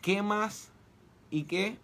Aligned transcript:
¿qué 0.00 0.22
más 0.22 0.68
y 1.30 1.44
qué 1.44 1.76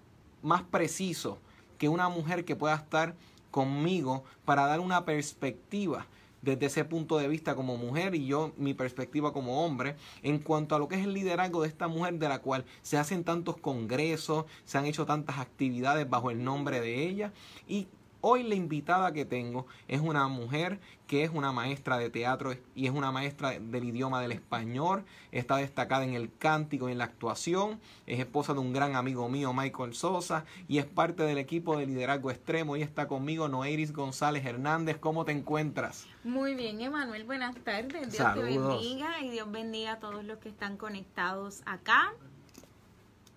más 0.44 0.62
preciso 0.62 1.38
que 1.78 1.88
una 1.88 2.08
mujer 2.08 2.44
que 2.44 2.54
pueda 2.54 2.76
estar 2.76 3.16
conmigo 3.50 4.24
para 4.44 4.66
dar 4.66 4.80
una 4.80 5.04
perspectiva 5.04 6.06
desde 6.42 6.66
ese 6.66 6.84
punto 6.84 7.16
de 7.18 7.26
vista 7.26 7.54
como 7.54 7.76
mujer 7.76 8.14
y 8.14 8.26
yo 8.26 8.52
mi 8.58 8.74
perspectiva 8.74 9.32
como 9.32 9.64
hombre 9.64 9.96
en 10.22 10.38
cuanto 10.38 10.76
a 10.76 10.78
lo 10.78 10.88
que 10.88 10.96
es 10.96 11.04
el 11.04 11.14
liderazgo 11.14 11.62
de 11.62 11.68
esta 11.68 11.88
mujer 11.88 12.18
de 12.18 12.28
la 12.28 12.40
cual 12.40 12.64
se 12.82 12.98
hacen 12.98 13.24
tantos 13.24 13.56
congresos, 13.56 14.44
se 14.64 14.76
han 14.76 14.84
hecho 14.84 15.06
tantas 15.06 15.38
actividades 15.38 16.08
bajo 16.08 16.30
el 16.30 16.44
nombre 16.44 16.80
de 16.80 17.08
ella 17.08 17.32
y 17.66 17.88
Hoy 18.26 18.42
la 18.42 18.54
invitada 18.54 19.12
que 19.12 19.26
tengo 19.26 19.66
es 19.86 20.00
una 20.00 20.28
mujer 20.28 20.80
que 21.06 21.24
es 21.24 21.30
una 21.30 21.52
maestra 21.52 21.98
de 21.98 22.08
teatro 22.08 22.54
y 22.74 22.86
es 22.86 22.90
una 22.90 23.12
maestra 23.12 23.50
del 23.60 23.84
idioma 23.84 24.22
del 24.22 24.32
español. 24.32 25.04
Está 25.30 25.58
destacada 25.58 26.04
en 26.04 26.14
el 26.14 26.34
cántico 26.38 26.88
y 26.88 26.92
en 26.92 26.98
la 26.98 27.04
actuación. 27.04 27.78
Es 28.06 28.18
esposa 28.20 28.54
de 28.54 28.60
un 28.60 28.72
gran 28.72 28.96
amigo 28.96 29.28
mío, 29.28 29.52
Michael 29.52 29.94
Sosa, 29.94 30.46
y 30.68 30.78
es 30.78 30.86
parte 30.86 31.22
del 31.24 31.36
equipo 31.36 31.76
de 31.76 31.84
liderazgo 31.84 32.30
extremo. 32.30 32.78
Y 32.78 32.82
está 32.82 33.08
conmigo 33.08 33.46
Noeiris 33.48 33.92
González 33.92 34.46
Hernández. 34.46 34.96
¿Cómo 34.96 35.26
te 35.26 35.32
encuentras? 35.32 36.06
Muy 36.24 36.54
bien, 36.54 36.80
Emanuel. 36.80 37.24
Buenas 37.24 37.54
tardes. 37.56 38.10
Dios 38.10 38.34
te 38.34 38.42
bendiga 38.42 39.20
y 39.20 39.28
Dios 39.28 39.52
bendiga 39.52 39.92
a 39.92 39.98
todos 39.98 40.24
los 40.24 40.38
que 40.38 40.48
están 40.48 40.78
conectados 40.78 41.60
acá. 41.66 42.14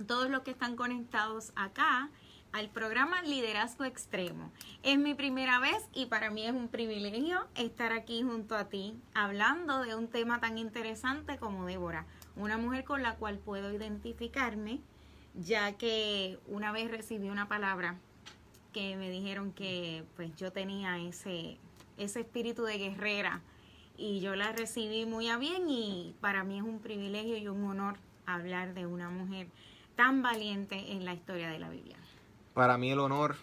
Todos 0.07 0.29
los 0.29 0.43
que 0.43 0.51
están 0.51 0.77
conectados 0.77 1.51
acá 1.57 2.09
al 2.57 2.69
programa 2.69 3.21
Liderazgo 3.21 3.83
Extremo. 3.85 4.51
Es 4.81 4.97
mi 4.97 5.13
primera 5.13 5.59
vez 5.59 5.77
y 5.93 6.07
para 6.07 6.31
mí 6.31 6.43
es 6.43 6.53
un 6.53 6.69
privilegio 6.69 7.45
estar 7.55 7.93
aquí 7.93 8.23
junto 8.23 8.55
a 8.55 8.67
ti 8.67 8.95
hablando 9.13 9.81
de 9.81 9.93
un 9.93 10.07
tema 10.07 10.39
tan 10.39 10.57
interesante 10.57 11.37
como 11.37 11.67
Débora, 11.67 12.07
una 12.35 12.57
mujer 12.57 12.83
con 12.83 13.03
la 13.03 13.13
cual 13.13 13.37
puedo 13.37 13.71
identificarme, 13.71 14.79
ya 15.35 15.73
que 15.73 16.39
una 16.47 16.71
vez 16.71 16.89
recibí 16.89 17.29
una 17.29 17.47
palabra 17.47 17.99
que 18.73 18.95
me 18.95 19.11
dijeron 19.11 19.51
que 19.51 20.03
pues 20.15 20.35
yo 20.35 20.51
tenía 20.51 20.97
ese, 20.97 21.59
ese 21.99 22.21
espíritu 22.21 22.63
de 22.63 22.79
guerrera 22.79 23.41
y 23.97 24.19
yo 24.19 24.35
la 24.35 24.51
recibí 24.51 25.05
muy 25.05 25.29
a 25.29 25.37
bien 25.37 25.69
y 25.69 26.15
para 26.21 26.43
mí 26.43 26.57
es 26.57 26.63
un 26.63 26.79
privilegio 26.79 27.37
y 27.37 27.49
un 27.49 27.63
honor 27.65 27.99
hablar 28.25 28.73
de 28.73 28.87
una 28.87 29.11
mujer 29.11 29.47
tan 29.95 30.23
valiente 30.23 30.93
en 30.93 31.05
la 31.05 31.13
historia 31.13 31.51
de 31.51 31.59
la 31.59 31.69
Biblia. 31.69 31.97
Para 32.57 32.79
mí 32.79 32.89
el 32.89 32.97
honor 32.97 33.35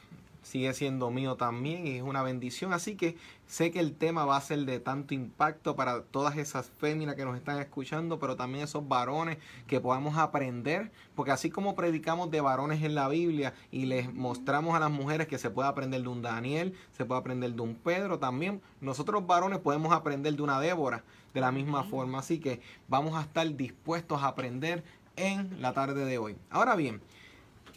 sigue 0.43 0.75
siendo 0.75 1.09
mío 1.13 1.37
también 1.37 1.87
y 1.87 1.99
es 1.99 2.03
una 2.03 2.25
bendición. 2.25 2.73
Así 2.73 2.97
que 2.97 3.17
sé 3.47 3.71
que 3.71 3.79
el 3.79 3.95
tema 3.95 4.25
va 4.25 4.37
a 4.37 4.41
ser 4.41 4.65
de 4.65 4.81
tanto 4.81 5.15
impacto 5.15 5.77
para 5.77 6.03
todas 6.03 6.37
esas 6.37 6.69
féminas 6.69 7.15
que 7.15 7.25
nos 7.25 7.37
están 7.37 7.61
escuchando, 7.61 8.19
pero 8.19 8.35
también 8.35 8.65
esos 8.65 8.89
varones 8.89 9.39
que 9.69 9.79
podamos 9.79 10.19
aprender, 10.19 10.91
porque 11.15 11.31
así 11.31 11.49
como 11.49 11.77
predicamos 11.77 12.33
de 12.33 12.41
varones 12.41 12.83
en 12.83 12.97
la 12.97 13.07
Biblia 13.07 13.55
y 13.71 13.87
les 13.87 14.13
mostramos 14.13 14.75
a 14.75 14.81
las 14.81 14.91
mujeres 14.91 15.29
que 15.29 15.39
se 15.39 15.49
puede 15.49 15.69
aprender 15.69 16.03
de 16.03 16.09
un 16.09 16.21
Daniel, 16.21 16.75
se 16.91 17.05
puede 17.05 17.21
aprender 17.21 17.53
de 17.53 17.63
un 17.63 17.77
Pedro, 17.77 18.19
también 18.19 18.61
nosotros 18.81 19.25
varones 19.29 19.61
podemos 19.61 19.93
aprender 19.93 20.35
de 20.35 20.43
una 20.43 20.59
Débora 20.59 21.05
de 21.33 21.41
la 21.41 21.53
misma 21.53 21.85
forma. 21.85 22.19
Así 22.19 22.41
que 22.41 22.61
vamos 22.89 23.15
a 23.15 23.21
estar 23.21 23.49
dispuestos 23.55 24.25
a 24.25 24.27
aprender 24.27 24.83
en 25.15 25.63
la 25.63 25.73
tarde 25.73 26.05
de 26.05 26.19
hoy. 26.19 26.35
Ahora 26.51 26.75
bien, 26.75 27.01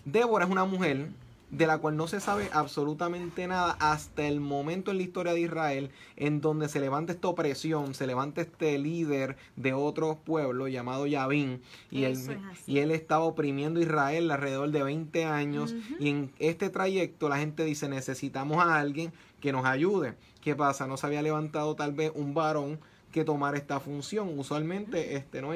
Débora 0.03 0.45
es 0.45 0.51
una 0.51 0.65
mujer 0.65 1.09
de 1.51 1.65
la 1.65 1.77
cual 1.77 1.95
no 1.95 2.07
se 2.07 2.19
sabe 2.19 2.49
absolutamente 2.51 3.47
nada 3.47 3.77
hasta 3.79 4.27
el 4.27 4.39
momento 4.39 4.91
en 4.91 4.97
la 4.97 5.03
historia 5.03 5.33
de 5.33 5.41
Israel 5.41 5.91
en 6.17 6.41
donde 6.41 6.67
se 6.67 6.79
levanta 6.79 7.13
esta 7.13 7.29
opresión, 7.29 7.93
se 7.93 8.05
levanta 8.07 8.41
este 8.41 8.77
líder 8.77 9.37
de 9.55 9.73
otro 9.73 10.19
pueblo 10.23 10.67
llamado 10.67 11.07
Yavin 11.07 11.61
y 11.89 12.03
él, 12.03 12.17
y 12.65 12.79
él 12.79 12.91
estaba 12.91 13.23
oprimiendo 13.23 13.79
a 13.79 13.83
Israel 13.83 14.29
alrededor 14.29 14.71
de 14.71 14.83
20 14.83 15.25
años 15.25 15.73
y 15.99 16.09
en 16.09 16.31
este 16.39 16.69
trayecto 16.69 17.29
la 17.29 17.37
gente 17.37 17.63
dice 17.63 17.87
necesitamos 17.87 18.57
a 18.57 18.79
alguien 18.79 19.13
que 19.39 19.51
nos 19.51 19.65
ayude. 19.65 20.15
¿Qué 20.41 20.55
pasa? 20.55 20.87
No 20.87 20.97
se 20.97 21.07
había 21.07 21.21
levantado 21.21 21.75
tal 21.75 21.93
vez 21.93 22.11
un 22.13 22.33
varón 22.33 22.79
que 23.11 23.23
tomara 23.23 23.57
esta 23.57 23.79
función. 23.79 24.37
Usualmente, 24.37 25.15
este 25.15 25.41
no 25.41 25.51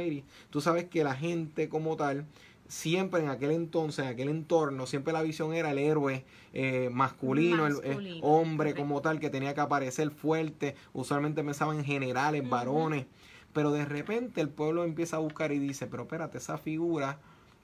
tú 0.49 0.61
sabes 0.61 0.85
que 0.85 1.03
la 1.03 1.15
gente 1.15 1.69
como 1.69 1.95
tal 1.95 2.25
siempre 2.71 3.19
en 3.19 3.27
aquel 3.27 3.51
entonces, 3.51 4.05
en 4.05 4.11
aquel 4.11 4.29
entorno, 4.29 4.87
siempre 4.87 5.11
la 5.11 5.21
visión 5.21 5.53
era 5.53 5.71
el 5.71 5.77
héroe 5.77 6.23
eh, 6.53 6.89
masculino, 6.89 7.67
el, 7.67 8.19
hombre 8.21 8.73
como 8.73 9.01
tal, 9.01 9.19
que 9.19 9.29
tenía 9.29 9.53
que 9.53 9.59
aparecer 9.59 10.09
fuerte. 10.09 10.75
Usualmente 10.93 11.43
pensaban 11.43 11.79
en 11.79 11.83
generales, 11.83 12.49
varones. 12.49 13.07
Pero 13.51 13.71
de 13.71 13.83
repente 13.83 14.39
el 14.39 14.47
pueblo 14.47 14.85
empieza 14.85 15.17
a 15.17 15.19
buscar 15.19 15.51
y 15.51 15.59
dice, 15.59 15.85
pero 15.85 16.03
espérate, 16.03 16.37
esa 16.37 16.57
figura 16.57 17.19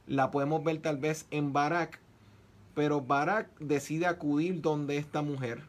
la 0.08 0.30
podemos 0.30 0.62
ver 0.62 0.80
tal 0.80 0.98
vez 0.98 1.26
en 1.32 1.54
Barak. 1.54 2.02
Pero 2.76 3.00
Barak 3.00 3.48
decide 3.60 4.08
acudir 4.08 4.62
donde 4.62 4.98
esta 4.98 5.22
mujer. 5.22 5.64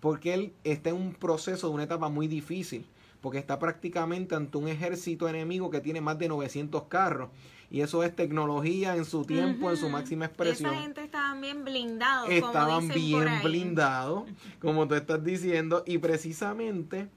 Porque 0.00 0.34
él 0.34 0.52
está 0.64 0.90
en 0.90 0.96
un 0.96 1.14
proceso 1.14 1.68
de 1.68 1.74
una 1.74 1.84
etapa 1.84 2.10
muy 2.10 2.28
difícil. 2.28 2.84
Porque 3.22 3.38
está 3.38 3.58
prácticamente 3.58 4.34
ante 4.34 4.58
un 4.58 4.68
ejército 4.68 5.26
enemigo 5.30 5.70
que 5.70 5.80
tiene 5.80 6.02
más 6.02 6.18
de 6.18 6.28
900 6.28 6.82
carros 6.84 7.30
y 7.70 7.80
eso 7.80 8.02
es 8.02 8.14
tecnología 8.14 8.96
en 8.96 9.04
su 9.04 9.24
tiempo, 9.24 9.70
en 9.70 9.76
su 9.76 9.88
máxima 9.88 10.26
expresión. 10.26 10.72
Esa 10.72 10.82
gente 10.82 11.02
estaban 11.02 11.40
bien 11.40 11.64
blindados. 11.64 12.30
Estaban 12.30 12.88
bien 12.88 13.28
blindados, 13.42 14.24
como 14.60 14.86
tú 14.86 14.94
estás 14.94 15.24
diciendo, 15.24 15.82
y 15.86 15.98
precisamente 15.98 17.08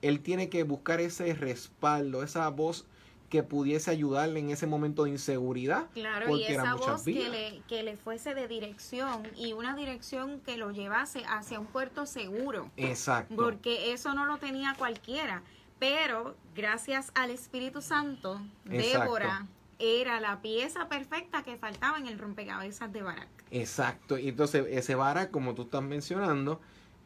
él 0.00 0.20
tiene 0.20 0.48
que 0.48 0.62
buscar 0.64 1.00
ese 1.00 1.34
respaldo, 1.34 2.22
esa 2.22 2.48
voz 2.48 2.86
que 3.28 3.42
pudiese 3.42 3.90
ayudarle 3.90 4.40
en 4.40 4.50
ese 4.50 4.66
momento 4.66 5.04
de 5.04 5.10
inseguridad. 5.10 5.88
Claro, 5.92 6.36
y 6.36 6.44
esa 6.44 6.74
voz 6.74 7.02
que 7.02 7.28
le, 7.28 7.62
que 7.68 7.82
le 7.82 7.96
fuese 7.96 8.34
de 8.34 8.46
dirección 8.46 9.26
y 9.36 9.54
una 9.54 9.74
dirección 9.74 10.40
que 10.40 10.56
lo 10.56 10.70
llevase 10.70 11.24
hacia 11.26 11.58
un 11.58 11.66
puerto 11.66 12.06
seguro. 12.06 12.70
Exacto. 12.76 13.34
Porque 13.34 13.92
eso 13.92 14.14
no 14.14 14.26
lo 14.26 14.36
tenía 14.38 14.74
cualquiera 14.78 15.42
Pero 15.78 16.36
gracias 16.54 17.10
al 17.14 17.30
Espíritu 17.30 17.82
Santo, 17.82 18.40
Débora 18.64 19.46
era 19.84 20.20
la 20.20 20.40
pieza 20.40 20.88
perfecta 20.88 21.42
que 21.42 21.56
faltaba 21.56 21.98
en 21.98 22.06
el 22.06 22.18
rompecabezas 22.18 22.92
de 22.92 23.02
Barak. 23.02 23.28
Exacto. 23.50 24.18
Y 24.18 24.28
entonces 24.28 24.66
ese 24.70 24.94
Barak, 24.94 25.30
como 25.30 25.54
tú 25.54 25.62
estás 25.62 25.82
mencionando, 25.82 26.60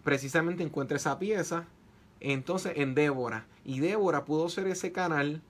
precisamente 0.04 0.62
encuentra 0.62 0.96
esa 0.96 1.18
pieza 1.18 1.66
entonces 2.20 2.72
en 2.76 2.94
Débora. 2.94 3.46
Y 3.64 3.80
Débora 3.80 4.24
pudo 4.24 4.48
ser 4.48 4.66
ese 4.66 4.92
canal 4.92 5.42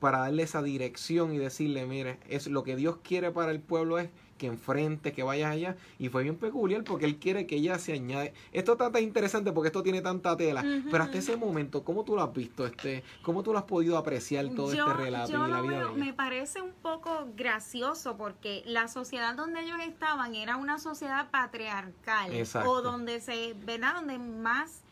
para 0.00 0.18
darle 0.18 0.42
esa 0.42 0.62
dirección 0.62 1.32
y 1.32 1.38
decirle, 1.38 1.86
mire, 1.86 2.18
es 2.28 2.46
lo 2.46 2.62
que 2.62 2.76
Dios 2.76 2.98
quiere 3.02 3.30
para 3.30 3.52
el 3.52 3.60
pueblo 3.60 3.98
es 3.98 4.10
que 4.38 4.46
enfrente, 4.46 5.12
que 5.12 5.22
vayas 5.22 5.52
allá. 5.52 5.76
Y 5.98 6.08
fue 6.08 6.22
bien 6.22 6.36
peculiar 6.36 6.84
porque 6.84 7.04
él 7.04 7.16
quiere 7.16 7.46
que 7.46 7.56
ella 7.56 7.78
se 7.78 7.92
añade. 7.92 8.34
Esto 8.52 8.72
está 8.72 8.90
tan 8.90 9.02
interesante 9.02 9.52
porque 9.52 9.68
esto 9.68 9.82
tiene 9.82 10.02
tanta 10.02 10.36
tela. 10.36 10.64
Pero 10.90 11.04
hasta 11.04 11.18
ese 11.18 11.36
momento, 11.36 11.84
¿cómo 11.84 12.04
tú 12.04 12.14
lo 12.14 12.22
has 12.22 12.32
visto? 12.32 12.66
este 12.66 13.04
¿Cómo 13.22 13.42
tú 13.42 13.52
lo 13.52 13.58
has 13.58 13.64
podido 13.64 13.96
apreciar 13.96 14.48
todo 14.54 14.72
este 14.72 14.92
relato 14.92 15.32
y 15.32 15.50
la 15.50 15.60
vida 15.60 15.90
Me 15.92 16.12
parece 16.12 16.60
un 16.62 16.72
poco 16.72 17.28
gracioso 17.36 18.16
porque 18.16 18.62
la 18.66 18.88
sociedad 18.88 19.34
donde 19.34 19.62
ellos 19.62 19.78
estaban 19.86 20.34
era 20.34 20.56
una 20.56 20.78
sociedad 20.78 21.30
patriarcal. 21.30 22.32
O 22.66 22.82
donde 22.82 23.20
se, 23.20 23.54
¿verdad? 23.64 23.94
Donde 23.94 24.18
más, 24.18 24.82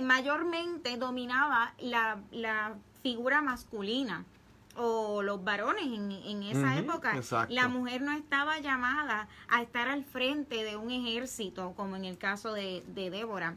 mayormente 0.00 0.96
dominaba 0.96 1.74
la, 1.78 2.20
la 2.30 2.76
figura 3.02 3.42
masculina 3.42 4.24
o 4.76 5.22
los 5.22 5.42
varones 5.44 5.84
en, 5.84 6.42
esa 6.42 6.78
época. 6.78 7.14
La 7.48 7.68
mujer 7.68 8.02
no 8.02 8.12
estaba 8.12 8.58
llamada 8.60 9.28
a 9.48 9.62
estar 9.62 9.88
al 9.88 10.04
frente 10.04 10.64
de 10.64 10.76
un 10.76 10.90
ejército, 10.90 11.74
como 11.76 11.96
en 11.96 12.04
el 12.04 12.18
caso 12.18 12.52
de, 12.52 12.82
de 12.88 13.10
Débora. 13.10 13.56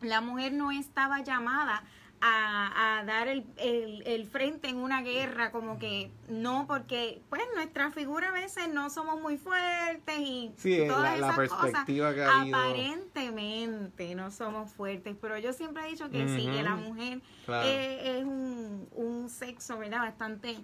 La 0.00 0.20
mujer 0.20 0.52
no 0.52 0.70
estaba 0.70 1.22
llamada 1.22 1.82
a, 2.26 3.02
dar 3.06 3.28
el, 3.28 3.44
el, 3.58 4.26
frente 4.26 4.68
en 4.68 4.76
una 4.76 5.02
guerra, 5.02 5.50
como 5.50 5.78
que 5.78 6.10
no, 6.28 6.66
porque 6.66 7.20
pues 7.28 7.42
nuestra 7.54 7.90
figura 7.90 8.28
a 8.28 8.32
veces 8.32 8.68
no 8.72 8.88
somos 8.88 9.20
muy 9.20 9.36
fuertes 9.36 10.18
y 10.18 10.52
todas 10.88 11.18
esas 11.18 11.36
perspectiva 11.36 12.14
cosas, 12.14 12.48
aparentemente 12.48 14.14
no 14.14 14.30
somos 14.30 14.72
fuertes, 14.72 15.16
pero 15.20 15.38
yo 15.38 15.52
siempre 15.52 15.86
he 15.86 15.90
dicho 15.90 16.10
que 16.10 16.26
sí, 16.28 16.46
que 16.46 16.62
la 16.62 16.76
mujer 16.76 17.20
es, 17.46 18.24
un, 18.24 18.88
un, 18.92 19.28
sexo, 19.28 19.78
¿verdad? 19.78 19.98
Bastante 19.98 20.56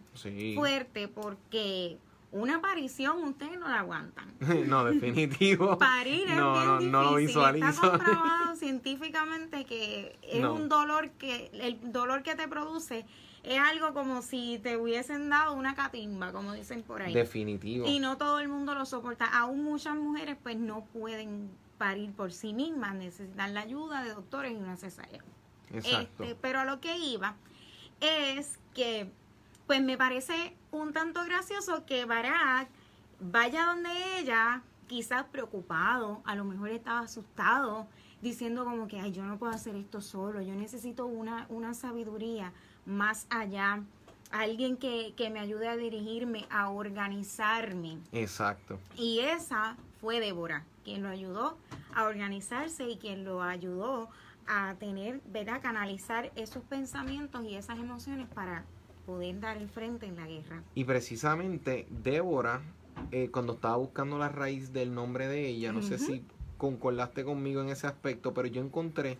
fuerte 0.55 1.09
porque 1.09 1.99
una 2.33 2.57
aparición 2.57 3.25
ustedes 3.25 3.59
no 3.59 3.69
la 3.69 3.81
aguantan. 3.81 4.33
no, 4.69 4.85
definitivo. 4.85 5.79
Parir 5.79 6.29
es 6.29 6.37
no, 6.37 6.53
bien 6.53 6.65
no, 6.65 6.73
difícil. 6.75 6.93
No 6.93 7.03
lo 7.03 7.15
visualizo. 7.17 7.69
Está 7.69 7.91
comprobado 7.91 8.57
científicamente 8.57 9.65
que 9.65 10.19
es 10.23 10.45
un 10.45 10.69
dolor 10.69 11.11
que 11.13 11.51
el 11.55 11.93
dolor 11.93 12.23
que 12.23 12.35
te 12.35 12.47
produce 12.49 13.05
es 13.43 13.59
algo 13.59 13.95
como 13.95 14.23
si 14.23 14.61
te 14.63 14.77
hubiesen 14.77 15.31
dado 15.31 15.55
una 15.55 15.75
catimba, 15.75 16.33
como 16.33 16.53
dicen 16.53 16.83
por 16.83 17.03
ahí. 17.03 17.15
Definitivo. 17.15 17.87
Y 17.87 17.99
no 17.99 18.17
todo 18.17 18.39
el 18.41 18.49
mundo 18.49 18.75
lo 18.75 18.85
soporta. 18.85 19.25
Aún 19.25 19.65
muchas 19.65 19.97
mujeres 19.97 20.37
pues 20.43 20.57
no 20.57 20.85
pueden 20.85 21.51
parir 21.79 22.13
por 22.13 22.33
sí 22.33 22.53
mismas, 22.53 22.95
necesitan 22.95 23.55
la 23.55 23.61
ayuda 23.61 24.03
de 24.05 24.11
doctores 24.11 24.53
y 24.53 24.57
una 24.57 24.77
cesárea. 24.77 25.25
Exacto. 25.73 26.25
Este, 26.25 26.37
pero 26.37 26.61
a 26.61 26.65
lo 26.65 26.81
que 26.81 26.99
iba 26.99 27.37
es 28.01 28.59
que 28.75 29.11
pues 29.71 29.85
me 29.85 29.97
parece 29.97 30.57
un 30.73 30.93
tanto 30.93 31.23
gracioso 31.25 31.87
que 31.87 32.05
Barak 32.05 32.69
vaya 33.21 33.67
donde 33.67 34.19
ella, 34.19 34.63
quizás 34.89 35.23
preocupado, 35.27 36.23
a 36.25 36.35
lo 36.35 36.43
mejor 36.43 36.71
estaba 36.71 37.03
asustado, 37.03 37.87
diciendo 38.21 38.65
como 38.65 38.89
que, 38.89 38.99
ay, 38.99 39.13
yo 39.13 39.23
no 39.23 39.39
puedo 39.39 39.53
hacer 39.53 39.77
esto 39.77 40.01
solo, 40.01 40.43
yo 40.43 40.57
necesito 40.57 41.07
una, 41.07 41.47
una 41.51 41.75
sabiduría 41.75 42.53
más 42.85 43.29
allá, 43.31 43.85
alguien 44.33 44.77
que, 44.77 45.15
que 45.17 45.31
me 45.31 45.39
ayude 45.39 45.69
a 45.69 45.77
dirigirme, 45.77 46.49
a 46.51 46.71
organizarme. 46.71 47.99
Exacto. 48.11 48.81
Y 48.97 49.21
esa 49.21 49.77
fue 50.01 50.19
Débora, 50.19 50.65
quien 50.83 51.05
lo 51.05 51.11
ayudó 51.11 51.59
a 51.95 52.07
organizarse 52.07 52.89
y 52.89 52.97
quien 52.97 53.25
lo 53.25 53.41
ayudó 53.41 54.09
a 54.49 54.75
tener, 54.81 55.21
¿verdad? 55.27 55.63
Canalizar 55.63 56.33
esos 56.35 56.65
pensamientos 56.65 57.45
y 57.45 57.55
esas 57.55 57.79
emociones 57.79 58.27
para 58.35 58.65
poder 59.11 59.41
dar 59.41 59.57
el 59.57 59.69
frente 59.69 60.07
en 60.07 60.15
la 60.15 60.27
guerra. 60.29 60.63
Y 60.77 60.85
precisamente 60.85 61.85
Débora, 61.91 62.61
eh, 63.11 63.29
cuando 63.33 63.55
estaba 63.55 63.77
buscando 63.77 64.19
la 64.19 64.29
raíz 64.29 64.73
del 64.73 64.95
nombre 64.95 65.27
de 65.27 65.49
ella, 65.49 65.73
no 65.73 65.83
sé 65.83 65.99
si 65.99 66.23
concordaste 66.59 67.25
conmigo 67.25 67.61
en 67.61 67.71
ese 67.71 67.89
aspecto, 67.89 68.33
pero 68.33 68.47
yo 68.47 68.63
encontré 68.63 69.19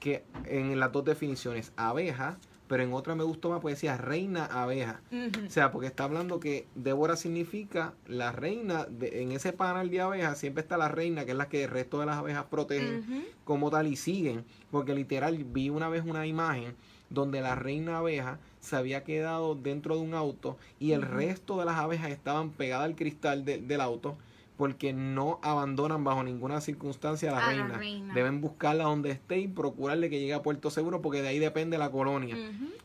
que 0.00 0.24
en 0.46 0.80
las 0.80 0.90
dos 0.90 1.04
definiciones, 1.04 1.72
abeja, 1.76 2.38
pero 2.66 2.82
en 2.82 2.92
otra 2.92 3.14
me 3.14 3.22
gustó 3.22 3.50
más, 3.50 3.60
pues 3.60 3.76
decía 3.76 3.96
reina 3.96 4.46
abeja. 4.46 5.00
O 5.46 5.50
sea, 5.50 5.70
porque 5.70 5.86
está 5.86 6.04
hablando 6.04 6.40
que 6.40 6.66
Débora 6.74 7.14
significa 7.14 7.94
la 8.08 8.32
reina, 8.32 8.86
de, 8.86 9.22
en 9.22 9.30
ese 9.30 9.52
panel 9.52 9.90
de 9.90 10.00
abejas 10.00 10.38
siempre 10.38 10.62
está 10.62 10.76
la 10.76 10.88
reina, 10.88 11.24
que 11.24 11.30
es 11.30 11.36
la 11.36 11.48
que 11.48 11.64
el 11.64 11.70
resto 11.70 12.00
de 12.00 12.06
las 12.06 12.16
abejas 12.16 12.46
protegen 12.46 13.26
como 13.44 13.70
tal 13.70 13.86
y 13.86 13.94
siguen, 13.94 14.44
porque 14.72 14.92
literal 14.92 15.44
vi 15.44 15.70
una 15.70 15.88
vez 15.88 16.04
una 16.04 16.26
imagen 16.26 16.74
donde 17.10 17.40
la 17.40 17.56
reina 17.56 17.98
abeja 17.98 18.38
se 18.60 18.76
había 18.76 19.04
quedado 19.04 19.54
dentro 19.54 19.96
de 19.96 20.02
un 20.02 20.14
auto 20.14 20.56
y 20.78 20.92
el 20.92 21.02
resto 21.02 21.58
de 21.58 21.64
las 21.64 21.76
abejas 21.76 22.10
estaban 22.10 22.50
pegadas 22.50 22.86
al 22.86 22.96
cristal 22.96 23.44
del 23.44 23.80
auto 23.80 24.16
porque 24.56 24.92
no 24.92 25.38
abandonan 25.42 26.04
bajo 26.04 26.22
ninguna 26.22 26.60
circunstancia 26.60 27.30
a 27.30 27.40
la, 27.40 27.72
reina. 27.78 28.12
Deben 28.14 28.42
buscarla 28.42 28.84
donde 28.84 29.10
esté 29.10 29.38
y 29.38 29.48
procurarle 29.48 30.10
que 30.10 30.20
llegue 30.20 30.34
a 30.34 30.42
puerto 30.42 30.68
seguro 30.70 31.00
porque 31.00 31.22
de 31.22 31.28
ahí 31.28 31.38
depende 31.38 31.78
la 31.78 31.90
colonia. 31.90 32.36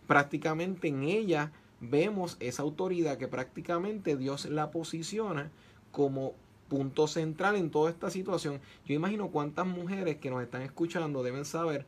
Prácticamente 0.08 0.88
en 0.88 1.04
ella 1.04 1.52
vemos 1.82 2.38
esa 2.40 2.64
autoridad 2.64 3.18
que 3.18 3.28
prácticamente 3.28 4.16
Dios 4.16 4.46
la 4.46 4.72
posiciona 4.72 5.52
como 5.92 6.34
punto 6.70 7.08
central 7.08 7.58
en 7.58 7.70
toda 7.70 7.92
esta 7.92 8.10
situación. 8.10 8.62
Yo 8.86 8.96
imagino 8.96 9.30
cuántas 9.30 9.68
mujeres 9.68 10.16
que 10.16 10.30
nos 10.30 10.42
están 10.42 10.62
escuchando 10.62 11.24
deben 11.24 11.44
saber 11.44 11.86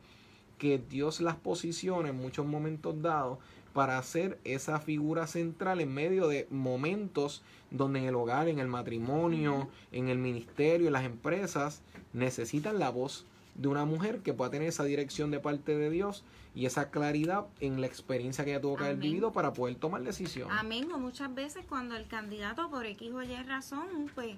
que 0.58 0.78
Dios 0.78 1.20
las 1.20 1.36
posiciona 1.36 2.10
en 2.10 2.16
muchos 2.16 2.46
momentos 2.46 3.00
dados 3.00 3.38
para 3.72 4.02
ser 4.02 4.38
esa 4.44 4.80
figura 4.80 5.26
central 5.26 5.80
en 5.80 5.92
medio 5.92 6.26
de 6.26 6.48
momentos 6.50 7.42
donde 7.70 8.00
en 8.00 8.06
el 8.06 8.14
hogar, 8.14 8.48
en 8.48 8.58
el 8.58 8.66
matrimonio, 8.66 9.68
en 9.92 10.08
el 10.08 10.18
ministerio, 10.18 10.88
en 10.88 10.92
las 10.94 11.04
empresas, 11.04 11.82
necesitan 12.12 12.78
la 12.78 12.90
voz 12.90 13.24
de 13.54 13.68
una 13.68 13.84
mujer 13.84 14.20
que 14.20 14.32
pueda 14.32 14.50
tener 14.50 14.68
esa 14.68 14.84
dirección 14.84 15.30
de 15.30 15.40
parte 15.40 15.76
de 15.76 15.90
Dios 15.90 16.24
y 16.54 16.66
esa 16.66 16.90
claridad 16.90 17.46
en 17.60 17.80
la 17.80 17.86
experiencia 17.86 18.44
que 18.44 18.52
ella 18.52 18.60
tuvo 18.60 18.76
que 18.76 18.84
haber 18.84 18.96
vivido 18.96 19.32
para 19.32 19.52
poder 19.52 19.76
tomar 19.76 20.02
decisiones. 20.02 20.56
Amén. 20.58 20.90
O 20.92 20.98
muchas 20.98 21.32
veces 21.34 21.64
cuando 21.68 21.96
el 21.96 22.06
candidato 22.06 22.70
por 22.70 22.86
X 22.86 23.12
o 23.12 23.22
Y 23.22 23.36
razón, 23.42 24.10
pues 24.14 24.36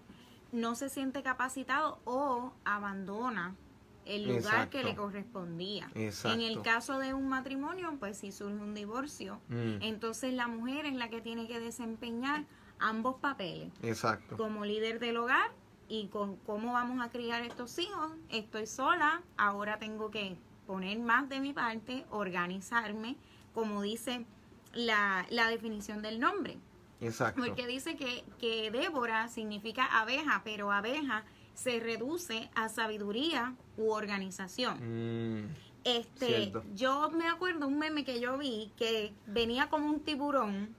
no 0.53 0.75
se 0.75 0.89
siente 0.89 1.23
capacitado 1.23 1.99
o 2.05 2.53
abandona 2.65 3.55
el 4.05 4.29
lugar 4.29 4.71
que 4.71 4.83
le 4.83 4.95
correspondía. 4.95 5.89
En 5.95 6.41
el 6.41 6.63
caso 6.63 6.99
de 6.99 7.15
un 7.15 7.29
matrimonio, 7.29 7.97
pues 7.99 8.19
si 8.19 8.33
surge 8.33 8.55
un 8.55 8.75
divorcio, 8.75 9.41
mm. 9.49 9.83
entonces 9.83 10.35
la 10.35 10.49
mujer 10.49 10.87
es 10.87 10.95
la 10.95 11.09
que 11.09 11.21
tiene 11.21 11.47
que 11.47 11.61
desempeñar 11.61 12.45
ambos 12.79 13.17
papeles. 13.17 13.73
Exacto. 13.83 14.37
Como 14.37 14.65
líder 14.65 14.99
del 14.99 15.17
hogar 15.19 15.51
y 15.89 16.09
con 16.09 16.37
cómo 16.37 16.73
vamos 16.73 17.05
a 17.05 17.11
criar 17.11 17.43
estos 17.43 17.79
hijos. 17.79 18.13
Estoy 18.31 18.67
sola, 18.67 19.23
ahora 19.37 19.79
tengo 19.79 20.11
que 20.11 20.37
poner 20.67 20.99
más 20.99 21.29
de 21.29 21.41
mi 21.41 21.53
parte, 21.53 22.07
organizarme, 22.11 23.17
como 23.55 23.83
dice 23.83 24.25
la, 24.73 25.27
la 25.31 25.49
definición 25.49 26.01
del 26.01 26.21
nombre. 26.21 26.59
Exacto. 27.01 27.43
Porque 27.45 27.67
dice 27.67 27.97
que, 27.97 28.25
que 28.39 28.71
Débora 28.71 29.29
significa 29.29 29.87
abeja, 29.87 30.43
pero 30.45 30.71
abeja 30.71 31.25
se 31.63 31.79
reduce 31.79 32.49
a 32.55 32.69
sabiduría 32.69 33.55
u 33.77 33.91
organización. 33.91 34.79
Mm, 34.81 35.49
este, 35.85 36.53
yo 36.75 37.11
me 37.11 37.29
acuerdo 37.29 37.67
un 37.67 37.79
meme 37.79 38.05
que 38.05 38.19
yo 38.21 38.39
vi 38.39 38.73
que 38.77 39.13
venía 39.27 39.69
como 39.69 39.87
un 39.87 40.01
tiburón 40.01 40.75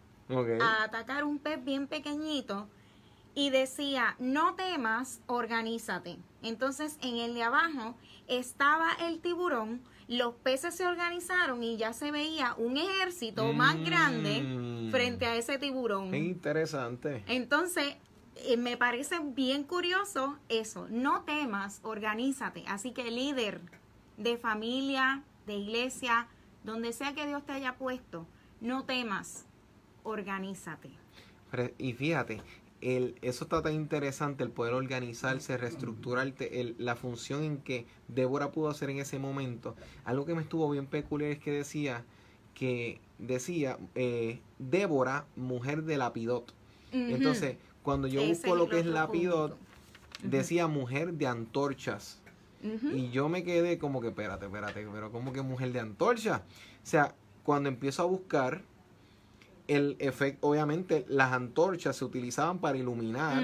a 0.62 0.84
atacar 0.84 1.24
un 1.24 1.38
pez 1.38 1.64
bien 1.64 1.88
pequeñito 1.88 2.68
y 3.36 3.50
decía, 3.50 4.16
no 4.20 4.56
temas, 4.56 5.22
organízate. 5.28 6.18
Entonces 6.42 6.98
en 7.02 7.18
el 7.18 7.36
de 7.36 7.44
abajo 7.44 7.96
estaba 8.28 8.92
el 9.02 9.20
tiburón, 9.20 9.82
los 10.08 10.34
peces 10.36 10.76
se 10.76 10.88
organizaron 10.88 11.64
y 11.64 11.78
ya 11.78 11.94
se 11.94 12.12
veía 12.12 12.56
un 12.58 12.78
ejército 12.78 13.54
más 13.54 13.80
grande 13.84 14.42
mm. 14.42 14.92
frente 14.92 15.26
a 15.28 15.36
ese 15.36 15.60
tiburón. 15.60 16.14
Interesante. 16.16 17.24
Entonces 17.28 17.96
eh, 18.36 18.58
me 18.58 18.78
parece 18.78 19.20
bien 19.20 19.64
curioso 19.64 20.38
eso. 20.50 20.88
No 20.90 21.24
temas, 21.24 21.80
organízate. 21.84 22.64
Así 22.68 22.92
que 22.92 23.12
líder 23.12 23.62
de 24.18 24.38
familia, 24.38 25.24
de 25.46 25.56
iglesia, 25.56 26.28
donde 26.64 26.94
sea 26.94 27.14
que 27.14 27.26
Dios 27.26 27.46
te 27.46 27.54
haya 27.54 27.76
puesto, 27.76 28.28
no 28.60 28.84
temas, 28.84 29.46
organízate. 30.04 30.90
Y 31.78 31.94
fíjate, 31.94 32.42
el, 32.80 33.16
eso 33.22 33.44
está 33.44 33.62
tan 33.62 33.74
interesante, 33.74 34.44
el 34.44 34.52
poder 34.52 34.74
organizarse, 34.74 35.58
reestructurar 35.58 36.34
la 36.78 36.96
función 36.96 37.44
en 37.44 37.58
que 37.58 37.86
Débora 38.08 38.52
pudo 38.52 38.70
hacer 38.70 38.90
en 38.90 39.00
ese 39.00 39.20
momento. 39.20 39.76
Algo 40.06 40.26
que 40.26 40.36
me 40.36 40.42
estuvo 40.42 40.70
bien 40.70 40.88
peculiar 40.88 41.32
es 41.32 41.40
que 41.40 41.52
decía 41.52 42.04
que 42.54 43.00
decía 43.18 43.78
eh, 43.96 44.40
Débora, 44.60 45.26
mujer 45.36 45.84
de 45.84 45.98
Lapidot. 45.98 46.54
Entonces, 46.92 47.56
cuando 47.84 48.08
yo 48.08 48.26
busco 48.26 48.56
lo 48.56 48.70
que 48.70 48.80
es 48.80 48.86
Lapidot, 48.86 49.58
decía 50.24 50.68
mujer 50.68 51.14
de 51.14 51.28
antorchas. 51.28 52.20
Y 52.94 53.10
yo 53.10 53.28
me 53.28 53.44
quedé 53.44 53.80
como 53.80 54.02
que, 54.02 54.10
espérate, 54.10 54.46
espérate, 54.46 54.88
pero 54.94 55.12
¿cómo 55.12 55.34
que 55.34 55.42
mujer 55.42 55.72
de 55.72 55.80
antorcha? 55.80 56.44
O 56.84 56.86
sea, 56.86 57.16
cuando 57.44 57.70
empiezo 57.70 58.04
a 58.04 58.06
buscar, 58.06 58.62
el 59.68 59.96
efecto, 60.00 60.50
obviamente 60.50 61.06
las 61.08 61.32
antorchas 61.32 61.96
se 61.96 62.06
utilizaban 62.06 62.60
para 62.60 62.78
iluminar, 62.78 63.44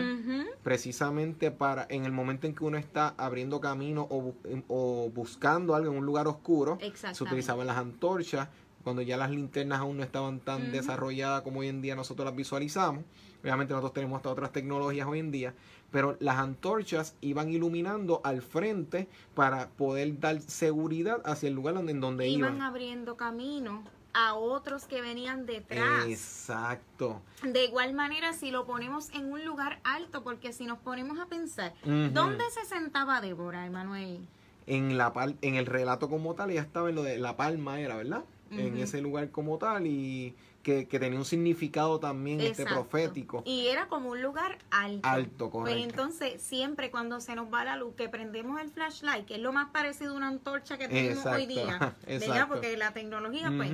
precisamente 0.62 1.52
para 1.52 1.88
en 1.90 2.06
el 2.06 2.12
momento 2.12 2.48
en 2.48 2.54
que 2.54 2.64
uno 2.64 2.78
está 2.78 3.16
abriendo 3.18 3.62
camino 3.62 4.08
o, 4.10 5.10
buscando 5.14 5.74
algo 5.74 5.92
en 5.92 5.98
un 5.98 6.06
lugar 6.06 6.28
oscuro, 6.28 6.78
se 7.12 7.24
utilizaban 7.24 7.66
las 7.66 7.78
antorchas, 7.78 8.50
cuando 8.84 9.02
ya 9.02 9.18
las 9.18 9.32
linternas 9.32 9.80
aún 9.80 9.98
no 9.98 10.04
estaban 10.04 10.40
tan 10.40 10.72
desarrolladas 10.72 11.42
como 11.42 11.62
hoy 11.62 11.68
en 11.70 11.82
día 11.82 11.96
nosotros 11.96 12.26
las 12.26 12.36
visualizamos. 12.36 13.04
Obviamente 13.42 13.74
nosotros 13.74 13.94
tenemos 13.94 14.18
hasta 14.18 14.30
otras 14.30 14.52
tecnologías 14.52 15.08
hoy 15.08 15.20
en 15.20 15.32
día, 15.32 15.54
pero 15.92 16.18
las 16.20 16.38
antorchas 16.38 17.16
iban 17.22 17.50
iluminando 17.50 18.22
al 18.24 18.42
frente 18.42 19.08
para 19.36 19.70
poder 19.70 20.20
dar 20.20 20.42
seguridad 20.42 21.22
hacia 21.26 21.48
el 21.48 21.56
lugar 21.56 21.76
donde, 21.76 21.92
en 21.92 22.02
donde 22.02 22.28
iban. 22.28 22.56
Iban 22.56 22.62
abriendo 22.62 23.16
camino 23.16 23.84
a 24.14 24.34
otros 24.34 24.86
que 24.86 25.02
venían 25.02 25.46
detrás. 25.46 26.08
Exacto. 26.08 27.22
De 27.44 27.66
igual 27.66 27.94
manera, 27.94 28.34
si 28.34 28.50
lo 28.50 28.66
ponemos 28.66 29.12
en 29.14 29.32
un 29.32 29.46
lugar 29.46 29.80
alto, 29.84 30.24
porque 30.24 30.54
si 30.54 30.66
nos 30.66 30.80
ponemos 30.80 31.20
a 31.20 31.28
pensar, 31.28 31.74
¿dónde 31.84 32.44
se 32.50 32.66
sentaba 32.66 33.22
Débora, 33.22 33.66
Emanuel? 33.66 34.28
En, 34.66 34.98
la 34.98 35.14
en 35.42 35.56
el 35.56 35.68
relato 35.68 36.10
como 36.10 36.34
tal, 36.34 36.50
ella 36.50 36.62
estaba 36.62 36.90
en 36.90 36.96
lo 36.96 37.04
de 37.04 37.20
la 37.20 37.38
palma, 37.38 37.80
era, 37.80 37.96
¿verdad? 37.96 38.24
En 38.50 38.78
ese 38.78 39.02
lugar 39.02 39.30
como 39.30 39.58
tal 39.58 39.86
y 39.86 40.34
que, 40.68 41.00
tenía 41.00 41.18
un 41.18 41.26
significado 41.26 42.00
también 42.00 42.42
este 42.42 42.66
profético. 42.66 43.42
Y 43.46 43.68
era 43.68 43.88
como 43.88 44.10
un 44.10 44.22
lugar 44.22 44.58
alto. 44.70 45.08
Alto, 45.08 45.50
pues 45.50 45.52
correcto. 45.52 45.78
Pues 45.78 45.90
entonces, 45.90 46.42
siempre 46.42 46.92
cuando 46.92 47.22
se 47.22 47.36
nos 47.36 47.52
va 47.54 47.64
la 47.64 47.78
luz, 47.78 47.96
que 47.96 48.10
prendemos 48.10 48.60
el 48.60 48.70
flashlight, 48.70 49.26
que 49.26 49.36
es 49.36 49.42
lo 49.42 49.54
más 49.54 49.70
parecido 49.70 50.14
a 50.14 50.18
una 50.18 50.28
antorcha 50.28 50.78
que 50.78 50.90
tenemos 50.90 51.26
hoy 51.26 51.46
día, 51.46 51.96
¿verdad? 52.08 52.48
Porque 52.50 52.76
la 52.76 52.92
tecnología, 52.92 53.52
pues, 53.56 53.72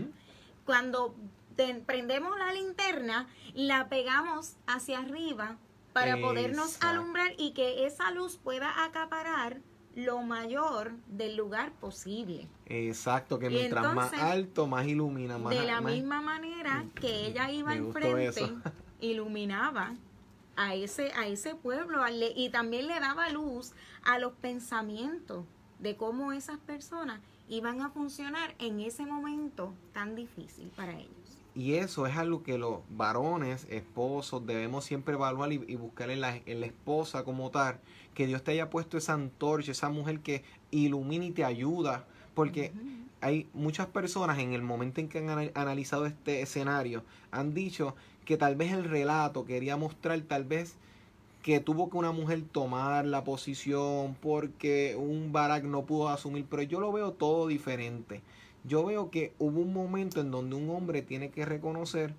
cuando 0.66 1.16
prendemos 1.86 2.38
la 2.38 2.54
linterna, 2.54 3.28
la 3.56 3.90
pegamos 3.90 4.56
hacia 4.68 5.00
arriba 5.00 5.58
para 5.94 6.18
podernos 6.18 6.82
alumbrar 6.82 7.34
y 7.38 7.54
que 7.54 7.86
esa 7.86 8.12
luz 8.12 8.38
pueda 8.38 8.84
acaparar 8.84 9.60
lo 9.96 10.22
mayor 10.24 10.94
del 11.08 11.36
lugar 11.36 11.72
posible. 11.74 12.48
Exacto, 12.66 13.40
que 13.40 13.50
mientras 13.50 13.94
más 13.94 14.14
alto, 14.14 14.68
más 14.68 14.88
ilumina. 14.88 15.38
Más, 15.38 15.56
de 15.56 15.64
la 15.64 15.82
misma 15.82 16.22
manera 16.22 16.86
que 16.96 17.28
ella 17.28 17.52
iba 17.52 17.76
enfrente, 17.76 18.52
iluminaba 19.02 19.96
a 20.56 20.76
ese, 20.76 21.12
a 21.14 21.28
ese 21.28 21.56
pueblo 21.56 22.04
y 22.36 22.50
también 22.50 22.88
le 22.88 23.00
daba 23.00 23.30
luz 23.30 23.74
a 24.04 24.20
los 24.20 24.34
pensamientos 24.34 25.46
de 25.80 25.96
cómo 25.96 26.32
esas 26.32 26.58
personas 26.60 27.20
iban 27.50 27.82
a 27.82 27.90
funcionar 27.90 28.56
en 28.60 28.80
ese 28.80 29.06
momento 29.06 29.74
tan 29.94 30.16
difícil 30.16 30.72
para 30.76 30.94
ellos. 30.94 31.24
Y 31.56 31.76
eso 31.76 32.08
es 32.08 32.18
algo 32.18 32.42
que 32.42 32.58
los 32.58 32.80
varones, 32.90 33.68
esposos, 33.70 34.46
debemos 34.46 34.86
siempre 34.86 35.14
evaluar 35.14 35.52
y, 35.52 35.76
buscar 35.76 36.10
en 36.10 36.22
la, 36.22 36.38
en 36.38 36.62
la, 36.62 36.66
esposa 36.66 37.24
como 37.24 37.52
tal, 37.52 37.80
que 38.14 38.28
Dios 38.28 38.44
te 38.44 38.52
haya 38.52 38.70
puesto 38.70 38.98
esa 38.98 39.14
antorcha, 39.14 39.72
esa 39.72 39.90
mujer 39.90 40.20
que 40.20 40.44
ilumina 40.72 41.26
y 41.26 41.32
te 41.32 41.44
ayuda, 41.44 42.06
porque 42.34 42.72
hay 43.22 43.48
muchas 43.54 43.88
personas 43.88 44.40
en 44.40 44.54
el 44.54 44.62
momento 44.62 45.02
en 45.02 45.10
que 45.10 45.20
han 45.20 45.52
analizado 45.56 46.06
este 46.06 46.42
escenario, 46.42 47.04
han 47.32 47.54
dicho 47.54 47.96
que 48.26 48.38
tal 48.38 48.56
vez 48.56 48.72
el 48.72 48.86
relato 48.86 49.46
quería 49.46 49.78
mostrar 49.78 50.20
tal 50.22 50.44
vez 50.44 50.76
que 51.42 51.60
tuvo 51.60 51.90
que 51.90 51.98
una 51.98 52.12
mujer 52.12 52.42
tomar 52.52 53.06
la 53.06 53.24
posición 53.26 54.16
porque 54.22 54.96
un 54.98 55.34
Barak 55.34 55.66
no 55.66 55.84
pudo 55.84 56.08
asumir, 56.08 56.46
pero 56.50 56.64
yo 56.64 56.80
lo 56.80 56.92
veo 56.92 57.12
todo 57.12 57.48
diferente. 57.48 58.22
Yo 58.64 58.86
veo 58.86 59.12
que 59.12 59.34
hubo 59.40 59.60
un 59.60 59.74
momento 59.74 60.22
en 60.22 60.32
donde 60.32 60.56
un 60.56 60.70
hombre 60.70 61.02
tiene 61.02 61.32
que 61.32 61.44
reconocer 61.44 62.14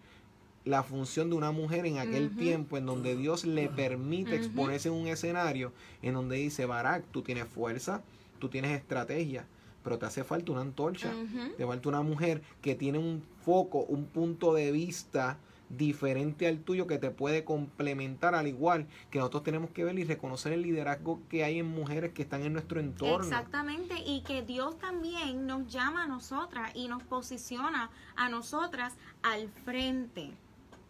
la 0.64 0.82
función 0.82 1.28
de 1.28 1.36
una 1.36 1.52
mujer 1.52 1.84
en 1.86 1.98
aquel 1.98 2.34
tiempo 2.36 2.76
en 2.76 2.86
donde 2.86 3.16
Dios 3.16 3.44
le 3.44 3.68
permite 3.68 4.34
exponerse 4.34 4.88
en 4.88 4.94
un 4.94 5.06
escenario 5.06 5.72
en 6.02 6.14
donde 6.14 6.36
dice, 6.36 6.64
Barak, 6.64 7.04
tú 7.10 7.22
tienes 7.22 7.46
fuerza, 7.46 8.02
tú 8.38 8.48
tienes 8.48 8.76
estrategia, 8.76 9.46
pero 9.82 9.98
te 9.98 10.06
hace 10.06 10.24
falta 10.24 10.52
una 10.52 10.62
antorcha, 10.62 11.12
te 11.56 11.66
falta 11.66 11.88
una 11.88 12.02
mujer 12.02 12.42
que 12.62 12.74
tiene 12.74 12.98
un 12.98 13.22
foco, 13.44 13.80
un 13.80 14.06
punto 14.06 14.54
de 14.54 14.72
vista 14.72 15.38
diferente 15.68 16.46
al 16.46 16.58
tuyo 16.58 16.86
que 16.86 16.98
te 16.98 17.10
puede 17.10 17.44
complementar 17.44 18.34
al 18.34 18.46
igual 18.46 18.86
que 19.10 19.18
nosotros 19.18 19.42
tenemos 19.42 19.70
que 19.70 19.84
ver 19.84 19.98
y 19.98 20.04
reconocer 20.04 20.52
el 20.52 20.62
liderazgo 20.62 21.20
que 21.28 21.44
hay 21.44 21.58
en 21.58 21.66
mujeres 21.66 22.12
que 22.12 22.22
están 22.22 22.42
en 22.42 22.52
nuestro 22.52 22.80
entorno. 22.80 23.26
Exactamente, 23.26 23.94
y 24.04 24.22
que 24.22 24.42
Dios 24.42 24.78
también 24.78 25.46
nos 25.46 25.66
llama 25.66 26.04
a 26.04 26.06
nosotras 26.06 26.70
y 26.74 26.88
nos 26.88 27.02
posiciona 27.02 27.90
a 28.16 28.28
nosotras 28.28 28.94
al 29.22 29.48
frente. 29.64 30.32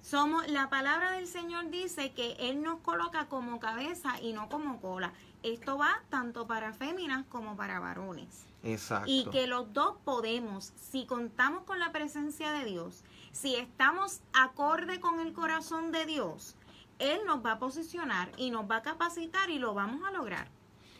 Somos 0.04 0.46
la 0.49 0.68
palabra 0.68 1.12
del 1.12 1.26
Señor 1.26 1.70
dice 1.70 2.12
que 2.12 2.37
él 2.38 2.62
nos 2.62 2.80
coloca 2.80 3.26
como 3.26 3.58
cabeza 3.58 4.20
y 4.20 4.34
no 4.34 4.50
como 4.50 4.78
cola. 4.78 5.14
Esto 5.42 5.78
va 5.78 6.02
tanto 6.11 6.46
para 6.46 6.75
féminas 6.75 7.25
como 7.30 7.56
para 7.56 7.80
varones. 7.80 8.44
Exacto. 8.62 9.11
Y 9.11 9.25
que 9.30 9.46
los 9.46 9.73
dos 9.73 9.96
podemos, 10.04 10.75
si 10.76 11.06
contamos 11.06 11.62
con 11.62 11.78
la 11.78 11.90
presencia 11.90 12.52
de 12.52 12.66
Dios, 12.66 13.02
si 13.32 13.56
estamos 13.56 14.20
acorde 14.34 15.00
con 15.00 15.20
el 15.20 15.32
corazón 15.32 15.90
de 15.90 16.04
Dios, 16.04 16.54
Él 16.99 17.20
nos 17.25 17.42
va 17.42 17.52
a 17.52 17.58
posicionar 17.58 18.30
y 18.37 18.50
nos 18.50 18.70
va 18.70 18.76
a 18.76 18.82
capacitar 18.82 19.49
y 19.49 19.58
lo 19.58 19.73
vamos 19.73 20.06
a 20.06 20.11
lograr. 20.11 20.49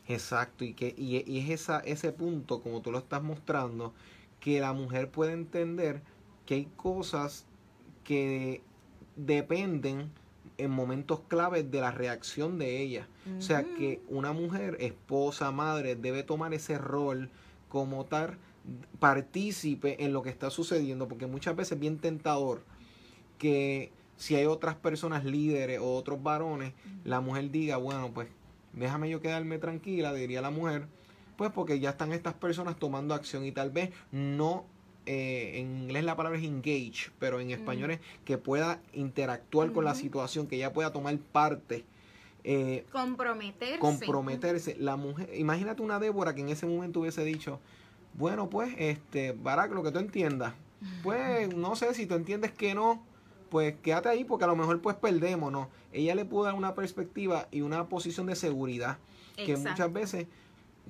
Exacto, 0.09 0.65
y, 0.65 0.73
que, 0.73 0.95
y, 0.97 1.19
es 1.19 1.51
esa, 1.51 1.81
ese 1.81 2.11
punto, 2.11 2.63
como 2.63 2.81
tú 2.81 2.91
lo 2.91 3.01
estás 3.01 3.23
mostrando, 3.23 3.93
que 4.41 4.61
la 4.61 4.73
mujer 4.73 5.11
puede 5.11 5.33
entender 5.35 6.03
que 6.47 6.55
hay 6.55 6.65
cosas 6.79 7.45
que 8.03 8.63
dependen 9.17 10.11
en 10.57 10.71
momentos 10.71 11.21
claves 11.29 11.71
de 11.71 11.81
la 11.81 11.91
reacción 11.91 12.59
de 12.59 12.81
ella. 12.81 13.09
O 13.39 13.41
sea 13.41 13.65
que 13.65 14.01
una 14.09 14.33
mujer, 14.33 14.77
esposa, 14.81 15.51
madre, 15.51 15.97
debe 15.97 16.23
tomar 16.23 16.55
ese 16.55 16.79
rol 16.79 17.31
como 17.69 18.05
tal 18.05 18.39
partícipe 18.99 20.05
en 20.05 20.13
lo 20.13 20.23
que 20.23 20.31
está 20.31 20.51
sucediendo, 20.51 21.09
porque 21.09 21.27
muchas 21.27 21.57
veces 21.57 21.73
es 21.73 21.81
bien 21.81 21.99
tentador 21.99 22.63
que 23.39 23.91
si 24.17 24.37
hay 24.37 24.47
otras 24.47 24.77
personas 24.77 25.25
líderes 25.25 25.81
o 25.81 25.97
otros 25.97 26.23
varones, 26.23 26.73
la 27.05 27.21
mujer 27.21 27.51
diga, 27.51 27.77
bueno, 27.77 28.13
pues 28.15 28.29
déjame 28.73 29.11
yo 29.11 29.21
quedarme 29.21 29.59
tranquila, 29.59 30.15
diría 30.15 30.41
la 30.41 30.51
mujer, 30.51 30.87
pues 31.37 31.51
porque 31.51 31.81
ya 31.81 31.91
están 31.91 32.13
estas 32.13 32.35
personas 32.35 32.77
tomando 32.79 33.15
acción 33.15 33.45
y 33.45 33.53
tal 33.53 33.71
vez 33.71 33.91
no, 34.13 34.65
eh, 35.07 35.53
en 35.57 35.83
inglés 35.83 36.05
la 36.05 36.17
palabra 36.17 36.39
es 36.39 36.45
engage, 36.45 37.11
pero 37.19 37.41
en 37.41 37.51
español 37.51 37.91
es 37.91 38.01
que 38.25 38.39
pueda 38.39 38.81
interactuar 38.93 39.73
con 39.73 39.85
la 39.85 39.95
situación, 39.95 40.47
que 40.47 40.57
ella 40.57 40.73
pueda 40.73 40.93
tomar 40.93 41.17
parte. 41.19 41.85
Eh, 42.43 42.85
comprometerse. 42.93 43.79
Comprometerse. 43.79 44.77
La 44.79 44.97
mujer, 44.97 45.31
imagínate 45.35 45.83
una 45.83 45.99
Débora 45.99 46.35
que 46.35 46.41
en 46.41 46.49
ese 46.49 46.67
momento 46.67 47.01
hubiese 47.01 47.25
dicho, 47.25 47.61
bueno, 48.15 48.49
pues, 48.49 48.75
este, 48.79 49.33
Barack, 49.33 49.73
lo 49.73 49.83
que 49.83 49.91
tú 49.91 49.99
entiendas. 49.99 50.55
Pues, 51.03 51.49
no 51.57 51.77
sé 51.77 51.95
si 51.95 52.07
tú 52.07 52.15
entiendes 52.15 52.53
que 52.53 52.75
no, 52.75 53.03
pues 53.51 53.75
quédate 53.83 54.09
ahí 54.09 54.25
porque 54.25 54.45
a 54.45 54.49
lo 54.49 54.57
mejor 54.57 54.81
pues 54.81 54.97
perdemos, 54.97 55.53
¿no? 55.53 55.69
Ella 55.93 56.15
le 56.15 56.25
pudo 56.25 56.45
dar 56.45 56.55
una 56.55 56.75
perspectiva 56.75 57.47
y 57.53 57.61
una 57.61 57.89
posición 57.89 58.27
de 58.27 58.35
seguridad 58.35 58.99
que 59.37 59.57
muchas 59.57 59.93
veces 59.93 60.27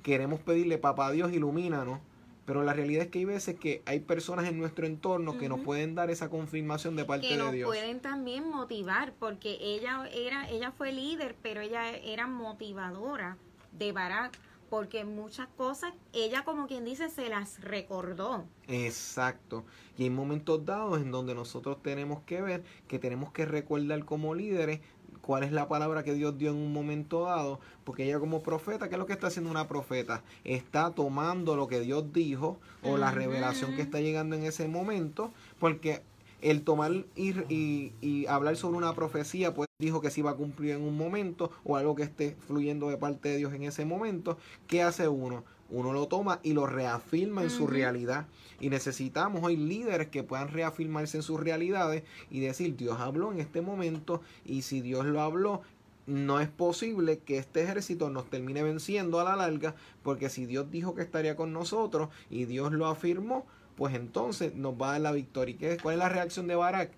queremos 0.03 0.39
pedirle, 0.39 0.77
papá 0.77 1.11
Dios, 1.11 1.31
ilumínanos. 1.31 1.99
Pero 2.45 2.63
la 2.63 2.73
realidad 2.73 3.03
es 3.03 3.09
que 3.09 3.19
hay 3.19 3.25
veces 3.25 3.59
que 3.59 3.81
hay 3.85 3.99
personas 3.99 4.47
en 4.47 4.57
nuestro 4.57 4.85
entorno 4.85 5.37
que 5.37 5.49
nos 5.49 5.61
pueden 5.61 5.95
dar 5.95 6.11
esa 6.11 6.29
confirmación 6.29 6.95
de 6.95 7.05
parte 7.05 7.27
de 7.27 7.33
Dios. 7.33 7.51
Que 7.51 7.59
nos 7.59 7.67
pueden 7.67 7.99
también 7.99 8.49
motivar, 8.49 9.13
porque 9.19 9.57
ella 9.59 10.07
era, 10.13 10.47
ella 10.49 10.71
fue 10.71 10.91
líder, 10.91 11.35
pero 11.41 11.61
ella 11.61 11.89
era 11.89 12.27
motivadora 12.27 13.37
de 13.71 13.91
Barak 13.91 14.39
porque 14.69 15.05
muchas 15.05 15.47
cosas 15.55 15.93
ella 16.11 16.43
como 16.43 16.67
quien 16.67 16.85
dice 16.85 17.09
se 17.09 17.29
las 17.29 17.61
recordó. 17.61 18.45
Exacto. 18.67 19.63
Y 19.97 20.03
hay 20.03 20.09
momentos 20.09 20.65
dados 20.65 21.01
en 21.01 21.11
donde 21.11 21.35
nosotros 21.35 21.81
tenemos 21.81 22.23
que 22.23 22.41
ver 22.41 22.63
que 22.87 22.99
tenemos 22.99 23.31
que 23.31 23.45
recordar 23.45 24.03
como 24.05 24.35
líderes 24.35 24.81
cuál 25.25 25.43
es 25.43 25.51
la 25.51 25.67
palabra 25.67 26.03
que 26.03 26.13
Dios 26.13 26.37
dio 26.37 26.51
en 26.51 26.55
un 26.55 26.71
momento 26.71 27.23
dado, 27.23 27.59
porque 27.83 28.03
ella 28.03 28.19
como 28.19 28.43
profeta, 28.43 28.87
¿qué 28.87 28.95
es 28.95 28.99
lo 28.99 29.07
que 29.07 29.13
está 29.13 29.27
haciendo 29.27 29.49
una 29.49 29.67
profeta? 29.67 30.21
Está 30.43 30.91
tomando 30.91 31.55
lo 31.55 31.67
que 31.67 31.79
Dios 31.79 32.13
dijo 32.13 32.59
o 32.83 32.97
la 32.97 33.09
revelación 33.09 33.75
que 33.75 33.81
está 33.81 33.99
llegando 34.01 34.35
en 34.35 34.43
ese 34.43 34.67
momento, 34.67 35.31
porque 35.59 36.03
el 36.41 36.61
tomar 36.61 36.91
y, 37.15 37.91
y, 38.01 38.27
hablar 38.27 38.55
sobre 38.55 38.77
una 38.77 38.93
profecía, 38.93 39.55
pues 39.55 39.67
dijo 39.79 39.99
que 39.99 40.11
se 40.11 40.19
iba 40.19 40.29
a 40.29 40.35
cumplir 40.35 40.75
en 40.75 40.83
un 40.83 40.95
momento 40.95 41.49
o 41.63 41.75
algo 41.75 41.95
que 41.95 42.03
esté 42.03 42.35
fluyendo 42.45 42.89
de 42.89 42.97
parte 42.97 43.29
de 43.29 43.37
Dios 43.37 43.51
en 43.53 43.63
ese 43.63 43.83
momento, 43.83 44.37
¿qué 44.67 44.83
hace 44.83 45.07
uno? 45.07 45.43
Uno 45.69 45.93
lo 45.93 46.07
toma 46.07 46.39
y 46.43 46.53
lo 46.53 46.67
reafirma 46.67 47.43
en 47.43 47.49
su 47.49 47.67
realidad. 47.67 48.27
Y 48.59 48.69
necesitamos 48.69 49.43
hoy 49.43 49.57
líderes 49.57 50.07
que 50.07 50.23
puedan 50.23 50.49
reafirmarse 50.49 51.17
en 51.17 51.23
sus 51.23 51.39
realidades 51.39 52.03
y 52.29 52.39
decir, 52.39 52.75
Dios 52.75 52.99
habló 52.99 53.31
en 53.31 53.39
este 53.39 53.61
momento 53.61 54.21
y 54.45 54.61
si 54.61 54.81
Dios 54.81 55.05
lo 55.05 55.21
habló, 55.21 55.61
no 56.07 56.39
es 56.39 56.49
posible 56.49 57.19
que 57.19 57.37
este 57.37 57.63
ejército 57.63 58.09
nos 58.09 58.29
termine 58.29 58.61
venciendo 58.61 59.19
a 59.19 59.23
la 59.23 59.35
larga, 59.35 59.75
porque 60.03 60.29
si 60.29 60.45
Dios 60.45 60.69
dijo 60.69 60.93
que 60.93 61.01
estaría 61.01 61.35
con 61.35 61.51
nosotros 61.51 62.09
y 62.29 62.45
Dios 62.45 62.71
lo 62.71 62.85
afirmó, 62.85 63.45
pues 63.75 63.95
entonces 63.95 64.55
nos 64.55 64.75
va 64.75 64.89
a 64.89 64.91
dar 64.93 65.01
la 65.01 65.11
victoria. 65.11 65.73
¿Y 65.73 65.77
cuál 65.77 65.95
es 65.95 65.99
la 65.99 66.09
reacción 66.09 66.47
de 66.47 66.55
Barak? 66.55 66.91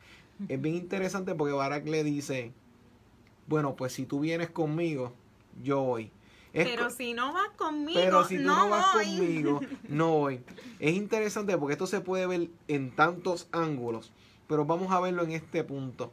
Es 0.49 0.61
bien 0.61 0.75
interesante 0.75 1.33
porque 1.33 1.53
Barak 1.53 1.87
le 1.87 2.03
dice, 2.03 2.51
bueno, 3.47 3.75
pues 3.75 3.93
si 3.93 4.05
tú 4.05 4.19
vienes 4.19 4.49
conmigo, 4.49 5.13
yo 5.63 5.81
voy. 5.81 6.11
Pero 6.63 6.89
si 6.89 7.13
no 7.13 7.33
vas 7.33 7.49
conmigo, 7.57 7.99
pero 7.99 8.23
si 8.25 8.37
no, 8.37 8.69
vas 8.69 8.87
conmigo, 8.87 9.61
no 9.87 10.11
voy. 10.11 10.41
Es 10.79 10.95
interesante 10.95 11.57
porque 11.57 11.73
esto 11.73 11.87
se 11.87 12.01
puede 12.01 12.27
ver 12.27 12.49
en 12.67 12.95
tantos 12.95 13.47
ángulos, 13.51 14.11
pero 14.47 14.65
vamos 14.65 14.91
a 14.91 14.99
verlo 14.99 15.23
en 15.23 15.31
este 15.31 15.63
punto. 15.63 16.11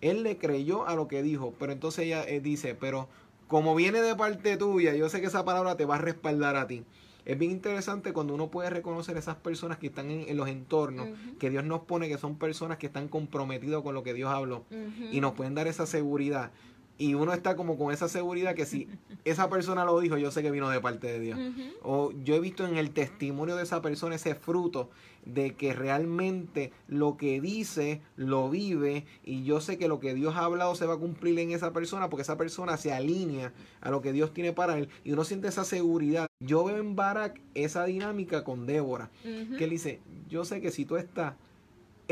Él 0.00 0.22
le 0.22 0.36
creyó 0.36 0.86
a 0.86 0.94
lo 0.94 1.08
que 1.08 1.22
dijo, 1.22 1.54
pero 1.58 1.72
entonces 1.72 2.06
ella 2.06 2.24
eh, 2.24 2.40
dice, 2.40 2.74
pero 2.74 3.08
como 3.46 3.74
viene 3.74 4.00
de 4.00 4.16
parte 4.16 4.56
tuya, 4.56 4.94
yo 4.94 5.08
sé 5.08 5.20
que 5.20 5.26
esa 5.26 5.44
palabra 5.44 5.76
te 5.76 5.84
va 5.84 5.96
a 5.96 5.98
respaldar 5.98 6.56
a 6.56 6.66
ti. 6.66 6.84
Es 7.24 7.38
bien 7.38 7.52
interesante 7.52 8.12
cuando 8.12 8.34
uno 8.34 8.48
puede 8.48 8.68
reconocer 8.68 9.16
esas 9.16 9.36
personas 9.36 9.78
que 9.78 9.86
están 9.86 10.10
en, 10.10 10.36
los 10.36 10.48
entornos, 10.48 11.08
que 11.38 11.50
Dios 11.50 11.64
nos 11.64 11.82
pone 11.82 12.08
que 12.08 12.18
son 12.18 12.36
personas 12.36 12.78
que 12.78 12.86
están 12.86 13.06
comprometidos 13.06 13.84
con 13.84 13.94
lo 13.94 14.02
que 14.02 14.12
Dios 14.12 14.30
habló 14.30 14.64
y 15.12 15.20
nos 15.20 15.34
pueden 15.34 15.54
dar 15.54 15.68
esa 15.68 15.86
seguridad 15.86 16.50
y 16.98 17.14
uno 17.14 17.32
está 17.32 17.56
como 17.56 17.76
con 17.76 17.92
esa 17.92 18.08
seguridad 18.08 18.54
que 18.54 18.66
si 18.66 18.88
esa 19.24 19.48
persona 19.48 19.84
lo 19.84 19.98
dijo, 20.00 20.16
yo 20.18 20.30
sé 20.30 20.42
que 20.42 20.50
vino 20.50 20.68
de 20.70 20.80
parte 20.80 21.06
de 21.06 21.20
Dios. 21.20 21.38
O 21.82 22.12
yo 22.24 22.34
he 22.34 22.40
visto 22.40 22.66
en 22.66 22.76
el 22.76 22.90
testimonio 22.90 23.56
de 23.56 23.62
esa 23.62 23.82
persona 23.82 24.14
ese 24.14 24.34
fruto 24.34 24.90
de 25.24 25.54
que 25.54 25.72
realmente 25.72 26.72
lo 26.88 27.16
que 27.16 27.40
dice 27.40 28.00
lo 28.16 28.50
vive 28.50 29.04
y 29.24 29.44
yo 29.44 29.60
sé 29.60 29.78
que 29.78 29.86
lo 29.86 30.00
que 30.00 30.14
Dios 30.14 30.34
ha 30.34 30.44
hablado 30.44 30.74
se 30.74 30.86
va 30.86 30.94
a 30.94 30.98
cumplir 30.98 31.38
en 31.38 31.52
esa 31.52 31.72
persona 31.72 32.10
porque 32.10 32.22
esa 32.22 32.36
persona 32.36 32.76
se 32.76 32.92
alinea 32.92 33.52
a 33.80 33.90
lo 33.90 34.02
que 34.02 34.12
Dios 34.12 34.34
tiene 34.34 34.52
para 34.52 34.78
él 34.78 34.88
y 35.04 35.12
uno 35.12 35.24
siente 35.24 35.48
esa 35.48 35.64
seguridad. 35.64 36.26
Yo 36.40 36.64
veo 36.64 36.78
en 36.78 36.96
Barak 36.96 37.40
esa 37.54 37.84
dinámica 37.84 38.42
con 38.42 38.66
Débora, 38.66 39.10
que 39.22 39.64
él 39.64 39.70
dice, 39.70 40.00
yo 40.28 40.44
sé 40.44 40.60
que 40.60 40.72
si 40.72 40.84
tú 40.84 40.96
estás 40.96 41.34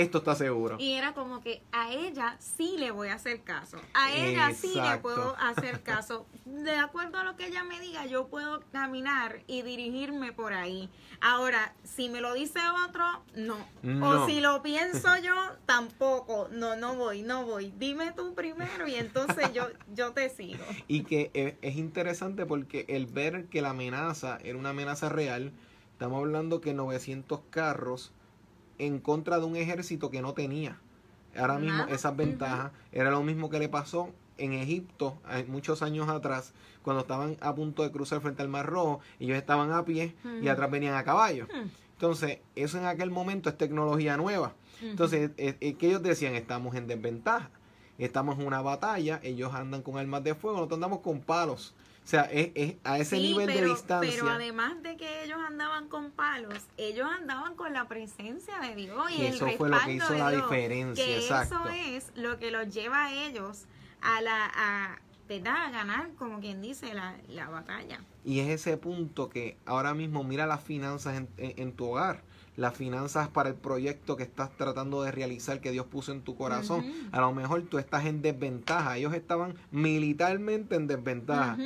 esto 0.02 0.18
está 0.18 0.34
seguro. 0.34 0.76
Y 0.78 0.92
era 0.92 1.14
como 1.14 1.40
que 1.40 1.62
a 1.72 1.92
ella 1.92 2.36
sí 2.38 2.76
le 2.78 2.90
voy 2.90 3.08
a 3.08 3.14
hacer 3.14 3.42
caso. 3.42 3.78
A 3.94 4.12
ella 4.14 4.52
sí 4.54 4.74
le 4.74 4.98
puedo 4.98 5.36
hacer 5.38 5.82
caso. 5.84 6.26
De 6.44 6.76
acuerdo 6.76 7.18
a 7.18 7.24
lo 7.24 7.36
que 7.36 7.46
ella 7.46 7.64
me 7.64 7.80
diga, 7.80 8.06
yo 8.06 8.28
puedo 8.28 8.60
caminar 8.72 9.40
y 9.46 9.62
dirigirme 9.62 10.32
por 10.32 10.52
ahí. 10.52 10.88
Ahora, 11.20 11.74
si 11.84 12.08
me 12.08 12.20
lo 12.20 12.34
dice 12.34 12.60
otro, 12.88 13.04
no. 13.34 13.56
O 14.06 14.26
si 14.26 14.40
lo 14.40 14.62
pienso 14.62 15.08
yo, 15.18 15.34
tampoco. 15.66 16.48
No, 16.50 16.76
no 16.76 16.94
voy, 16.94 17.22
no 17.22 17.44
voy. 17.44 17.72
Dime 17.78 18.12
tú 18.12 18.34
primero 18.34 18.86
y 18.86 18.94
entonces 18.94 19.52
yo, 19.52 19.66
yo 19.94 20.12
te 20.12 20.30
sigo. 20.30 20.64
Y 20.88 21.04
que 21.04 21.30
es, 21.34 21.54
es 21.62 21.76
interesante 21.76 22.46
porque 22.46 22.86
el 22.88 23.06
ver 23.06 23.46
que 23.46 23.62
la 23.62 23.70
amenaza 23.70 24.38
era 24.42 24.58
una 24.58 24.70
amenaza 24.70 25.08
real, 25.08 25.52
estamos 25.92 26.18
hablando 26.18 26.60
que 26.60 26.72
900 26.72 27.40
carros 27.50 28.12
en 28.80 28.98
contra 28.98 29.38
de 29.38 29.44
un 29.44 29.56
ejército 29.56 30.10
que 30.10 30.22
no 30.22 30.34
tenía. 30.34 30.78
Ahora 31.36 31.58
mismo 31.58 31.84
esas 31.84 32.16
ventajas 32.16 32.72
era 32.92 33.10
lo 33.10 33.22
mismo 33.22 33.50
que 33.50 33.58
le 33.58 33.68
pasó 33.68 34.10
en 34.38 34.54
Egipto 34.54 35.18
muchos 35.48 35.82
años 35.82 36.08
atrás, 36.08 36.52
cuando 36.82 37.02
estaban 37.02 37.36
a 37.40 37.54
punto 37.54 37.82
de 37.82 37.92
cruzar 37.92 38.20
frente 38.20 38.42
al 38.42 38.48
Mar 38.48 38.66
Rojo, 38.66 39.00
ellos 39.18 39.36
estaban 39.36 39.70
a 39.72 39.84
pie 39.84 40.14
y 40.42 40.48
atrás 40.48 40.70
venían 40.70 40.94
a 40.94 41.04
caballo. 41.04 41.46
Entonces, 41.92 42.38
eso 42.56 42.78
en 42.78 42.86
aquel 42.86 43.10
momento 43.10 43.50
es 43.50 43.58
tecnología 43.58 44.16
nueva. 44.16 44.54
Entonces, 44.80 45.32
es, 45.36 45.56
que 45.56 45.86
ellos 45.86 46.02
decían, 46.02 46.34
estamos 46.34 46.74
en 46.74 46.86
desventaja, 46.86 47.50
estamos 47.98 48.38
en 48.38 48.46
una 48.46 48.62
batalla, 48.62 49.20
ellos 49.22 49.52
andan 49.52 49.82
con 49.82 49.98
armas 49.98 50.24
de 50.24 50.34
fuego, 50.34 50.56
nosotros 50.56 50.78
andamos 50.78 51.00
con 51.00 51.20
palos. 51.20 51.74
O 52.10 52.12
sea, 52.12 52.22
es, 52.22 52.74
a 52.82 52.98
ese 52.98 53.18
nivel 53.18 53.46
de 53.46 53.66
distancia. 53.66 54.10
Pero 54.12 54.30
además 54.30 54.82
de 54.82 54.96
que 54.96 55.22
ellos 55.22 55.38
andaban 55.46 55.86
con 55.86 56.10
palos, 56.10 56.58
ellos 56.76 57.08
andaban 57.08 57.54
con 57.54 57.72
la 57.72 57.86
presencia 57.86 58.58
de 58.58 58.74
Dios 58.74 59.12
y, 59.12 59.26
eso 59.26 59.46
fue 59.56 59.68
lo 59.68 59.78
que 59.78 59.92
hizo 59.92 60.14
la 60.14 60.32
diferencia. 60.32 61.04
Que 61.04 61.18
eso 61.18 61.68
es 61.68 62.10
lo 62.16 62.40
que 62.40 62.50
los 62.50 62.74
lleva 62.74 63.04
a 63.04 63.12
ellos 63.12 63.66
a 64.00 64.20
la 64.22 64.50
a, 64.52 64.98
a 65.28 65.70
ganar, 65.70 66.10
como 66.18 66.40
quien 66.40 66.60
dice, 66.60 66.92
la, 66.94 67.14
la, 67.28 67.48
batalla. 67.48 68.00
Y 68.24 68.40
es 68.40 68.48
ese 68.48 68.76
punto 68.76 69.28
que 69.28 69.56
ahora 69.64 69.94
mismo 69.94 70.24
mira 70.24 70.48
las 70.48 70.64
finanzas 70.64 71.22
en, 71.36 71.72
tu 71.74 71.92
hogar 71.92 72.24
las 72.56 72.74
finanzas 72.74 73.28
para 73.28 73.48
el 73.48 73.54
proyecto 73.54 74.16
que 74.16 74.24
estás 74.24 74.50
tratando 74.56 75.02
de 75.02 75.12
realizar 75.12 75.60
que 75.60 75.70
Dios 75.70 75.86
puso 75.86 76.10
en 76.10 76.22
tu 76.22 76.34
corazón. 76.34 76.84
A 77.12 77.20
lo 77.20 77.32
mejor 77.32 77.62
tú 77.62 77.78
estás 77.78 78.04
en 78.04 78.20
desventaja. 78.20 78.98
Ellos 78.98 79.14
estaban 79.14 79.54
militarmente 79.70 80.74
en 80.74 80.88
desventaja. 80.88 81.56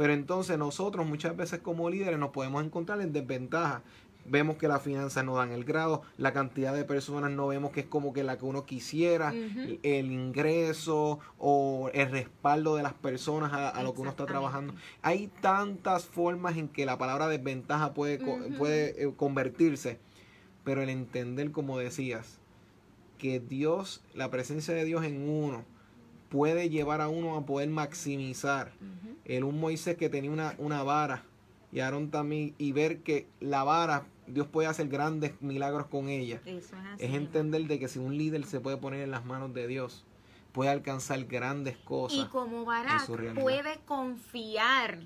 Pero 0.00 0.14
entonces 0.14 0.56
nosotros 0.56 1.06
muchas 1.06 1.36
veces 1.36 1.58
como 1.58 1.90
líderes 1.90 2.18
nos 2.18 2.30
podemos 2.30 2.64
encontrar 2.64 3.02
en 3.02 3.12
desventaja. 3.12 3.82
Vemos 4.24 4.56
que 4.56 4.66
las 4.66 4.80
finanzas 4.80 5.26
no 5.26 5.36
dan 5.36 5.52
el 5.52 5.62
grado, 5.62 6.00
la 6.16 6.32
cantidad 6.32 6.72
de 6.72 6.86
personas 6.86 7.30
no 7.30 7.48
vemos 7.48 7.70
que 7.70 7.80
es 7.80 7.86
como 7.86 8.14
que 8.14 8.24
la 8.24 8.38
que 8.38 8.46
uno 8.46 8.64
quisiera, 8.64 9.34
el 9.82 10.10
ingreso 10.10 11.18
o 11.36 11.90
el 11.92 12.10
respaldo 12.10 12.76
de 12.76 12.82
las 12.82 12.94
personas 12.94 13.52
a, 13.52 13.82
lo 13.82 13.92
que 13.92 14.00
uno 14.00 14.08
está 14.08 14.24
trabajando. 14.24 14.72
Hay 15.02 15.30
tantas 15.42 16.06
formas 16.06 16.56
en 16.56 16.68
que 16.68 16.86
la 16.86 16.96
palabra 16.96 17.28
desventaja 17.28 17.92
puede, 17.92 18.20
puede 18.56 19.04
eh, 19.04 19.12
convertirse, 19.14 19.98
pero 20.64 20.80
el 20.80 20.88
entender, 20.88 21.50
como 21.50 21.78
decías, 21.78 22.38
que 23.18 23.38
Dios, 23.38 24.00
la 24.14 24.30
presencia 24.30 24.72
de 24.72 24.86
Dios 24.86 25.04
en 25.04 25.28
uno, 25.28 25.66
puede 26.30 26.70
llevar 26.70 27.02
a 27.02 27.08
uno 27.08 27.36
a 27.36 27.44
poder 27.44 27.68
maximizar. 27.68 28.72
El 29.24 29.44
un 29.44 29.60
Moisés 29.60 29.96
que 29.96 30.08
tenía 30.08 30.30
una, 30.30 30.54
una 30.58 30.82
vara 30.82 31.24
y 31.72 31.80
Aarón 31.80 32.10
también, 32.10 32.54
y 32.58 32.72
ver 32.72 33.02
que 33.02 33.28
la 33.38 33.62
vara, 33.62 34.06
Dios 34.26 34.46
puede 34.46 34.68
hacer 34.68 34.88
grandes 34.88 35.40
milagros 35.40 35.86
con 35.86 36.08
ella. 36.08 36.40
es, 36.44 36.72
entender 36.98 37.62
de 37.66 37.78
que 37.78 37.88
si 37.88 37.98
un 37.98 38.16
líder 38.16 38.44
se 38.44 38.60
puede 38.60 38.76
poner 38.76 39.02
en 39.02 39.10
las 39.10 39.24
manos 39.24 39.54
de 39.54 39.66
Dios, 39.68 40.04
puede 40.52 40.70
alcanzar 40.70 41.24
grandes 41.26 41.76
cosas. 41.76 42.18
Y 42.18 42.28
como 42.28 42.64
Barak 42.64 43.06
puede 43.40 43.78
confiar. 43.84 44.98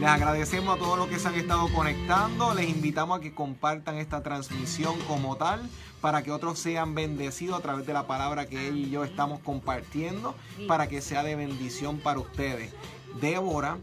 Les 0.00 0.08
agradecemos 0.10 0.76
a 0.76 0.78
todos 0.78 0.98
los 0.98 1.08
que 1.08 1.18
se 1.18 1.28
han 1.28 1.36
estado 1.36 1.72
conectando. 1.72 2.52
Les 2.52 2.68
invitamos 2.68 3.18
a 3.18 3.20
que 3.22 3.32
compartan 3.34 3.96
esta 3.96 4.22
transmisión 4.22 4.98
como 5.08 5.36
tal 5.36 5.62
para 6.00 6.22
que 6.22 6.30
otros 6.30 6.58
sean 6.58 6.94
bendecidos 6.94 7.58
a 7.58 7.62
través 7.62 7.86
de 7.86 7.92
la 7.92 8.06
palabra 8.06 8.46
que 8.46 8.68
él 8.68 8.76
y 8.78 8.90
yo 8.90 9.04
estamos 9.04 9.40
compartiendo, 9.40 10.34
para 10.68 10.88
que 10.88 11.00
sea 11.00 11.22
de 11.22 11.36
bendición 11.36 11.98
para 11.98 12.20
ustedes. 12.20 12.72
Débora, 13.20 13.78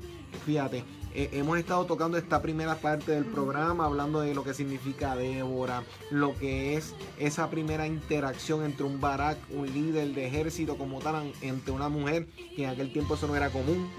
fíjate, 0.46 0.84
eh, 1.16 1.30
hemos 1.34 1.58
estado 1.58 1.86
tocando 1.86 2.18
esta 2.18 2.42
primera 2.42 2.76
parte 2.76 3.12
del 3.12 3.26
programa, 3.26 3.86
hablando 3.86 4.22
de 4.22 4.34
lo 4.34 4.44
que 4.44 4.54
significa 4.54 5.16
Débora, 5.16 5.84
lo 6.10 6.36
que 6.38 6.76
es 6.76 6.96
esa 7.20 7.50
primera 7.50 7.86
interacción 7.86 8.64
entre 8.64 8.86
un 8.86 9.00
barak, 9.00 9.38
un 9.52 9.72
líder 9.72 10.14
de 10.14 10.28
ejército 10.28 10.78
como 10.78 11.00
tal, 11.00 11.32
entre 11.42 11.72
una 11.72 11.90
mujer, 11.90 12.28
que 12.56 12.64
en 12.64 12.70
aquel 12.70 12.92
tiempo 12.92 13.16
eso 13.16 13.28
no 13.28 13.36
era 13.36 13.50
común, 13.50 13.90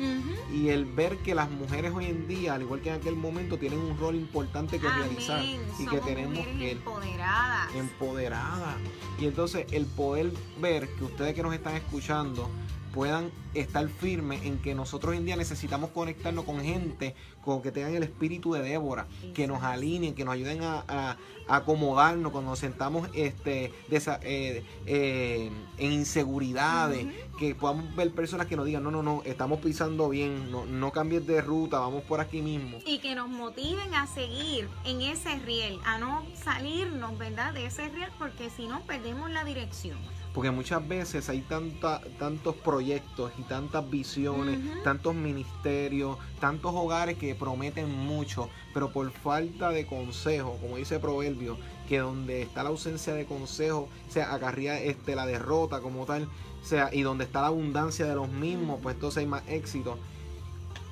y 0.52 0.68
el 0.70 0.84
ver 0.84 1.18
que 1.18 1.34
las 1.34 1.50
mujeres 1.50 1.92
hoy 1.94 2.06
en 2.06 2.26
día, 2.26 2.54
al 2.54 2.62
igual 2.62 2.80
que 2.80 2.90
en 2.90 2.96
aquel 2.96 3.16
momento, 3.16 3.58
tienen 3.58 3.78
un 3.78 3.96
rol 3.98 4.14
importante 4.16 4.78
que 4.78 4.88
realizar 4.88 5.44
y 5.44 5.86
que 5.86 5.98
tenemos 6.00 6.44
que... 6.58 6.72
Empoderadas. 6.72 7.74
Empoderadas. 7.74 8.76
Y 9.20 9.26
entonces 9.26 9.66
el 9.70 9.86
poder 9.86 10.32
ver 10.60 10.88
que 10.96 11.04
ustedes 11.04 11.34
que 11.34 11.42
nos 11.42 11.54
están 11.54 11.76
escuchando, 11.76 12.48
puedan 12.94 13.32
estar 13.54 13.86
firmes 13.88 14.44
en 14.44 14.58
que 14.58 14.74
nosotros 14.74 15.12
hoy 15.12 15.18
en 15.18 15.24
día 15.24 15.36
necesitamos 15.36 15.90
conectarnos 15.90 16.44
con 16.44 16.62
gente 16.62 17.14
con 17.44 17.60
que 17.60 17.72
tengan 17.72 17.94
el 17.94 18.04
espíritu 18.04 18.54
de 18.54 18.62
Débora, 18.62 19.06
que 19.34 19.46
nos 19.46 19.62
alineen, 19.62 20.14
que 20.14 20.24
nos 20.24 20.34
ayuden 20.34 20.60
a, 20.62 21.16
acomodarnos 21.46 22.32
cuando 22.32 22.52
nos 22.52 22.58
sentamos 22.58 23.06
este, 23.12 23.70
eh, 23.90 24.64
eh, 24.86 25.50
en 25.76 25.92
inseguridades, 25.92 27.06
que 27.38 27.54
podamos 27.54 27.94
ver 27.96 28.12
personas 28.12 28.46
que 28.46 28.56
nos 28.56 28.64
digan, 28.64 28.82
no, 28.82 28.90
no, 28.90 29.02
no, 29.02 29.22
estamos 29.26 29.60
pisando 29.60 30.08
bien, 30.08 30.50
no, 30.50 30.64
no 30.64 30.90
cambies 30.90 31.26
de 31.26 31.42
ruta, 31.42 31.80
vamos 31.80 32.02
por 32.04 32.20
aquí 32.20 32.40
mismo. 32.40 32.78
Y 32.86 32.98
que 32.98 33.14
nos 33.14 33.28
motiven 33.28 33.92
a 33.94 34.06
seguir 34.06 34.68
en 34.86 35.02
ese 35.02 35.38
riel, 35.40 35.78
a 35.84 35.98
no 35.98 36.24
salirnos, 36.42 37.18
¿verdad? 37.18 37.52
De 37.52 37.66
ese 37.66 37.88
riel, 37.88 38.10
porque 38.18 38.48
si 38.48 38.66
no 38.66 38.80
perdemos 38.86 39.30
la 39.30 39.44
dirección. 39.44 39.98
Porque 40.34 40.50
muchas 40.50 40.86
veces 40.86 41.28
hay 41.28 41.42
tanta, 41.42 42.00
tantos 42.18 42.56
proyectos 42.56 43.30
y 43.38 43.42
tantas 43.42 43.88
visiones, 43.88 44.58
tantos 44.82 45.14
ministerios, 45.14 46.18
tantos 46.40 46.72
hogares 46.74 47.16
que 47.16 47.36
prometen 47.36 47.88
mucho, 47.88 48.50
pero 48.74 48.90
por 48.90 49.08
falta 49.12 49.70
de 49.70 49.86
consejo, 49.86 50.58
como 50.60 50.76
dice 50.76 50.98
Proverbio, 50.98 51.56
que 51.88 51.98
donde 51.98 52.42
está 52.42 52.64
la 52.64 52.70
ausencia 52.70 53.14
de 53.14 53.26
consejo, 53.26 53.88
o 54.08 54.12
sea, 54.12 54.34
acarría 54.34 54.80
este, 54.80 55.14
la 55.14 55.24
derrota 55.24 55.80
como 55.80 56.04
tal, 56.04 56.24
o 56.24 56.66
sea, 56.66 56.90
y 56.92 57.02
donde 57.02 57.24
está 57.24 57.42
la 57.42 57.48
abundancia 57.48 58.04
de 58.04 58.16
los 58.16 58.28
mismos, 58.28 58.80
pues 58.82 58.96
entonces 58.96 59.18
hay 59.18 59.26
más 59.26 59.44
éxito. 59.46 59.98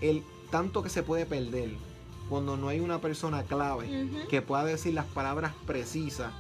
El 0.01 0.23
tanto 0.53 0.85
que 0.85 0.89
se 0.89 1.03
puede 1.03 1.27
perder 1.27 1.71
cuando 2.29 2.57
no 2.57 2.69
hay 2.69 2.79
una 2.79 3.01
persona 3.01 3.43
clave 3.43 4.09
que 4.31 4.41
pueda 4.41 4.65
decir 4.65 4.95
las 4.95 5.07
palabras 5.07 5.53
precisas 5.67 6.33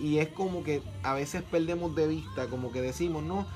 y 0.00 0.18
es 0.18 0.28
como 0.28 0.64
que 0.64 0.82
a 1.02 1.14
veces 1.14 1.42
perdemos 1.42 1.94
de 1.94 2.08
vista, 2.08 2.48
como 2.48 2.72
que 2.72 2.80
decimos, 2.80 3.22
no, 3.22 3.46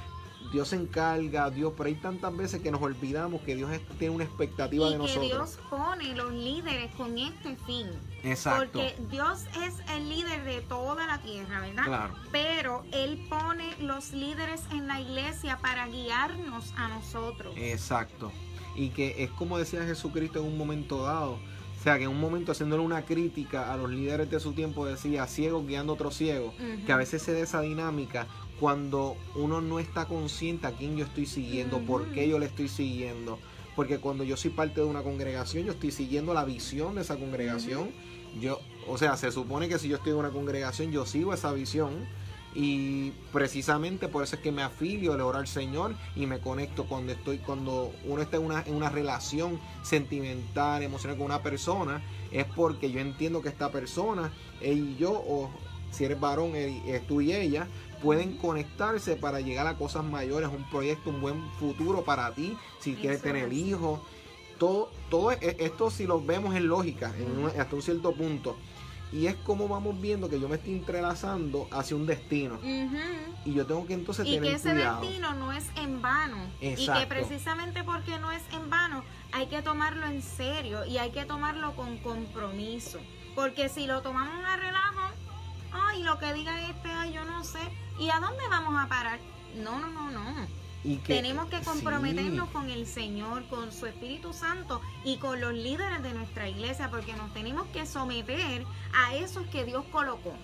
Dios 0.53 0.69
se 0.69 0.77
encarga, 0.77 1.51
Dios, 1.51 1.75
pero 1.77 1.89
hay 1.89 1.95
tantas 1.97 2.35
veces 2.35 2.63
que 2.63 2.71
nos 2.71 2.81
olvidamos 2.81 3.43
que 3.43 3.55
Dios 3.55 3.71
tiene 3.99 4.15
una 4.15 4.25
expectativa 4.25 4.87
de 4.87 4.93
que 4.93 4.99
nosotros. 4.99 5.27
Dios 5.27 5.59
pone 5.69 6.15
los 6.15 6.33
líderes 6.33 6.95
con 6.95 7.19
este 7.19 7.57
fin. 7.67 7.87
Exacto. 8.23 8.79
Porque 8.79 8.97
Dios 9.11 9.45
es 9.67 9.75
el 9.95 10.09
líder 10.09 10.45
de 10.45 10.61
toda 10.63 11.07
la 11.07 11.19
tierra, 11.19 11.61
¿verdad? 11.61 11.85
Claro. 11.85 12.15
Pero 12.33 12.85
Él 12.93 13.27
pone 13.29 13.77
los 13.81 14.13
líderes 14.13 14.63
en 14.73 14.87
la 14.87 15.01
iglesia 15.01 15.59
para 15.61 15.87
guiarnos 15.89 16.73
a 16.77 16.89
nosotros. 16.89 17.55
Exacto. 17.57 18.33
Y 18.75 18.91
que 18.91 19.23
es 19.25 19.31
como 19.33 19.59
decía 19.59 19.83
Jesucristo 19.85 20.39
en 20.39 20.47
un 20.47 20.57
momento 20.57 21.03
dado 21.03 21.39
sea, 21.89 21.97
que 21.97 22.05
en 22.05 22.11
un 22.11 22.21
momento 22.21 22.53
haciéndole 22.53 22.83
una 22.83 23.07
crítica 23.07 23.73
a 23.73 23.77
los 23.77 23.91
líderes 23.91 24.31
de 24.31 24.41
su 24.41 24.53
tiempo 24.53 24.85
decía 24.85 25.27
ciegos 25.27 25.67
guiando 25.67 25.93
a 25.93 25.95
otros 25.95 26.15
ciegos, 26.15 26.53
que 26.85 26.93
a 26.93 26.97
veces 26.97 27.23
se 27.23 27.33
da 27.33 27.39
esa 27.39 27.63
dinámica 27.63 28.27
cuando 28.61 29.17
uno 29.35 29.63
no 29.63 29.79
está 29.79 30.05
consciente 30.05 30.67
a 30.67 30.73
quién 30.73 30.97
yo 30.97 31.07
estoy 31.07 31.25
siguiendo, 31.25 31.79
por 31.79 32.07
qué 32.13 32.29
yo 32.29 32.39
le 32.39 32.47
estoy 32.47 32.69
siguiendo. 32.69 33.39
Porque 33.75 33.99
cuando 33.99 34.25
yo 34.25 34.37
soy 34.37 34.51
parte 34.51 34.81
de 34.81 34.87
una 34.87 35.03
congregación, 35.03 35.65
yo 35.65 35.73
estoy 35.73 35.93
siguiendo 35.93 36.35
la 36.35 36.45
visión 36.45 36.97
de 36.97 37.03
esa 37.03 37.17
congregación. 37.17 37.91
Yo, 38.39 38.61
o 38.87 38.99
sea, 38.99 39.17
se 39.17 39.31
supone 39.31 39.69
que 39.69 39.79
si 39.79 39.89
yo 39.89 39.97
estoy 39.97 40.13
en 40.13 40.19
una 40.19 40.31
congregación, 40.31 40.91
yo 40.91 41.07
sigo 41.07 41.33
esa 41.33 41.53
visión 41.53 42.07
y 42.55 43.11
precisamente 43.33 44.09
por 44.09 44.25
eso 44.25 44.37
es 44.37 44.43
que 44.43 44.53
me 44.53 44.63
afilio 44.63 45.13
al 45.13 45.21
orar 45.21 45.43
al 45.43 45.47
Señor 45.47 45.95
y 46.17 46.27
me 46.27 46.41
conecto 46.41 46.87
cuando 46.87 47.13
estoy, 47.13 47.39
cuando 47.39 47.93
uno 48.05 48.23
está 48.23 48.39
en 48.39 48.45
una, 48.45 48.63
en 48.67 48.75
una 48.75 48.89
relación 48.89 49.61
sentimental, 49.83 50.83
emocional 50.83 51.17
con 51.17 51.27
una 51.27 51.43
persona, 51.43 52.03
es 52.33 52.47
porque 52.47 52.91
yo 52.91 53.01
entiendo 53.01 53.43
que 53.43 53.49
esta 53.49 53.71
persona, 53.71 54.33
él 54.61 54.95
y 54.95 54.97
yo, 54.97 55.13
o 55.13 55.51
si 55.91 56.05
eres 56.05 56.19
varón, 56.19 56.55
él, 56.55 56.81
tú 57.07 57.21
y 57.21 57.33
ella, 57.33 57.67
pueden 58.03 58.37
conectarse 58.37 59.17
para 59.17 59.41
llegar 59.41 59.67
a 59.67 59.77
cosas 59.77 60.05
mayores, 60.05 60.49
un 60.49 60.69
proyecto, 60.71 61.11
un 61.11 61.21
buen 61.21 61.51
futuro 61.59 62.05
para 62.05 62.33
ti, 62.35 62.57
si 62.81 62.95
quieres 62.95 63.23
tener 63.23 63.53
hijos. 63.53 64.01
Todo, 64.59 64.91
todo 65.09 65.31
e, 65.31 65.57
esto 65.61 65.91
si 65.91 66.07
lo 66.07 66.21
vemos 66.21 66.57
en 66.57 66.67
lógica, 66.67 67.15
en 67.17 67.61
hasta 67.61 67.77
un 67.77 67.83
cierto 67.83 68.13
punto 68.13 68.57
y 69.13 69.27
es 69.27 69.37
como 69.37 69.69
vamos 69.69 70.01
viendo 70.01 70.29
que 70.29 70.39
yo 70.39 70.49
me 70.49 70.57
estoy 70.57 70.75
entrelazando 70.75 71.69
hacia 71.71 71.97
un 71.97 72.07
destino. 72.07 72.59
Y 73.45 73.55
yo 73.55 73.67
tengo 73.67 73.87
que 73.87 73.95
entonces 73.95 74.27
y 74.27 74.39
que 74.39 74.53
ese 74.53 74.75
destino 74.75 75.35
no 75.35 75.53
es 75.53 75.67
en 75.77 76.03
vano. 76.03 76.37
Y 76.61 76.87
que 76.87 77.07
precisamente 77.09 77.85
porque 77.85 78.19
no 78.19 78.31
es 78.31 78.43
en 78.53 78.69
vano, 78.69 79.03
hay 79.33 79.47
que 79.47 79.63
tomarlo 79.63 80.07
en 80.07 80.23
serio 80.23 80.85
y 80.85 80.99
hay 80.99 81.11
que 81.11 81.25
tomarlo 81.25 81.75
con 81.75 81.99
compromiso. 81.99 82.99
Porque 83.35 83.69
si 83.69 83.87
lo 83.87 84.03
tomamos 84.03 84.45
a 84.45 84.57
relajo, 84.57 85.01
ay, 85.73 86.03
lo 86.03 86.19
que 86.19 86.33
diga 86.33 86.69
este, 86.69 86.91
ay, 86.91 87.13
yo 87.13 87.25
no 87.25 87.45
sé. 87.45 87.61
¿Y 87.99 88.11
a 88.11 88.21
dónde 88.21 88.43
vamos 88.51 88.75
a 88.77 88.89
parar? 88.89 89.19
No, 89.57 89.79
no, 89.79 89.89
no, 89.89 90.11
no. 90.11 90.47
Tenemos 91.07 91.49
que 91.49 91.61
comprometernos 91.61 92.49
con 92.51 92.71
el 92.71 92.87
Señor, 92.87 93.47
con 93.49 93.73
su 93.73 93.87
Espíritu 93.87 94.33
Santo 94.33 94.81
y 95.05 95.17
con 95.17 95.41
los 95.41 95.53
líderes 95.53 96.03
de 96.03 96.15
nuestra 96.15 96.49
iglesia, 96.49 96.89
porque 96.91 97.15
nos 97.15 97.33
tenemos 97.35 97.67
que 97.69 97.85
someter 97.85 98.65
a 98.95 99.15
esos 99.17 99.47
que 99.49 99.65
Dios 99.65 99.85
colocó. 99.91 100.35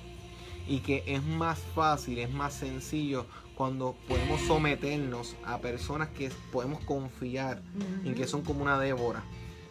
Y 0.66 0.81
que 0.81 1.05
es 1.07 1.23
más 1.23 1.59
fácil, 1.75 2.18
es 2.18 2.33
más 2.33 2.55
sencillo 2.55 3.27
cuando 3.55 3.94
podemos 4.09 4.40
someternos 4.40 5.37
a 5.44 5.59
personas 5.59 6.09
que 6.09 6.31
podemos 6.51 6.83
confiar 6.85 7.62
en 8.05 8.14
que 8.14 8.27
son 8.27 8.42
como 8.42 8.62
una 8.62 8.79
Débora. 8.79 9.23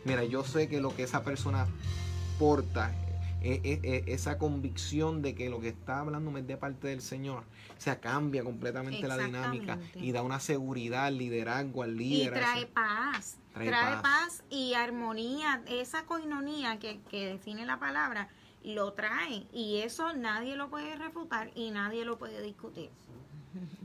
Mira, 0.05 0.23
yo 0.23 0.43
sé 0.43 0.69
que 0.69 0.79
lo 0.79 0.95
que 0.95 1.03
esa 1.03 1.23
persona 1.23 1.67
porta 2.39 2.95
e, 3.43 3.61
e, 3.63 3.79
e, 3.83 4.13
esa 4.13 4.37
convicción 4.37 5.21
de 5.21 5.35
que 5.35 5.49
lo 5.49 5.59
que 5.59 5.69
está 5.69 5.99
hablando 5.99 6.37
es 6.37 6.47
de 6.47 6.57
parte 6.57 6.87
del 6.87 7.01
Señor. 7.01 7.43
O 7.77 7.81
sea, 7.81 7.99
cambia 7.99 8.43
completamente 8.43 9.05
la 9.07 9.17
dinámica 9.17 9.77
y 9.95 10.11
da 10.13 10.21
una 10.21 10.39
seguridad 10.39 11.05
al 11.05 11.17
liderazgo, 11.17 11.83
al 11.83 11.97
líder. 11.97 12.33
Y 12.33 12.39
trae 12.39 12.65
paz. 12.67 13.37
Trae, 13.53 14.01
paz. 14.01 14.43
y 14.49 14.73
armonía. 14.73 15.61
Esa 15.67 16.05
coinonía 16.05 16.79
que, 16.79 17.01
que 17.09 17.27
define 17.27 17.65
la 17.65 17.79
palabra 17.79 18.29
lo 18.63 18.93
trae. 18.93 19.45
Y 19.51 19.79
eso 19.79 20.13
nadie 20.13 20.55
lo 20.55 20.69
puede 20.69 20.95
refutar 20.95 21.51
y 21.53 21.71
nadie 21.71 22.05
lo 22.05 22.17
puede 22.17 22.41
discutir. 22.41 22.89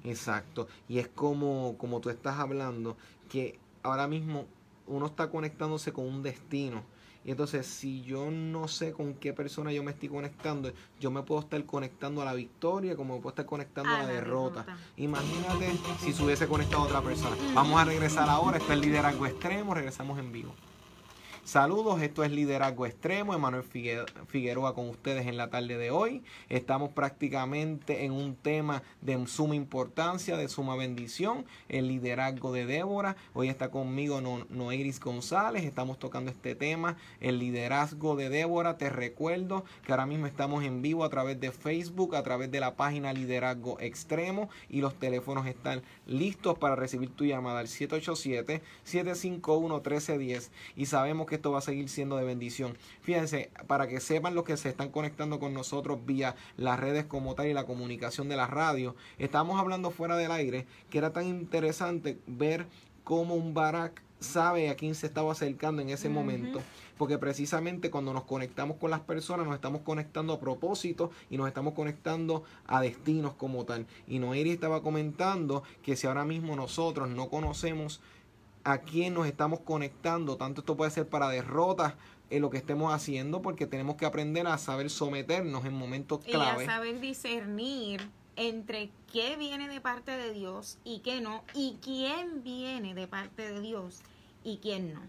Exacto. 0.05 0.69
Y 0.89 0.99
es 0.99 1.09
como, 1.09 1.77
como 1.79 2.01
tú 2.01 2.11
estás 2.11 2.39
hablando, 2.39 2.97
que 3.29 3.59
ahora 3.83 4.07
mismo 4.07 4.47
uno 4.87 5.07
está 5.07 5.31
conectándose 5.31 5.93
con 5.93 6.07
un 6.07 6.23
destino 6.23 6.83
y 7.25 7.31
entonces, 7.31 7.67
si 7.67 8.03
yo 8.03 8.31
no 8.31 8.69
sé 8.69 8.93
con 8.93 9.15
qué 9.15 9.33
persona 9.33 9.73
yo 9.73 9.83
me 9.83 9.91
estoy 9.91 10.09
conectando, 10.09 10.73
yo 11.01 11.11
me 11.11 11.23
puedo 11.23 11.41
estar 11.41 11.63
conectando 11.65 12.23
a 12.23 12.25
la 12.25 12.35
victoria 12.35 12.97
como 12.97 13.17
me 13.17 13.21
puedo 13.21 13.31
estar 13.31 13.47
conectando 13.47 13.95
a, 13.95 13.99
la, 13.99 14.07
derrota. 14.07 14.65
Imagínate 14.97 15.73
si 16.01 16.13
se 16.13 16.23
hubiese 16.23 16.47
conectado 16.47 16.85
a 16.85 16.87
otra 16.87 17.03
persona. 17.03 17.37
Vamos 17.55 17.81
a 17.81 17.85
regresar 17.85 18.29
ahora. 18.29 18.59
Este 18.59 18.73
es 18.73 18.79
el 18.79 18.81
liderazgo 18.81 19.27
extremo. 19.27 19.75
Regresamos 19.75 20.19
en 20.19 20.33
vivo. 20.33 20.55
Saludos, 21.49 22.03
esto 22.03 22.25
es 22.25 22.31
Liderazgo 22.31 22.85
Extremo, 22.85 23.33
Emanuel 23.33 23.63
Figueroa 23.63 24.75
con 24.75 24.91
ustedes 24.91 25.27
en 25.27 25.39
la 25.39 25.49
tarde 25.49 25.79
de 25.79 25.91
hoy. 25.91 26.23
Estamos 26.51 26.91
prácticamente 26.91 28.05
en 28.05 28.13
un 28.13 28.37
tema 28.37 28.83
de 29.01 29.27
suma 29.27 29.55
importancia, 29.55 30.37
de 30.37 30.49
suma 30.49 30.77
bendición, 30.77 31.47
el 31.71 31.89
liderazgo 31.89 32.53
de 32.53 32.67
Débora. 32.67 33.17
Hoy 33.33 33.49
está 33.49 33.71
conmigo 33.71 34.21
Noeris 34.21 35.01
González, 35.01 35.65
estamos 35.65 35.99
tocando 35.99 36.31
este 36.31 36.55
tema, 36.55 36.99
el 37.19 37.39
liderazgo 37.39 38.15
de 38.15 38.29
Débora. 38.29 38.77
Te 38.77 38.91
recuerdo 38.91 39.65
que 39.87 39.93
ahora 39.93 40.05
mismo 40.05 40.27
estamos 40.27 40.65
en 40.65 40.83
vivo 40.83 41.03
a 41.03 41.09
través 41.09 41.41
de 41.41 41.51
Facebook, 41.51 42.15
a 42.15 42.23
través 42.23 42.51
de 42.51 42.61
la 42.61 42.77
página 42.77 43.15
Liderazgo 43.15 43.81
Extremo 43.81 44.51
y 44.69 44.83
los 44.83 44.99
teléfonos 44.99 45.47
están 45.47 45.81
listos 46.05 46.59
para 46.59 46.77
recibir 46.77 47.09
tu 47.09 47.25
llamada 47.25 47.61
al 47.61 47.69
787-751-1310 47.69 50.51
y 50.77 50.85
sabemos 50.85 51.27
que 51.27 51.38
esto 51.39 51.53
va 51.53 51.59
a 51.59 51.63
seguir 51.63 51.89
siendo 51.89 52.17
de 52.17 52.25
bendición. 52.25 52.77
Fíjense, 53.01 53.51
para 53.67 53.89
que 53.89 54.01
sepan 54.01 54.35
los 54.35 54.45
que 54.45 54.57
se 54.57 54.69
están 54.69 54.91
conectando 54.91 55.39
con 55.39 55.55
nosotros 55.55 56.05
vía 56.05 56.37
las 56.57 56.79
redes 56.79 57.07
como 57.07 57.35
tal 57.35 57.47
y 57.47 57.55
la 57.55 57.65
comunicación 57.65 58.29
de 58.29 58.37
la 58.37 58.47
radio, 58.47 58.95
estamos 59.19 59.59
hablando 59.59 59.91
fuera 59.91 60.17
del 60.17 60.33
aire 60.33 60.67
que 60.91 60.99
era 60.99 61.13
tan 61.13 61.27
interesante 61.27 62.19
ver 62.27 62.67
cómo 63.05 63.35
un 63.35 63.55
Barak 63.55 64.03
sabe 64.21 64.69
a 64.69 64.75
quién 64.75 64.95
se 64.95 65.07
estaba 65.07 65.33
acercando 65.33 65.81
en 65.81 65.91
ese 65.91 66.09
momento, 66.09 66.61
porque 66.97 67.19
precisamente 67.19 67.91
cuando 67.91 68.13
nos 68.13 68.25
conectamos 68.25 68.77
con 68.77 68.91
las 68.91 69.01
personas 69.01 69.47
nos 69.47 69.55
estamos 69.55 69.83
conectando 69.83 70.33
a 70.33 70.41
propósito 70.41 71.11
y 71.31 71.37
nos 71.37 71.47
estamos 71.47 71.75
conectando 71.75 72.43
a 72.67 72.81
destinos 72.81 73.35
como 73.35 73.65
tal. 73.65 73.87
Y 74.07 74.19
Noiri 74.19 74.51
estaba 74.51 74.83
comentando 74.83 75.63
que 75.83 75.97
si 75.97 76.07
ahora 76.07 76.25
mismo 76.25 76.57
nosotros 76.57 77.09
no 77.09 77.29
conocemos 77.29 78.01
a 78.69 78.79
quién 78.83 79.15
nos 79.15 79.27
estamos 79.27 79.61
conectando. 79.61 80.37
Tanto 80.37 80.61
esto 80.61 80.77
puede 80.77 80.91
ser 80.91 81.09
para 81.09 81.31
derrotas 81.31 81.95
en 82.29 82.43
lo 82.43 82.51
que 82.51 82.59
estemos 82.59 82.93
haciendo, 82.93 83.41
porque 83.41 83.67
tenemos 83.67 83.97
que 83.97 84.05
aprender 84.05 84.47
a 84.47 84.59
saber 84.59 84.91
someternos 84.91 85.65
en 85.65 85.73
momentos 85.73 86.23
clave. 86.23 86.65
Y 86.65 86.69
a 86.69 86.71
saber 86.71 87.01
discernir 87.01 88.11
entre 88.37 88.91
qué 89.11 89.37
viene 89.37 89.69
de 89.69 89.81
parte 89.81 90.11
de 90.11 90.35
Dios 90.35 90.77
y 90.85 90.99
qué 90.99 91.23
no, 91.23 91.45
y 91.55 91.79
quién 91.83 92.43
viene 92.45 92.95
de 92.95 93.09
parte 93.09 93.51
de 93.51 93.61
Dios 93.63 94.03
y 94.45 94.59
quién 94.59 94.93
no. 94.93 95.01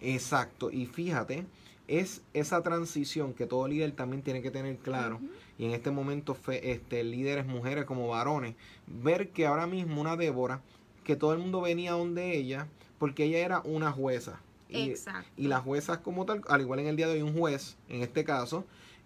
Exacto, 0.00 0.70
y 0.70 0.84
fíjate, 0.84 1.46
es 1.88 2.20
esa 2.34 2.62
transición 2.62 3.32
que 3.32 3.46
todo 3.46 3.66
líder 3.66 3.92
también 3.92 4.22
tiene 4.22 4.42
que 4.42 4.50
tener 4.50 4.76
claro, 4.76 5.18
y 5.58 5.64
en 5.64 5.72
este 5.72 5.90
momento 5.90 6.36
este, 6.52 7.02
líderes 7.04 7.46
mujeres 7.46 7.86
como 7.86 8.08
varones, 8.08 8.54
ver 8.86 9.30
que 9.30 9.46
ahora 9.46 9.66
mismo 9.66 10.02
una 10.02 10.14
Débora, 10.16 10.60
que 11.04 11.16
todo 11.16 11.32
el 11.32 11.38
mundo 11.38 11.62
venía 11.62 11.92
donde 11.92 12.36
ella, 12.36 12.68
porque 12.98 13.24
ella 13.24 13.38
era 13.38 13.60
una 13.64 13.92
jueza. 13.92 14.40
Y, 14.68 14.94
y 15.36 15.48
las 15.48 15.62
juezas 15.62 15.98
como 15.98 16.26
tal, 16.26 16.42
al 16.48 16.60
igual 16.60 16.80
en 16.80 16.88
el 16.88 16.96
día 16.96 17.06
de 17.06 17.14
hoy 17.14 17.22
un 17.22 17.36
juez, 17.38 17.76
en 17.88 18.02
este 18.02 18.24
caso, 18.24 18.64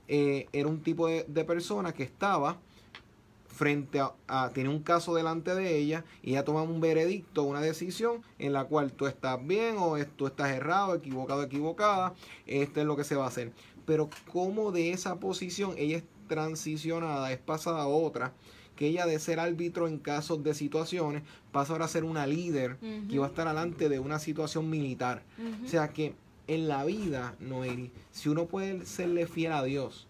eh, 0.09 0.49
era 0.53 0.69
un 0.69 0.83
tipo 0.83 1.07
de, 1.07 1.25
de 1.29 1.45
persona 1.45 1.93
que 1.93 2.03
estaba 2.03 2.59
frente 3.53 4.01
a, 4.01 4.51
tiene 4.53 4.71
un 4.71 4.83
caso 4.83 5.15
delante 5.15 5.55
de 5.55 5.77
ella 5.77 6.05
y 6.23 6.31
ella 6.31 6.45
toma 6.45 6.63
un 6.63 6.81
veredicto, 6.81 7.45
una 7.45 7.61
decisión 7.61 8.23
en 8.39 8.53
la 8.53 8.65
cual 8.65 8.93
tú 8.93 9.07
estás 9.07 9.47
bien 9.47 9.77
o 9.79 9.97
tú 10.17 10.27
estás 10.27 10.51
errado, 10.51 10.95
equivocado, 10.95 11.43
equivocada, 11.43 12.15
esto 12.47 12.81
es 12.81 12.87
lo 12.87 12.97
que 12.97 13.05
se 13.05 13.15
va 13.15 13.25
a 13.25 13.29
hacer. 13.29 13.53
Pero 13.87 14.09
como 14.33 14.73
de 14.73 14.91
esa 14.91 15.21
posición 15.21 15.75
ella 15.77 15.99
es 15.99 16.05
transicionada, 16.29 17.31
es 17.31 17.39
pasada 17.39 17.83
a 17.83 17.87
otra, 17.87 18.33
que 18.83 18.89
ella 18.89 19.07
de 19.07 19.21
ser 19.21 19.39
árbitro 19.39 19.87
en 19.87 19.99
casos 19.99 20.43
de 20.43 20.55
situaciones 20.55 21.23
pasa 21.53 21.73
ahora 21.73 21.85
a 21.85 21.89
ser 21.89 22.03
una 22.03 22.27
líder 22.27 22.79
que 23.09 23.17
va 23.21 23.27
a 23.27 23.29
estar 23.29 23.47
delante 23.47 23.89
de 23.89 24.01
una 24.01 24.19
situación 24.19 24.69
militar. 24.71 25.23
O 25.65 25.69
sea 25.69 25.91
que 25.91 26.15
en 26.49 26.67
la 26.67 26.85
vida, 26.85 27.37
Noeli, 27.39 27.93
si 28.11 28.29
uno 28.29 28.47
puede 28.47 28.85
serle 28.85 29.29
fiel 29.29 29.53
a 29.53 29.63
Dios, 29.63 30.09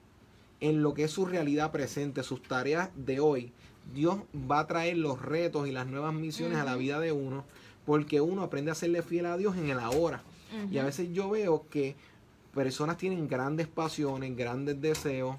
en 0.61 0.83
lo 0.83 0.95
que 0.95 1.05
es 1.05 1.11
su 1.11 1.27
realidad 1.27 1.71
presente, 1.71 2.23
sus 2.23 2.43
tareas 2.43 2.89
de 2.97 3.21
hoy, 3.21 3.53
Dios 3.95 4.21
va 4.51 4.61
a 4.61 4.67
traer 4.67 4.97
los 4.97 5.21
retos 5.21 5.69
y 5.69 5.71
las 5.71 5.87
nuevas 5.87 6.15
misiones 6.15 6.57
a 6.57 6.65
la 6.65 6.77
vida 6.77 6.99
de 6.99 7.13
uno, 7.13 7.45
porque 7.85 8.23
uno 8.23 8.41
aprende 8.41 8.71
a 8.71 8.75
serle 8.75 9.03
fiel 9.03 9.27
a 9.27 9.37
Dios 9.37 9.55
en 9.59 9.69
el 9.69 9.81
ahora. 9.81 10.23
Y 10.71 10.79
a 10.79 10.85
veces 10.85 11.11
yo 11.13 11.29
veo 11.29 11.67
que 11.69 11.95
personas 12.55 12.97
tienen 12.97 13.29
grandes 13.29 13.67
pasiones, 13.67 14.35
grandes 14.35 14.81
deseos, 14.81 15.37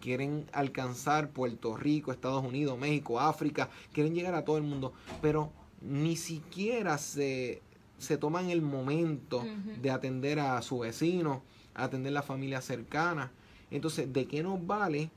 quieren 0.00 0.46
alcanzar 0.52 1.30
Puerto 1.30 1.76
Rico, 1.76 2.12
Estados 2.12 2.44
Unidos, 2.44 2.78
México, 2.78 3.20
África, 3.20 3.68
quieren 3.92 4.14
llegar 4.14 4.34
a 4.34 4.44
todo 4.44 4.56
el 4.56 4.62
mundo, 4.62 4.92
pero 5.22 5.52
ni 5.80 6.16
siquiera 6.16 6.98
se, 6.98 7.62
se 7.98 8.16
toman 8.16 8.50
el 8.50 8.62
momento 8.62 9.44
de 9.80 9.90
atender 9.90 10.40
a 10.40 10.60
su 10.62 10.80
vecino, 10.80 11.42
atender 11.74 12.10
a 12.10 12.14
la 12.14 12.22
familia 12.22 12.60
cercana. 12.60 13.30
Entonces, 13.70 14.12
¿de 14.12 14.26
qué 14.26 14.42
nos 14.42 14.66
vale 14.66 15.10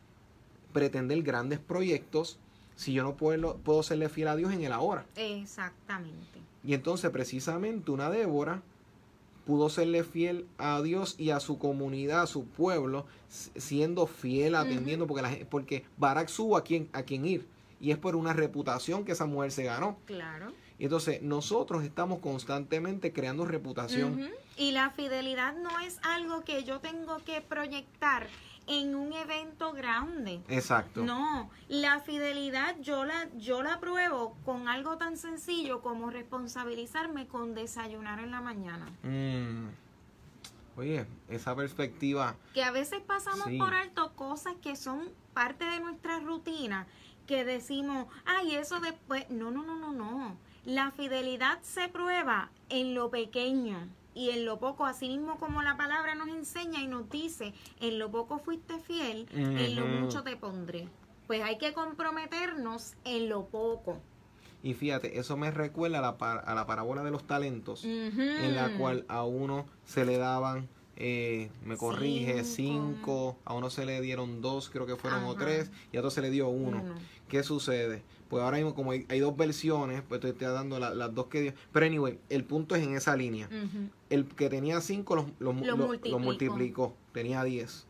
pretender 0.72 1.22
grandes 1.24 1.60
proyectos 1.60 2.38
si 2.76 2.94
yo 2.94 3.04
no 3.04 3.16
puedo, 3.16 3.58
puedo 3.58 3.84
serle 3.84 4.10
fiel 4.10 4.28
a 4.28 4.36
Dios 4.36 4.54
en 4.54 4.64
el 4.64 4.72
ahora? 4.72 5.06
Exactamente. 5.16 6.40
Y 6.64 6.74
entonces, 6.74 7.10
precisamente, 7.12 7.92
una 7.92 8.10
Débora 8.10 8.62
pudo 9.46 9.70
serle 9.70 10.04
fiel 10.04 10.48
a 10.58 10.82
Dios 10.82 11.16
y 11.18 11.32
a 11.32 11.40
su 11.40 11.58
comunidad, 11.58 12.22
a 12.22 12.28
su 12.28 12.46
pueblo, 12.46 13.06
siendo 13.28 14.08
fiel, 14.08 14.56
atendiendo, 14.56 15.08
porque, 15.08 15.22
la, 15.22 15.38
porque 15.50 15.86
Barak 15.98 16.30
subo 16.30 16.58
a 16.58 16.64
quien, 16.64 16.90
a 16.94 17.04
quien 17.04 17.26
ir. 17.26 17.48
Y 17.80 17.92
es 17.92 17.98
por 17.98 18.16
una 18.16 18.34
reputación 18.34 19.04
que 19.04 19.12
esa 19.12 19.26
mujer 19.26 19.52
se 19.52 19.64
ganó. 19.64 19.98
Claro. 20.06 20.54
Y 20.80 20.86
entonces 20.86 21.22
nosotros 21.22 21.84
estamos 21.84 22.20
constantemente 22.20 23.14
creando 23.14 23.46
reputación. 23.46 24.32
Y 24.58 24.72
la 24.72 24.90
fidelidad 24.92 25.56
no 25.56 25.80
es 25.80 26.00
algo 26.04 26.44
que 26.44 26.64
yo 26.64 26.80
tengo 26.80 27.18
que 27.20 27.42
proyectar 27.42 28.28
en 28.68 28.96
un 28.96 29.14
evento 29.14 29.74
grande. 29.74 30.42
Exacto. 30.48 31.04
No, 31.04 31.50
la 31.68 32.00
fidelidad 32.00 32.76
yo 32.82 33.06
la 33.06 33.28
yo 33.36 33.64
la 33.64 33.80
pruebo 33.80 34.36
con 34.46 34.68
algo 34.68 34.98
tan 34.98 35.18
sencillo 35.18 35.82
como 35.82 36.10
responsabilizarme 36.10 37.28
con 37.28 37.54
desayunar 37.54 38.20
en 38.20 38.32
la 38.32 38.42
mañana. 38.42 38.86
Mm. 39.04 39.70
Oye, 40.76 41.06
esa 41.30 41.56
perspectiva. 41.56 42.36
Que 42.54 42.64
a 42.64 42.72
veces 42.72 43.00
pasamos 43.02 43.48
por 43.60 43.74
alto 43.74 44.14
cosas 44.16 44.56
que 44.62 44.76
son 44.76 45.10
parte 45.34 45.66
de 45.66 45.80
nuestra 45.80 46.20
rutina, 46.20 46.88
que 47.28 47.46
decimos, 47.46 48.08
ay, 48.26 48.56
eso 48.56 48.80
después. 48.80 49.30
No, 49.30 49.52
no, 49.52 49.64
no, 49.64 49.76
no, 49.78 49.94
no. 49.94 50.36
La 50.66 50.92
fidelidad 50.92 51.62
se 51.62 51.90
prueba 51.90 52.50
en 52.70 52.96
lo 52.96 53.12
pequeño 53.12 53.88
y 54.16 54.30
en 54.30 54.46
lo 54.46 54.60
poco, 54.60 54.86
así 54.86 55.08
mismo 55.08 55.38
como 55.38 55.62
la 55.62 55.78
palabra 55.78 56.16
nos 56.16 56.30
enseña 56.30 56.82
y 56.82 56.88
nos 56.88 57.10
dice, 57.10 57.54
en 57.80 58.00
lo 58.00 58.12
poco 58.12 58.40
fuiste 58.40 58.80
fiel, 58.80 59.28
en 59.32 59.76
lo 59.76 59.86
mucho 59.86 60.24
te 60.24 60.36
pondré. 60.36 60.88
Pues 61.28 61.42
hay 61.42 61.58
que 61.58 61.74
comprometernos 61.74 62.94
en 63.06 63.30
lo 63.30 63.46
poco. 63.46 64.00
Y 64.62 64.74
fíjate, 64.76 65.20
eso 65.20 65.36
me 65.36 65.52
recuerda 65.52 66.00
a 66.00 66.02
la, 66.02 66.10
a 66.38 66.56
la 66.56 66.66
parábola 66.66 67.04
de 67.04 67.12
los 67.12 67.26
talentos, 67.26 67.84
en 67.84 68.56
la 68.56 68.78
cual 68.78 69.06
a 69.10 69.24
uno 69.24 69.66
se 69.86 70.06
le 70.06 70.18
daban, 70.18 70.70
eh, 70.96 71.50
me 71.66 71.76
corrige, 71.76 72.44
cinco. 72.44 73.38
a 73.46 73.54
uno 73.54 73.70
se 73.70 73.86
le 73.86 74.00
dieron 74.02 74.42
dos, 74.42 74.70
creo 74.70 74.86
que 74.86 74.96
fueron 74.96 75.24
o 75.24 75.36
tres, 75.36 75.72
y 75.92 75.98
a 75.98 76.02
otro 76.02 76.12
se 76.12 76.22
le 76.22 76.30
dio 76.30 76.48
uno. 76.48 76.84
¿Qué 77.28 77.44
sucede? 77.44 78.04
Pues 78.30 78.44
ahora 78.44 78.58
mismo, 78.58 78.76
como 78.76 78.92
hay, 78.92 79.20
dos 79.20 79.36
versiones, 79.36 80.04
pues 80.08 80.22
te 80.22 80.30
estoy 80.30 80.48
dando 80.48 80.80
las 80.80 81.14
dos 81.14 81.28
que 81.28 81.42
dio. 81.42 81.54
Pero 81.72 81.86
anyway, 81.86 82.20
el 82.30 82.44
punto 82.44 82.76
es 82.76 82.84
en 82.84 82.96
esa 82.96 83.16
línea. 83.16 83.50
El 84.10 84.26
que 84.26 84.50
tenía 84.50 84.82
cinco 84.82 85.16
los, 85.16 85.26
los, 85.40 86.20
multiplicó. 86.20 86.96
Tenía 87.12 87.44
diez. 87.44 87.86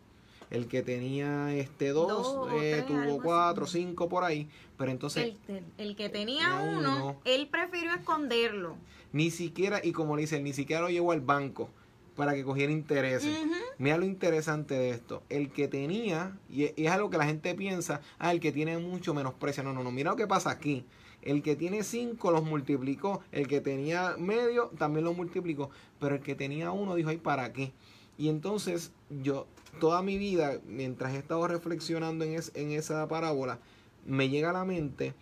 El 0.49 0.67
que 0.67 0.83
tenía 0.83 1.53
este 1.55 1.89
dos, 1.89 2.47
eh, 2.61 2.83
tuvo 2.87 3.21
cuatro, 3.21 3.65
cinco 3.65 4.07
por 4.07 4.23
ahí. 4.23 4.47
Pero 4.77 4.91
entonces. 4.91 5.35
El, 5.77 5.95
que 5.95 6.09
tenía 6.09 6.55
uno, 6.55 7.19
él 7.25 7.47
prefirió 7.47 7.93
esconderlo. 7.93 8.75
Ni 9.11 9.29
siquiera, 9.31 9.81
y 9.83 9.91
como 9.91 10.15
le 10.15 10.21
dice, 10.23 10.41
ni 10.41 10.53
siquiera 10.53 10.81
lo 10.81 10.89
llevó 10.89 11.11
al 11.11 11.21
banco 11.21 11.69
para 12.15 12.33
que 12.33 12.43
cogiera 12.43 12.71
intereses. 12.71 13.35
Mira 13.77 13.97
lo 13.97 14.05
interesante 14.05 14.75
de 14.75 14.91
esto. 14.91 15.23
El 15.29 15.51
que 15.51 15.67
tenía, 15.67 16.37
y 16.49 16.63
es 16.63 16.91
algo 16.91 17.09
que 17.09 17.17
la 17.17 17.25
gente 17.25 17.55
piensa, 17.55 18.01
ah, 18.19 18.31
el 18.31 18.39
que 18.39 18.51
tiene 18.51 18.77
mucho 18.77 19.13
menosprecia. 19.13 19.63
No, 19.63 19.73
no, 19.73 19.83
no. 19.83 19.91
Mira 19.91 20.11
lo 20.11 20.17
que 20.17 20.27
pasa 20.27 20.51
aquí. 20.51 20.85
El 21.21 21.41
que 21.41 21.55
tiene 21.55 21.83
cinco 21.83 22.31
los 22.31 22.43
multiplicó. 22.43 23.21
El 23.31 23.47
que 23.47 23.61
tenía 23.61 24.15
medio 24.17 24.71
también 24.77 25.05
lo 25.05 25.13
multiplicó. 25.13 25.69
Pero 25.99 26.15
el 26.15 26.21
que 26.21 26.35
tenía 26.35 26.71
uno 26.71 26.95
dijo, 26.95 27.09
ay, 27.09 27.17
¿para 27.17 27.53
qué? 27.53 27.71
Y 28.17 28.29
entonces 28.29 28.91
yo, 29.09 29.47
toda 29.79 30.01
mi 30.01 30.17
vida, 30.17 30.59
mientras 30.67 31.13
he 31.13 31.17
estado 31.17 31.47
reflexionando 31.47 32.25
en, 32.25 32.39
en 32.53 32.71
esa 32.71 33.07
parábola, 33.07 33.59
me 34.05 34.29
llega 34.29 34.51
a 34.51 34.53
la 34.53 34.65
mente, 34.65 35.13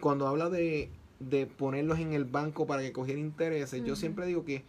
cuando 0.00 0.28
habla 0.28 0.48
de, 0.50 0.90
de 1.18 1.46
ponerlos 1.46 1.98
en 1.98 2.12
el 2.12 2.24
banco 2.24 2.66
para 2.66 2.82
que 2.82 2.92
cogiera 2.92 3.18
intereses, 3.18 3.82
yo 3.84 3.96
siempre 3.96 4.26
digo 4.26 4.44
que 4.44 4.62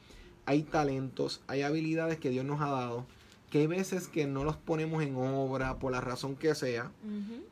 hay 0.48 0.64
talentos, 0.64 1.42
hay 1.48 1.62
habilidades 1.62 2.18
que 2.18 2.30
Dios 2.30 2.46
nos 2.46 2.62
ha 2.62 2.70
dado, 2.70 3.06
que 3.52 3.60
hay 3.60 3.68
veces 3.68 4.08
que 4.08 4.28
no 4.28 4.46
los 4.46 4.56
ponemos 4.56 5.04
en 5.04 5.16
obra 5.18 5.76
por 5.76 5.92
la 5.92 6.00
razón 6.00 6.38
que 6.38 6.56
sea, 6.56 6.90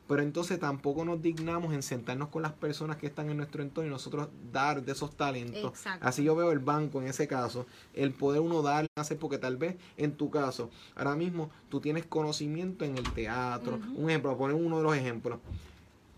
pero 0.08 0.22
entonces 0.22 0.58
tampoco 0.58 1.04
nos 1.04 1.20
dignamos 1.20 1.74
en 1.74 1.82
sentarnos 1.82 2.30
con 2.30 2.40
las 2.40 2.52
personas 2.52 2.96
que 2.96 3.06
están 3.06 3.28
en 3.28 3.36
nuestro 3.36 3.62
entorno 3.62 3.88
y 3.88 3.92
nosotros 3.92 4.28
dar 4.50 4.82
de 4.82 4.92
esos 4.92 5.14
talentos. 5.14 5.78
Así 6.00 6.24
yo 6.24 6.34
veo 6.34 6.52
el 6.52 6.58
banco 6.58 7.02
en 7.02 7.08
ese 7.08 7.28
caso, 7.28 7.66
el 7.92 8.12
poder 8.12 8.40
uno 8.40 8.62
dar, 8.62 8.86
hacer 8.96 9.18
porque 9.18 9.36
tal 9.36 9.58
vez 9.58 9.76
en 9.98 10.12
tu 10.12 10.30
caso, 10.30 10.70
ahora 10.94 11.16
mismo 11.16 11.50
tú 11.68 11.80
tienes 11.80 12.06
conocimiento 12.06 12.86
en 12.86 12.96
el 12.96 13.12
teatro, 13.12 13.78
un 13.94 14.08
ejemplo, 14.08 14.36
poner 14.38 14.56
uno 14.56 14.78
de 14.78 14.84
los 14.84 14.96
ejemplos. 14.96 15.38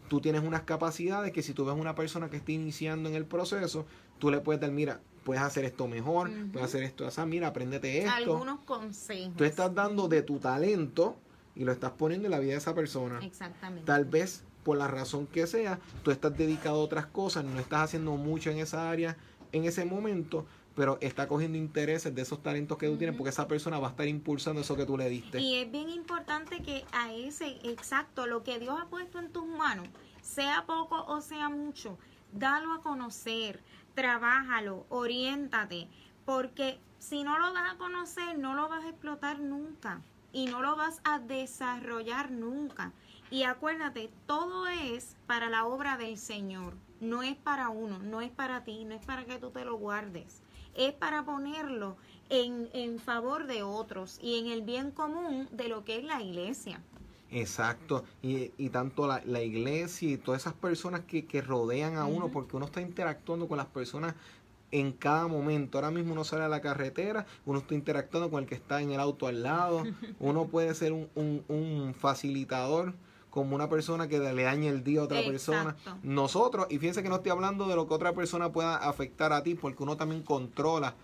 Tú 0.08 0.20
tienes 0.20 0.42
unas 0.42 0.62
capacidades 0.62 1.32
que 1.32 1.42
si 1.42 1.52
tú 1.52 1.66
ves 1.66 1.74
una 1.74 1.94
persona 1.94 2.30
que 2.30 2.36
está 2.36 2.52
iniciando 2.52 3.08
en 3.08 3.16
el 3.16 3.26
proceso, 3.26 3.84
tú 4.18 4.30
le 4.30 4.40
puedes 4.40 4.60
dar, 4.60 4.70
mira, 4.70 5.00
puedes 5.28 5.42
hacer 5.42 5.66
esto 5.66 5.86
mejor, 5.86 6.30
puedes 6.50 6.66
hacer 6.68 6.82
esto 6.84 7.06
así, 7.06 7.20
mira, 7.26 7.48
apréndete 7.48 7.98
esto. 7.98 8.12
Algunos 8.12 8.60
consejos. 8.60 9.36
Tú 9.36 9.44
estás 9.44 9.74
dando 9.74 10.08
de 10.08 10.22
tu 10.22 10.38
talento 10.38 11.16
y 11.54 11.64
lo 11.64 11.72
estás 11.72 11.90
poniendo 11.90 12.28
en 12.28 12.30
la 12.30 12.38
vida 12.38 12.52
de 12.52 12.56
esa 12.56 12.74
persona. 12.74 13.18
Exactamente. 13.22 13.84
Tal 13.84 14.06
vez 14.06 14.42
por 14.64 14.78
la 14.78 14.88
razón 14.88 15.26
que 15.26 15.46
sea, 15.46 15.80
tú 16.02 16.12
estás 16.12 16.34
dedicado 16.34 16.76
a 16.76 16.82
otras 16.82 17.04
cosas, 17.04 17.44
no 17.44 17.60
estás 17.60 17.82
haciendo 17.82 18.12
mucho 18.12 18.48
en 18.48 18.56
esa 18.56 18.88
área 18.88 19.18
en 19.52 19.66
ese 19.66 19.84
momento, 19.84 20.46
pero 20.74 20.96
está 21.02 21.28
cogiendo 21.28 21.58
intereses 21.58 22.14
de 22.14 22.22
esos 22.22 22.42
talentos 22.42 22.78
que 22.78 22.86
tú 22.86 22.96
tienes 22.96 23.14
porque 23.14 23.28
esa 23.28 23.46
persona 23.46 23.78
va 23.78 23.88
a 23.88 23.90
estar 23.90 24.08
impulsando 24.08 24.62
eso 24.62 24.76
que 24.76 24.86
tú 24.86 24.96
le 24.96 25.10
diste. 25.10 25.42
Y 25.42 25.56
es 25.56 25.70
bien 25.70 25.90
importante 25.90 26.62
que 26.62 26.86
a 26.92 27.12
ese, 27.12 27.58
exacto, 27.64 28.26
lo 28.26 28.44
que 28.44 28.58
Dios 28.58 28.78
ha 28.80 28.86
puesto 28.86 29.18
en 29.18 29.30
tus 29.30 29.44
manos, 29.44 29.88
sea 30.22 30.64
poco 30.66 31.04
o 31.04 31.20
sea 31.20 31.50
mucho, 31.50 31.98
dalo 32.32 32.72
a 32.72 32.80
conocer 32.80 33.62
trabájalo, 33.98 34.86
oriéntate, 34.90 35.88
porque 36.24 36.78
si 37.00 37.24
no 37.24 37.36
lo 37.36 37.52
vas 37.52 37.74
a 37.74 37.78
conocer, 37.78 38.38
no 38.38 38.54
lo 38.54 38.68
vas 38.68 38.84
a 38.84 38.90
explotar 38.90 39.40
nunca 39.40 40.02
y 40.32 40.46
no 40.46 40.62
lo 40.62 40.76
vas 40.76 41.00
a 41.02 41.18
desarrollar 41.18 42.30
nunca. 42.30 42.92
Y 43.28 43.42
acuérdate, 43.42 44.08
todo 44.26 44.68
es 44.68 45.16
para 45.26 45.48
la 45.48 45.64
obra 45.66 45.96
del 45.96 46.16
Señor, 46.16 46.74
no 47.00 47.24
es 47.24 47.36
para 47.36 47.70
uno, 47.70 47.98
no 47.98 48.20
es 48.20 48.30
para 48.30 48.62
ti, 48.62 48.84
no 48.84 48.94
es 48.94 49.04
para 49.04 49.24
que 49.24 49.40
tú 49.40 49.50
te 49.50 49.64
lo 49.64 49.76
guardes. 49.76 50.42
es 50.76 50.92
para 50.92 51.24
ponerlo 51.24 51.96
en, 52.28 52.68
en 52.72 53.00
favor 53.00 53.48
de 53.48 53.64
otros 53.64 54.20
y 54.22 54.38
en 54.38 54.46
el 54.46 54.62
bien 54.62 54.92
común 54.92 55.48
de 55.50 55.66
lo 55.66 55.84
que 55.84 55.96
es 55.96 56.04
la 56.04 56.22
iglesia. 56.22 56.80
Exacto, 57.30 58.04
y, 58.22 58.52
y 58.56 58.70
tanto 58.70 59.06
la, 59.06 59.22
la, 59.26 59.42
iglesia 59.42 60.10
y 60.10 60.16
todas 60.16 60.42
esas 60.42 60.54
personas 60.54 61.02
que, 61.02 61.26
que 61.26 61.42
rodean 61.42 61.96
a 61.96 62.06
uno, 62.06 62.28
porque 62.28 62.56
uno 62.56 62.66
está 62.66 62.80
interactuando 62.80 63.48
con 63.48 63.58
las 63.58 63.66
personas 63.66 64.14
en 64.70 64.92
cada 64.92 65.26
momento. 65.26 65.78
Ahora 65.78 65.90
mismo 65.90 66.12
uno 66.12 66.24
sale 66.24 66.44
a 66.44 66.48
la 66.48 66.60
carretera, 66.60 67.26
uno 67.44 67.58
está 67.58 67.74
interactuando 67.74 68.30
con 68.30 68.42
el 68.42 68.48
que 68.48 68.54
está 68.54 68.80
en 68.80 68.92
el 68.92 69.00
auto 69.00 69.26
al 69.26 69.42
lado, 69.42 69.84
uno 70.20 70.46
puede 70.46 70.74
ser 70.74 70.92
un, 70.92 71.08
un, 71.14 71.44
un 71.48 71.94
facilitador 71.94 72.94
como 73.30 73.54
una 73.54 73.68
persona 73.68 74.08
que 74.08 74.18
le 74.18 74.42
dañe 74.42 74.68
el 74.68 74.82
día 74.82 75.00
a 75.00 75.04
otra 75.04 75.22
persona. 75.22 75.76
Nosotros, 76.02 76.66
y 76.70 76.78
fíjense 76.78 77.02
que 77.02 77.08
no 77.08 77.16
estoy 77.16 77.30
hablando 77.30 77.68
de 77.68 77.76
lo 77.76 77.86
que 77.86 77.94
otra 77.94 78.14
persona 78.14 78.50
pueda 78.50 78.76
afectar 78.76 79.32
a 79.32 79.42
ti, 79.42 79.54
porque 79.54 79.82
uno 79.82 79.96
también 79.96 80.22
controla 80.22 80.94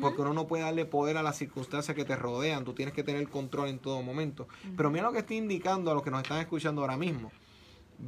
porque 0.00 0.22
uno 0.22 0.32
no 0.32 0.46
puede 0.46 0.64
darle 0.64 0.84
poder 0.84 1.16
a 1.16 1.22
las 1.22 1.36
circunstancias 1.36 1.94
que 1.94 2.04
te 2.04 2.16
rodean, 2.16 2.64
tú 2.64 2.72
tienes 2.72 2.94
que 2.94 3.02
tener 3.02 3.28
control 3.28 3.68
en 3.68 3.78
todo 3.78 4.02
momento. 4.02 4.48
Pero 4.76 4.90
mira 4.90 5.04
lo 5.04 5.12
que 5.12 5.20
estoy 5.20 5.36
indicando 5.36 5.90
a 5.90 5.94
los 5.94 6.02
que 6.02 6.10
nos 6.10 6.22
están 6.22 6.38
escuchando 6.38 6.80
ahora 6.80 6.96
mismo. 6.96 7.30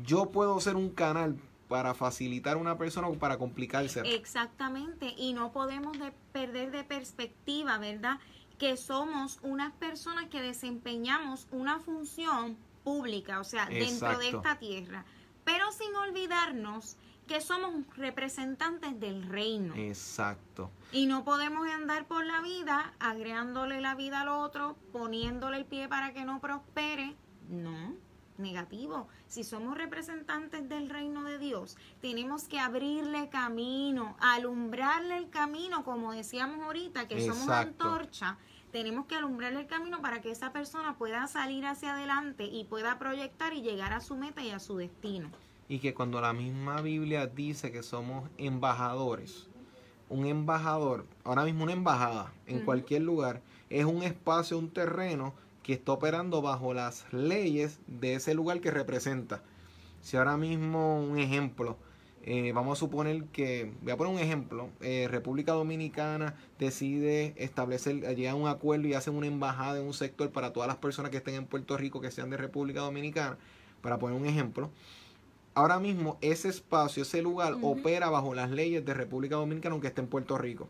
Yo 0.05 0.31
puedo 0.31 0.61
ser 0.61 0.77
un 0.77 0.91
canal 0.91 1.39
para 1.69 1.95
facilitar 1.95 2.57
a 2.57 2.61
una 2.61 2.79
persona 2.79 3.09
o 3.09 3.15
para 3.15 3.39
complicarse. 3.39 4.01
Exactamente, 4.05 5.15
y 5.17 5.35
no 5.35 5.53
podemos 5.53 5.97
perder 6.33 6.71
de 6.71 6.85
perspectiva, 6.85 7.79
¿verdad? 7.79 8.19
Que 8.59 8.77
somos 8.77 9.39
unas 9.43 9.73
personas 9.75 10.27
que 10.29 10.41
desempeñamos 10.41 11.47
una 11.51 11.79
función 11.79 12.57
pública, 12.83 13.39
o 13.41 13.45
sea, 13.45 13.67
dentro 13.67 14.19
de 14.19 14.31
esta 14.31 14.59
tierra, 14.59 15.05
pero 15.45 15.71
sin 15.73 15.95
olvidarnos 15.95 16.97
que 17.29 17.41
somos 17.41 17.73
representantes 17.97 18.99
del 18.99 19.23
reino. 19.29 19.75
Exacto. 19.77 20.73
Y 20.91 21.07
no 21.07 21.23
podemos 21.23 21.69
andar 21.69 22.07
por 22.07 22.25
la 22.25 22.41
vida 22.41 22.93
agregándole 22.99 23.81
la 23.81 23.95
vida 23.95 24.23
al 24.23 24.29
otro, 24.29 24.77
poniéndole 24.91 25.59
el 25.59 25.67
pie 25.67 25.87
para 25.87 26.13
que 26.13 26.25
no 26.25 26.41
prospere. 26.41 27.15
No, 27.49 27.95
negativo. 28.39 29.07
Si 29.29 29.45
somos 29.45 29.77
representantes 29.77 30.69
del 30.69 30.89
reino 30.89 31.23
de 31.23 31.39
Dios, 31.39 31.77
tenemos 32.01 32.49
que 32.49 32.59
abrirle 32.59 33.29
camino, 33.29 34.17
alumbrarle 34.19 35.19
el 35.19 35.31
camino, 35.31 35.85
como 35.85 36.13
decíamos 36.13 36.65
ahorita, 36.65 37.07
que 37.07 37.25
somos 37.25 37.49
antorcha. 37.49 38.39
Tenemos 38.73 39.07
que 39.07 39.17
alumbrarle 39.17 39.61
el 39.61 39.67
camino 39.67 40.03
para 40.03 40.21
que 40.21 40.31
esa 40.31 40.53
persona 40.53 40.97
pueda 40.97 41.27
salir 41.27 41.67
hacia 41.67 41.95
adelante 41.95 42.45
y 42.45 42.65
pueda 42.65 42.99
proyectar 42.99 43.53
y 43.55 43.63
llegar 43.63 43.93
a 43.93 44.01
su 44.01 44.17
meta 44.17 44.43
y 44.43 44.51
a 44.51 44.59
su 44.59 44.77
destino 44.77 45.31
y 45.69 45.79
que 45.81 45.95
cuando 45.95 46.21
la 46.21 46.33
misma 46.33 46.81
Biblia 46.81 47.27
dice 47.27 47.71
que 47.71 47.83
somos 47.83 48.29
embajadores, 48.39 49.47
un 50.09 50.27
embajador, 50.27 51.05
ahora 51.25 51.45
mismo 51.45 51.65
una 51.65 51.73
embajada 51.73 52.33
en 52.47 52.65
cualquier 52.65 53.03
lugar, 53.03 53.43
es 53.69 53.85
un 53.85 54.03
espacio, 54.03 54.59
un 54.59 54.71
terreno 54.71 55.35
que 55.63 55.75
está 55.75 55.93
operando 55.93 56.41
bajo 56.41 56.73
las 56.73 57.05
leyes 57.13 57.81
de 57.87 58.15
ese 58.15 58.33
lugar 58.33 58.61
que 58.61 58.71
representa. 58.71 59.43
Si 60.01 60.17
ahora 60.17 60.39
mismo 60.39 61.03
un 61.03 61.19
ejemplo, 61.19 61.77
eh, 62.23 62.53
vamos 62.53 62.79
a 62.79 62.81
suponer 62.81 63.25
que, 63.25 63.71
voy 63.83 63.93
a 63.93 63.97
poner 63.99 64.15
un 64.15 64.19
ejemplo, 64.19 64.71
eh, 64.81 65.07
República 65.11 65.53
Dominicana 65.53 66.35
decide 66.59 67.35
establecer, 67.37 67.97
llegar 68.17 68.33
a 68.33 68.37
un 68.37 68.49
acuerdo 68.49 68.89
y 68.89 68.95
hacen 68.95 69.15
una 69.15 69.27
embajada 69.27 69.79
en 69.79 69.85
un 69.85 69.93
sector 69.93 70.31
para 70.31 70.55
todas 70.55 70.69
las 70.69 70.79
personas 70.79 71.11
que 71.11 71.19
estén 71.19 71.35
en 71.35 71.45
Puerto 71.45 71.77
Rico 71.77 72.01
que 72.01 72.11
sean 72.11 72.31
de 72.31 72.39
República 72.39 72.81
Dominicana, 72.81 73.37
para 73.83 73.99
poner 73.99 74.19
un 74.19 74.27
ejemplo 74.27 74.71
ahora 75.59 75.81
mismo 75.81 76.19
ese 76.21 76.49
espacio, 76.49 77.03
ese 77.03 77.21
lugar 77.21 77.57
opera 77.63 78.09
bajo 78.11 78.33
las 78.33 78.51
leyes 78.51 78.85
de 78.85 78.95
República 78.95 79.35
Dominicana 79.35 79.73
aunque 79.73 79.89
esté 79.89 80.01
en 80.01 80.07
Puerto 80.07 80.39
Rico. 80.39 80.69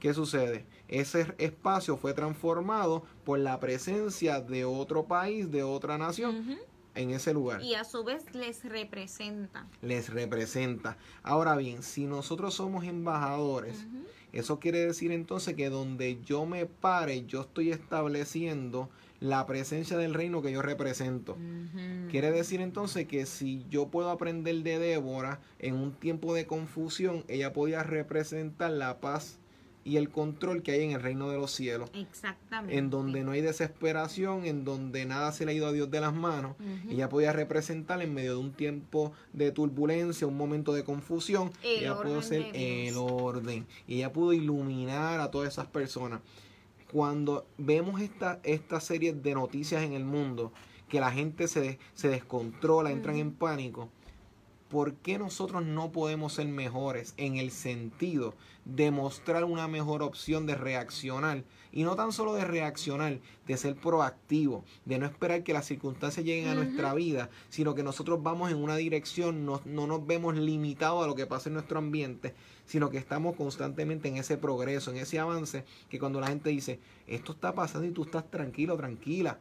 ¿Qué 0.00 0.14
sucede? 0.14 0.64
Ese 0.88 1.34
espacio 1.36 1.98
fue 1.98 2.14
transformado 2.14 3.04
por 3.24 3.38
la 3.38 3.60
presencia 3.60 4.40
de 4.40 4.64
otro 4.64 5.04
país, 5.04 5.50
de 5.50 5.62
otra 5.62 5.98
nación. 5.98 6.58
En 6.94 7.10
ese 7.10 7.34
lugar. 7.34 7.60
Y 7.60 7.74
a 7.74 7.82
su 7.82 8.04
vez 8.04 8.32
les 8.34 8.64
representa. 8.64 9.66
Les 9.82 10.10
representa. 10.10 10.96
Ahora 11.24 11.56
bien, 11.56 11.82
si 11.82 12.06
nosotros 12.06 12.54
somos 12.54 12.84
embajadores, 12.84 13.84
eso 14.34 14.58
quiere 14.58 14.84
decir 14.84 15.12
entonces 15.12 15.54
que 15.54 15.70
donde 15.70 16.20
yo 16.24 16.44
me 16.46 16.66
pare, 16.66 17.24
yo 17.26 17.42
estoy 17.42 17.70
estableciendo 17.70 18.90
la 19.20 19.46
presencia 19.46 19.96
del 19.96 20.12
reino 20.12 20.42
que 20.42 20.52
yo 20.52 20.60
represento. 20.60 21.36
Quiere 22.10 22.30
decir 22.30 22.60
entonces 22.60 23.06
que 23.06 23.26
si 23.26 23.64
yo 23.70 23.88
puedo 23.88 24.10
aprender 24.10 24.56
de 24.56 24.78
Débora 24.78 25.40
en 25.58 25.76
un 25.76 25.92
tiempo 25.92 26.34
de 26.34 26.46
confusión, 26.46 27.24
ella 27.28 27.52
podía 27.52 27.82
representar 27.82 28.72
la 28.72 29.00
paz 29.00 29.38
y 29.84 29.98
el 29.98 30.08
control 30.10 30.62
que 30.62 30.72
hay 30.72 30.82
en 30.82 30.92
el 30.92 31.02
reino 31.02 31.28
de 31.30 31.36
los 31.36 31.50
cielos. 31.50 31.90
Exactamente. 31.94 32.76
En 32.76 32.90
donde 32.90 33.22
no 33.22 33.32
hay 33.32 33.42
desesperación, 33.42 34.46
en 34.46 34.64
donde 34.64 35.04
nada 35.04 35.32
se 35.32 35.44
le 35.44 35.52
ha 35.52 35.54
ido 35.54 35.66
a 35.66 35.72
Dios 35.72 35.90
de 35.90 36.00
las 36.00 36.14
manos. 36.14 36.56
Ella 36.88 37.08
podía 37.08 37.32
representar 37.32 38.00
en 38.02 38.14
medio 38.14 38.32
de 38.32 38.38
un 38.38 38.52
tiempo 38.52 39.12
de 39.32 39.52
turbulencia, 39.52 40.26
un 40.26 40.36
momento 40.36 40.72
de 40.72 40.84
confusión. 40.84 41.52
ella 41.62 42.00
pudo 42.00 42.22
ser 42.22 42.46
el 42.54 42.96
orden. 42.96 43.66
Y 43.86 43.96
ella 43.96 44.12
pudo 44.12 44.32
iluminar 44.32 45.20
a 45.20 45.30
todas 45.30 45.52
esas 45.52 45.66
personas 45.66 46.20
cuando 46.94 47.44
vemos 47.58 48.00
esta, 48.00 48.38
esta 48.44 48.78
serie 48.78 49.12
de 49.12 49.34
noticias 49.34 49.82
en 49.82 49.94
el 49.94 50.04
mundo, 50.04 50.52
que 50.88 51.00
la 51.00 51.10
gente 51.10 51.48
se, 51.48 51.80
se 51.94 52.08
descontrola, 52.08 52.92
entran 52.92 53.16
en 53.16 53.32
pánico, 53.32 53.88
¿por 54.74 54.94
qué 54.94 55.20
nosotros 55.20 55.64
no 55.64 55.92
podemos 55.92 56.32
ser 56.32 56.48
mejores 56.48 57.14
en 57.16 57.36
el 57.36 57.52
sentido 57.52 58.34
de 58.64 58.90
mostrar 58.90 59.44
una 59.44 59.68
mejor 59.68 60.02
opción 60.02 60.46
de 60.46 60.56
reaccionar? 60.56 61.44
Y 61.70 61.84
no 61.84 61.94
tan 61.94 62.10
solo 62.10 62.34
de 62.34 62.44
reaccionar, 62.44 63.20
de 63.46 63.56
ser 63.56 63.76
proactivo, 63.76 64.64
de 64.84 64.98
no 64.98 65.06
esperar 65.06 65.44
que 65.44 65.52
las 65.52 65.66
circunstancias 65.66 66.26
lleguen 66.26 66.48
a 66.48 66.56
nuestra 66.56 66.92
vida, 66.92 67.30
sino 67.50 67.76
que 67.76 67.84
nosotros 67.84 68.20
vamos 68.20 68.50
en 68.50 68.56
una 68.56 68.74
dirección, 68.74 69.46
no, 69.46 69.60
no 69.64 69.86
nos 69.86 70.04
vemos 70.08 70.34
limitados 70.36 71.04
a 71.04 71.06
lo 71.06 71.14
que 71.14 71.26
pasa 71.26 71.50
en 71.50 71.54
nuestro 71.54 71.78
ambiente, 71.78 72.34
sino 72.66 72.90
que 72.90 72.98
estamos 72.98 73.36
constantemente 73.36 74.08
en 74.08 74.16
ese 74.16 74.38
progreso, 74.38 74.90
en 74.90 74.96
ese 74.96 75.20
avance, 75.20 75.64
que 75.88 76.00
cuando 76.00 76.20
la 76.20 76.26
gente 76.26 76.50
dice, 76.50 76.80
esto 77.06 77.30
está 77.30 77.54
pasando 77.54 77.86
y 77.86 77.92
tú 77.92 78.02
estás 78.02 78.28
tranquilo, 78.28 78.76
tranquila, 78.76 79.38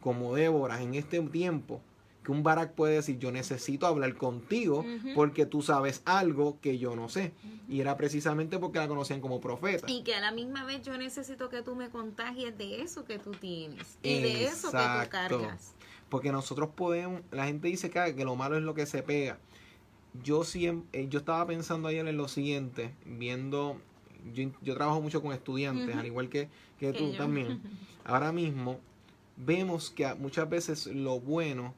como 0.00 0.34
Débora 0.34 0.82
en 0.82 0.96
este 0.96 1.20
tiempo, 1.20 1.80
que 2.28 2.32
un 2.32 2.42
Barak 2.42 2.74
puede 2.74 2.96
decir, 2.96 3.18
yo 3.18 3.32
necesito 3.32 3.86
hablar 3.86 4.14
contigo 4.16 4.84
porque 5.14 5.46
tú 5.46 5.62
sabes 5.62 6.02
algo 6.04 6.60
que 6.60 6.76
yo 6.76 6.94
no 6.94 7.08
sé. 7.08 7.32
Y 7.70 7.80
era 7.80 7.96
precisamente 7.96 8.58
porque 8.58 8.80
la 8.80 8.86
conocían 8.86 9.22
como 9.22 9.40
profeta. 9.40 9.86
Y 9.88 10.02
que 10.02 10.14
a 10.14 10.20
la 10.20 10.30
misma 10.30 10.66
vez 10.66 10.82
yo 10.82 10.98
necesito 10.98 11.48
que 11.48 11.62
tú 11.62 11.74
me 11.74 11.88
contagies 11.88 12.58
de 12.58 12.82
eso 12.82 13.06
que 13.06 13.18
tú 13.18 13.30
tienes 13.30 13.98
y 14.02 14.20
de 14.20 14.44
eso 14.44 14.70
que 14.70 14.76
tú 14.76 15.08
cargas. 15.08 15.74
Porque 16.10 16.30
nosotros 16.30 16.68
podemos, 16.76 17.22
la 17.30 17.46
gente 17.46 17.68
dice 17.68 17.88
que, 17.88 18.14
que 18.14 18.26
lo 18.26 18.36
malo 18.36 18.58
es 18.58 18.62
lo 18.62 18.74
que 18.74 18.84
se 18.84 19.02
pega 19.02 19.38
yo 20.22 20.44
siempre, 20.44 21.00
eh, 21.00 21.08
yo 21.08 21.20
estaba 21.20 21.46
pensando 21.46 21.88
ayer 21.88 22.06
en 22.06 22.16
lo 22.16 22.28
siguiente, 22.28 22.92
viendo, 23.06 23.80
yo, 24.34 24.74
trabajo 24.74 25.00
mucho 25.00 25.22
con 25.22 25.32
estudiantes, 25.32 25.96
al 25.96 26.04
igual 26.04 26.28
que, 26.28 26.48
que 26.78 26.92
tú 26.92 27.12
también. 27.12 27.62
Ahora 28.04 28.32
mismo 28.32 28.80
vemos 29.38 29.90
que 29.90 30.12
muchas 30.14 30.48
veces 30.50 30.86
lo 30.86 31.20
bueno 31.20 31.74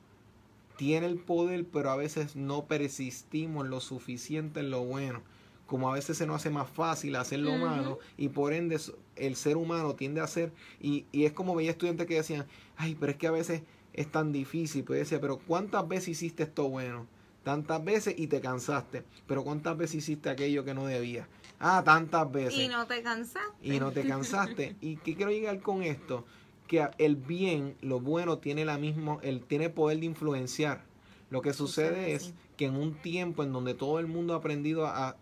tiene 0.81 1.09
el 1.09 1.19
poder, 1.19 1.67
pero 1.67 1.91
a 1.91 1.97
veces 1.97 2.37
no 2.37 2.65
persistimos 2.65 3.69
lo 3.69 3.81
suficiente 3.81 4.61
en 4.61 4.71
lo 4.71 4.83
bueno. 4.83 5.21
Como 5.67 5.91
a 5.91 5.93
veces 5.93 6.17
se 6.17 6.27
nos 6.27 6.37
hace 6.37 6.49
más 6.49 6.71
fácil 6.71 7.17
hacer 7.17 7.41
lo 7.41 7.55
malo 7.59 7.99
y 8.17 8.31
por 8.31 8.55
ende 8.55 8.81
el 9.17 9.37
ser 9.37 9.59
humano 9.59 9.95
tiende 9.95 10.23
a 10.23 10.25
hacer, 10.25 10.55
y, 10.81 11.05
y 11.13 11.27
es 11.27 11.35
como 11.35 11.55
veía 11.55 11.73
estudiantes 11.73 12.07
que 12.07 12.15
decían, 12.15 12.47
ay, 12.79 12.97
pero 12.99 13.13
es 13.13 13.19
que 13.19 13.27
a 13.27 13.31
veces 13.31 13.61
es 13.93 14.11
tan 14.11 14.33
difícil, 14.33 14.83
pues 14.85 15.01
decía, 15.01 15.21
pero 15.21 15.37
¿cuántas 15.37 15.87
veces 15.87 16.09
hiciste 16.09 16.45
esto 16.45 16.67
bueno? 16.71 17.07
tantas 17.43 17.83
veces 17.83 18.15
y 18.19 18.27
te 18.27 18.41
cansaste. 18.41 19.03
Pero 19.27 19.45
¿cuántas 19.45 19.77
veces 19.77 19.97
hiciste 19.97 20.29
aquello 20.29 20.65
que 20.65 20.75
no 20.75 20.87
debías? 20.87 21.27
Ah, 21.59 21.83
tantas 21.85 22.31
veces. 22.31 22.59
Y 22.59 22.69
no 22.69 22.87
te 22.87 23.03
cansaste. 23.03 23.51
Y 23.63 23.81
no 23.81 23.93
te 23.93 24.07
cansaste. 24.07 24.77
¿Y 24.81 24.97
qué 24.97 25.15
quiero 25.15 25.31
llegar 25.31 25.61
con 25.61 25.83
esto? 25.83 26.27
Que 26.71 26.89
el 26.99 27.17
bien, 27.17 27.75
lo 27.81 27.99
bueno, 27.99 28.39
tiene 28.39 28.65
la 28.65 28.79
misma, 28.79 29.19
el, 29.23 29.41
tiene 29.41 29.71
poder 29.71 29.99
de 29.99 30.07
influenciar. 30.07 30.85
Lo 31.29 31.43
que 31.43 31.53
sucede 31.53 32.13
es 32.13 32.33
que 32.57 32.67
en 32.67 32.77
un 32.77 32.95
tiempo 32.95 33.43
en 33.43 33.53
donde 33.53 33.75
todo 33.75 33.99
el 33.99 34.07
mundo 34.07 34.35
ha 34.35 34.37
aprendido 34.37 34.87
a, 34.87 35.17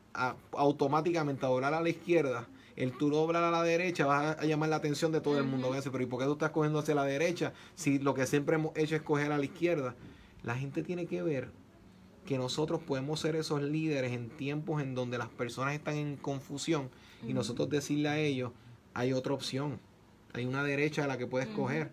automáticamente 0.52 1.46
a 1.46 1.48
doblar 1.48 1.72
a 1.72 1.80
la 1.80 1.88
izquierda, 1.88 2.46
el 2.76 2.92
tú 2.92 3.08
doblar 3.08 3.44
a 3.44 3.50
la 3.50 3.62
derecha 3.62 4.04
va 4.04 4.32
a, 4.32 4.44
llamar 4.44 4.68
la 4.68 4.76
atención 4.76 5.10
de 5.10 5.22
todo 5.22 5.38
el 5.38 5.44
mundo. 5.44 5.70
Pero 5.72 6.02
¿y 6.02 6.06
por 6.06 6.20
qué 6.20 6.26
tú 6.26 6.32
estás 6.32 6.50
cogiendo 6.50 6.80
hacia 6.80 6.94
la 6.94 7.04
derecha 7.04 7.54
si 7.74 7.98
lo 7.98 8.12
que 8.12 8.26
siempre 8.26 8.56
hemos 8.56 8.76
hecho 8.76 8.94
es 8.94 9.00
coger 9.00 9.32
a 9.32 9.38
la 9.38 9.44
izquierda? 9.46 9.94
La 10.42 10.54
gente 10.54 10.82
tiene 10.82 11.06
que 11.06 11.22
ver 11.22 11.48
que 12.26 12.36
nosotros 12.36 12.82
podemos 12.82 13.20
ser 13.20 13.36
esos 13.36 13.62
líderes 13.62 14.12
en 14.12 14.28
tiempos 14.28 14.82
en 14.82 14.94
donde 14.94 15.16
las 15.16 15.30
personas 15.30 15.72
están 15.72 15.94
en 15.94 16.16
confusión 16.18 16.90
y 17.26 17.32
nosotros 17.32 17.70
decirle 17.70 18.10
a 18.10 18.18
ellos, 18.18 18.52
hay 18.92 19.14
otra 19.14 19.32
opción, 19.32 19.80
hay 20.40 20.46
una 20.46 20.64
derecha 20.64 21.04
a 21.04 21.06
la 21.06 21.18
que 21.18 21.26
puedes 21.26 21.48
coger. 21.48 21.90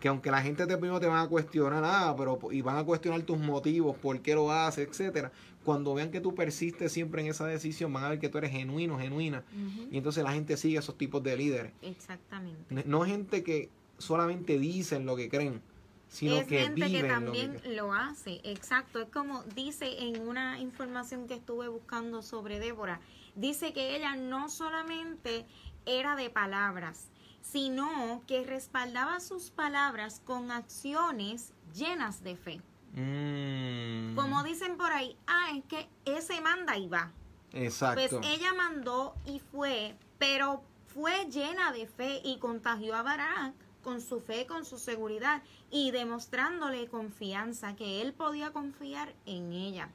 que 0.00 0.08
aunque 0.08 0.32
la 0.32 0.42
gente 0.42 0.66
te 0.66 0.76
primero 0.76 0.98
te 0.98 1.06
van 1.06 1.24
a 1.24 1.28
cuestionar, 1.28 1.84
ah, 1.84 2.14
pero 2.16 2.38
y 2.50 2.60
van 2.60 2.76
a 2.76 2.84
cuestionar 2.84 3.22
tus 3.22 3.38
motivos, 3.38 3.96
por 3.96 4.20
qué 4.20 4.34
lo 4.34 4.50
haces, 4.50 4.88
etcétera, 4.88 5.30
cuando 5.64 5.94
vean 5.94 6.10
que 6.10 6.20
tú 6.20 6.34
persistes 6.34 6.90
siempre 6.90 7.22
en 7.22 7.28
esa 7.28 7.46
decisión, 7.46 7.92
van 7.92 8.04
a 8.04 8.08
ver 8.08 8.18
que 8.18 8.28
tú 8.28 8.38
eres 8.38 8.50
genuino, 8.50 8.98
genuina, 8.98 9.44
y 9.92 9.96
entonces 9.96 10.24
la 10.24 10.32
gente 10.32 10.56
sigue 10.56 10.78
esos 10.78 10.98
tipos 10.98 11.22
de 11.22 11.36
líderes. 11.36 11.72
Exactamente. 11.82 12.82
No 12.84 13.04
gente 13.04 13.44
que 13.44 13.70
solamente 13.98 14.58
dicen 14.58 15.06
lo 15.06 15.14
que 15.14 15.28
creen, 15.28 15.62
sino 16.08 16.36
es 16.36 16.46
que 16.46 16.58
gente 16.58 16.90
que 16.90 17.04
también 17.04 17.60
lo, 17.74 17.94
hace, 17.94 18.40
exacto. 18.44 19.00
Es 19.00 19.08
como 19.08 19.44
dice 19.54 19.86
en 20.00 20.28
una 20.28 20.58
información 20.60 21.26
que 21.26 21.34
estuve 21.34 21.68
buscando 21.68 22.20
sobre 22.22 22.58
Débora, 22.58 23.00
dice 23.34 23.72
que 23.72 23.96
ella 23.96 24.14
no 24.16 24.50
solamente 24.50 25.46
era 25.86 26.14
de 26.14 26.28
palabras, 26.28 27.08
sino 27.42 28.22
que 28.26 28.44
respaldaba 28.44 29.20
sus 29.20 29.50
palabras 29.50 30.22
con 30.24 30.50
acciones 30.50 31.52
llenas 31.74 32.22
de 32.22 32.36
fe. 32.36 32.60
Mm. 32.94 34.14
Como 34.14 34.42
dicen 34.42 34.76
por 34.76 34.92
ahí, 34.92 35.16
ah, 35.26 35.50
es 35.56 35.64
que 35.64 35.88
ese 36.04 36.40
manda 36.40 36.76
y 36.76 36.88
va. 36.88 37.10
Exacto. 37.52 38.18
Pues 38.18 38.26
ella 38.26 38.54
mandó 38.54 39.14
y 39.26 39.40
fue, 39.40 39.94
pero 40.18 40.62
fue 40.86 41.26
llena 41.30 41.72
de 41.72 41.86
fe 41.86 42.20
y 42.24 42.38
contagió 42.38 42.94
a 42.94 43.02
Barak 43.02 43.54
con 43.82 44.00
su 44.00 44.20
fe, 44.20 44.46
con 44.46 44.64
su 44.64 44.78
seguridad 44.78 45.42
y 45.70 45.90
demostrándole 45.90 46.86
confianza, 46.86 47.74
que 47.74 48.00
él 48.00 48.12
podía 48.12 48.52
confiar 48.52 49.12
en 49.26 49.52
ella. 49.52 49.90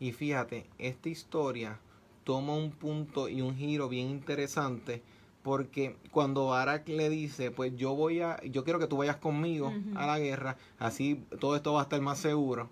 Y 0.00 0.12
fíjate, 0.12 0.66
esta 0.78 1.08
historia 1.08 1.78
toma 2.24 2.54
un 2.54 2.70
punto 2.70 3.28
y 3.28 3.40
un 3.40 3.56
giro 3.56 3.88
bien 3.88 4.08
interesante 4.08 5.02
porque 5.46 5.96
cuando 6.10 6.48
Barak 6.48 6.88
le 6.88 7.08
dice, 7.08 7.52
pues 7.52 7.76
yo 7.76 7.94
voy 7.94 8.20
a, 8.20 8.42
yo 8.42 8.64
quiero 8.64 8.80
que 8.80 8.88
tú 8.88 8.96
vayas 8.96 9.14
conmigo 9.14 9.72
a 9.94 10.04
la 10.04 10.18
guerra, 10.18 10.56
así 10.80 11.24
todo 11.38 11.54
esto 11.54 11.72
va 11.72 11.82
a 11.82 11.82
estar 11.84 12.00
más 12.00 12.18
seguro. 12.18 12.68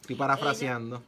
Estoy 0.00 0.16
parafraseando. 0.16 1.02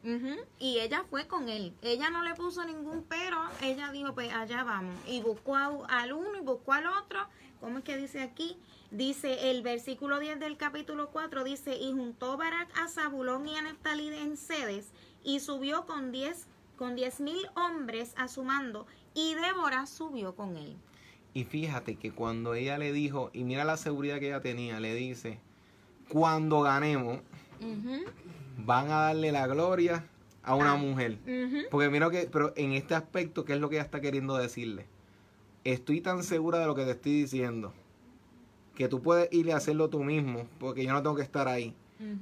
Y 0.59 0.79
ella 0.79 1.05
fue 1.09 1.27
con 1.27 1.49
él. 1.49 1.73
Ella 1.81 2.11
no 2.11 2.23
le 2.23 2.35
puso 2.35 2.63
ningún 2.67 3.03
pero. 3.09 3.39
Ella 3.63 3.91
dijo, 3.93 4.15
pues 4.15 4.31
allá 4.31 4.63
vamos. 4.63 4.95
Y 5.07 5.23
buscó 5.23 5.57
al 5.57 6.13
uno 6.13 6.37
y 6.37 6.41
buscó 6.43 6.75
al 6.75 6.87
otro. 6.87 7.21
¿Cómo 7.61 7.79
es 7.79 7.85
que 7.85 7.97
dice 7.97 8.21
aquí? 8.21 8.59
Dice 8.91 9.51
el 9.51 9.63
versículo 9.63 10.19
10 10.19 10.39
del 10.39 10.59
capítulo 10.59 11.09
4, 11.13 11.45
dice, 11.45 11.77
y 11.77 11.93
juntó 11.93 12.37
Barak 12.37 12.69
a 12.79 12.89
Zabulón 12.89 13.49
y 13.49 13.57
a 13.57 13.63
Neftalí 13.63 14.09
en 14.09 14.37
Sedes, 14.37 14.91
y 15.25 15.41
subió 15.41 15.87
con 15.87 16.13
diez, 16.13 16.47
con 16.77 16.95
diez 16.95 17.21
mil 17.21 17.49
hombres 17.57 18.13
a 18.19 18.29
su 18.29 18.45
mando, 18.45 18.87
y 19.15 19.35
Débora 19.35 19.87
subió 19.87 20.35
con 20.35 20.57
él. 20.57 20.77
Y 21.37 21.45
fíjate 21.45 21.97
que 21.97 22.13
cuando 22.13 22.55
ella 22.55 22.79
le 22.79 22.95
dijo, 22.95 23.29
y 23.35 23.45
mira 23.45 23.67
la 23.67 23.77
seguridad 23.77 24.19
que 24.19 24.29
ella 24.29 24.41
tenía, 24.41 24.81
le 24.81 24.95
dice, 24.95 25.39
cuando 26.09 26.63
ganemos, 26.63 27.19
van 28.65 28.87
a 28.87 29.01
darle 29.01 29.33
la 29.33 29.47
gloria 29.47 30.07
a 30.43 30.55
una 30.55 30.73
ah, 30.73 30.77
mujer. 30.77 31.19
Porque 31.71 31.91
mira 31.91 32.09
que, 32.09 32.27
pero 32.33 32.55
en 32.57 32.73
este 32.73 32.95
aspecto, 32.95 33.45
¿qué 33.45 33.53
es 33.53 33.61
lo 33.61 33.69
que 33.69 33.77
ella 33.77 33.85
está 33.85 34.01
queriendo 34.01 34.35
decirle? 34.39 34.87
Estoy 35.63 36.01
tan 36.01 36.23
segura 36.23 36.59
de 36.59 36.65
lo 36.65 36.75
que 36.75 36.87
te 36.87 36.93
estoy 36.93 37.13
diciendo, 37.21 37.75
que 38.75 38.89
tú 38.89 39.03
puedes 39.03 39.31
ir 39.31 39.53
a 39.53 39.57
hacerlo 39.59 39.91
tú 39.91 40.03
mismo, 40.05 40.49
porque 40.59 40.87
yo 40.87 40.95
no 40.95 41.03
tengo 41.03 41.17
que 41.17 41.23
estar 41.23 41.49
ahí. 41.49 41.75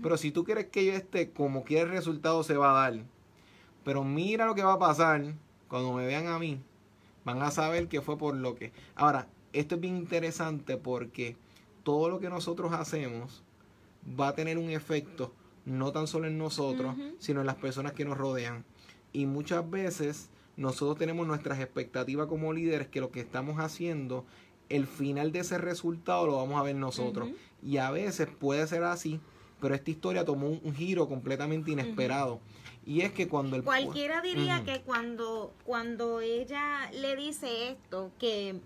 Pero 0.02 0.16
si 0.16 0.32
tú 0.32 0.42
quieres 0.42 0.66
que 0.66 0.86
yo 0.86 0.92
esté, 0.92 1.30
como 1.30 1.62
quiera 1.62 1.84
el 1.84 1.90
resultado 1.90 2.42
se 2.42 2.56
va 2.56 2.72
a 2.72 2.90
dar. 2.90 3.04
Pero 3.84 4.02
mira 4.02 4.46
lo 4.46 4.56
que 4.56 4.64
va 4.64 4.72
a 4.72 4.78
pasar 4.80 5.34
cuando 5.68 5.92
me 5.92 6.04
vean 6.04 6.26
a 6.26 6.40
mí 6.40 6.58
van 7.24 7.42
a 7.42 7.50
saber 7.50 7.88
que 7.88 8.02
fue 8.02 8.16
por 8.18 8.34
lo 8.34 8.54
que. 8.54 8.72
Ahora, 8.94 9.28
esto 9.52 9.76
es 9.76 9.80
bien 9.80 9.96
interesante 9.96 10.76
porque 10.76 11.36
todo 11.82 12.08
lo 12.08 12.20
que 12.20 12.28
nosotros 12.28 12.72
hacemos 12.72 13.42
va 14.18 14.28
a 14.28 14.34
tener 14.34 14.58
un 14.58 14.70
efecto 14.70 15.32
no 15.64 15.92
tan 15.92 16.06
solo 16.06 16.26
en 16.26 16.36
nosotros, 16.36 16.94
sino 17.18 17.40
en 17.40 17.46
las 17.46 17.56
personas 17.56 17.92
que 17.92 18.04
nos 18.04 18.18
rodean. 18.18 18.64
Y 19.12 19.26
muchas 19.26 19.68
veces 19.70 20.28
nosotros 20.56 20.98
tenemos 20.98 21.26
nuestras 21.26 21.58
expectativas 21.60 22.26
como 22.26 22.52
líderes 22.52 22.88
que 22.88 23.00
lo 23.00 23.10
que 23.10 23.20
estamos 23.20 23.58
haciendo, 23.58 24.24
el 24.68 24.86
final 24.86 25.32
de 25.32 25.40
ese 25.40 25.58
resultado 25.58 26.26
lo 26.26 26.36
vamos 26.36 26.60
a 26.60 26.62
ver 26.62 26.76
nosotros. 26.76 27.30
Y 27.62 27.78
a 27.78 27.90
veces 27.90 28.28
puede 28.28 28.66
ser 28.66 28.84
así, 28.84 29.20
pero 29.60 29.74
esta 29.74 29.90
historia 29.90 30.24
tomó 30.24 30.48
un, 30.48 30.74
giro 30.74 31.08
completamente 31.08 31.70
inesperado. 31.70 32.40
Y 32.86 33.00
es 33.00 33.12
que 33.12 33.28
cuando 33.28 33.56
el... 33.56 33.64
Cualquiera 33.64 34.20
diría 34.20 34.62
que 34.64 34.82
cuando, 34.82 35.54
cuando 35.64 36.20
ella 36.20 36.90
le 36.92 37.16
dice 37.16 37.70
esto, 37.70 38.12
que, 38.18 38.60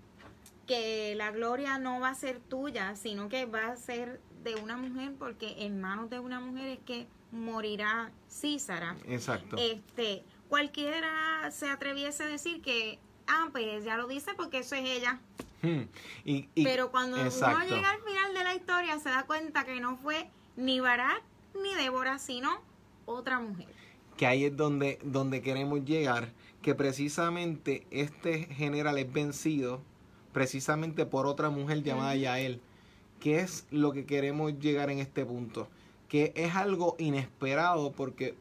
que 0.67 1.15
la 1.15 1.31
gloria 1.31 1.79
no 1.79 2.01
va 2.01 2.11
a 2.11 2.15
ser 2.15 2.41
tuya, 2.41 2.97
sino 2.97 3.29
que 3.29 3.47
va 3.47 3.69
a 3.69 3.77
ser 3.77 4.21
de 4.43 4.57
una 4.57 4.77
mujer, 4.77 5.13
porque 5.19 5.65
en 5.65 5.81
manos 5.81 6.11
de 6.11 6.19
una 6.19 6.41
mujer 6.41 6.69
es 6.69 6.79
que 6.81 7.07
morirá 7.31 8.11
Císara. 8.29 8.97
Exacto. 9.07 9.57
Este, 9.57 10.25
cualquiera 10.49 11.51
se 11.53 11.69
atreviese 11.69 12.25
a 12.25 12.27
decir 12.27 12.61
que, 12.61 12.99
ah, 13.29 13.49
pues 13.53 13.85
ya 13.85 13.97
lo 13.97 14.09
dice 14.09 14.33
porque 14.35 14.59
eso 14.59 14.75
es 14.75 14.89
ella. 14.89 15.21
Hmm. 15.63 15.83
Y, 16.25 16.49
Pero 16.65 16.91
cuando 16.91 17.17
uno 17.17 17.29
llega 17.29 17.91
al 17.91 18.01
final 18.03 18.35
de 18.35 18.45
la 18.45 18.55
historia 18.55 18.99
se 19.01 19.09
da 19.09 19.25
cuenta 19.25 19.65
que 19.65 19.81
no 19.81 19.97
fue 19.97 20.31
ni 20.57 20.79
Barak 20.81 21.23
ni 21.61 21.75
Débora, 21.75 22.19
sino 22.19 22.63
otra 23.07 23.41
mujer 23.41 23.79
que 24.19 24.27
ahí 24.27 24.45
es 24.45 24.57
donde, 24.57 24.99
donde 25.03 25.41
queremos 25.41 25.85
llegar, 25.85 26.33
que 26.61 26.75
precisamente 26.75 27.87
este 27.91 28.41
general 28.47 28.99
es 28.99 29.11
vencido 29.11 29.81
precisamente 30.33 31.07
por 31.07 31.27
otra 31.27 31.49
mujer 31.49 31.83
llamada 31.83 32.15
Yael. 32.17 32.61
¿Qué 33.21 33.41
es 33.41 33.67
lo 33.71 33.93
que 33.93 34.05
queremos 34.05 34.59
llegar 34.59 34.91
en 34.91 34.99
este 34.99 35.25
punto? 35.25 35.69
Que 36.09 36.33
es 36.37 36.55
algo 36.57 36.97
inesperado 36.99 37.93
porque 37.93 38.35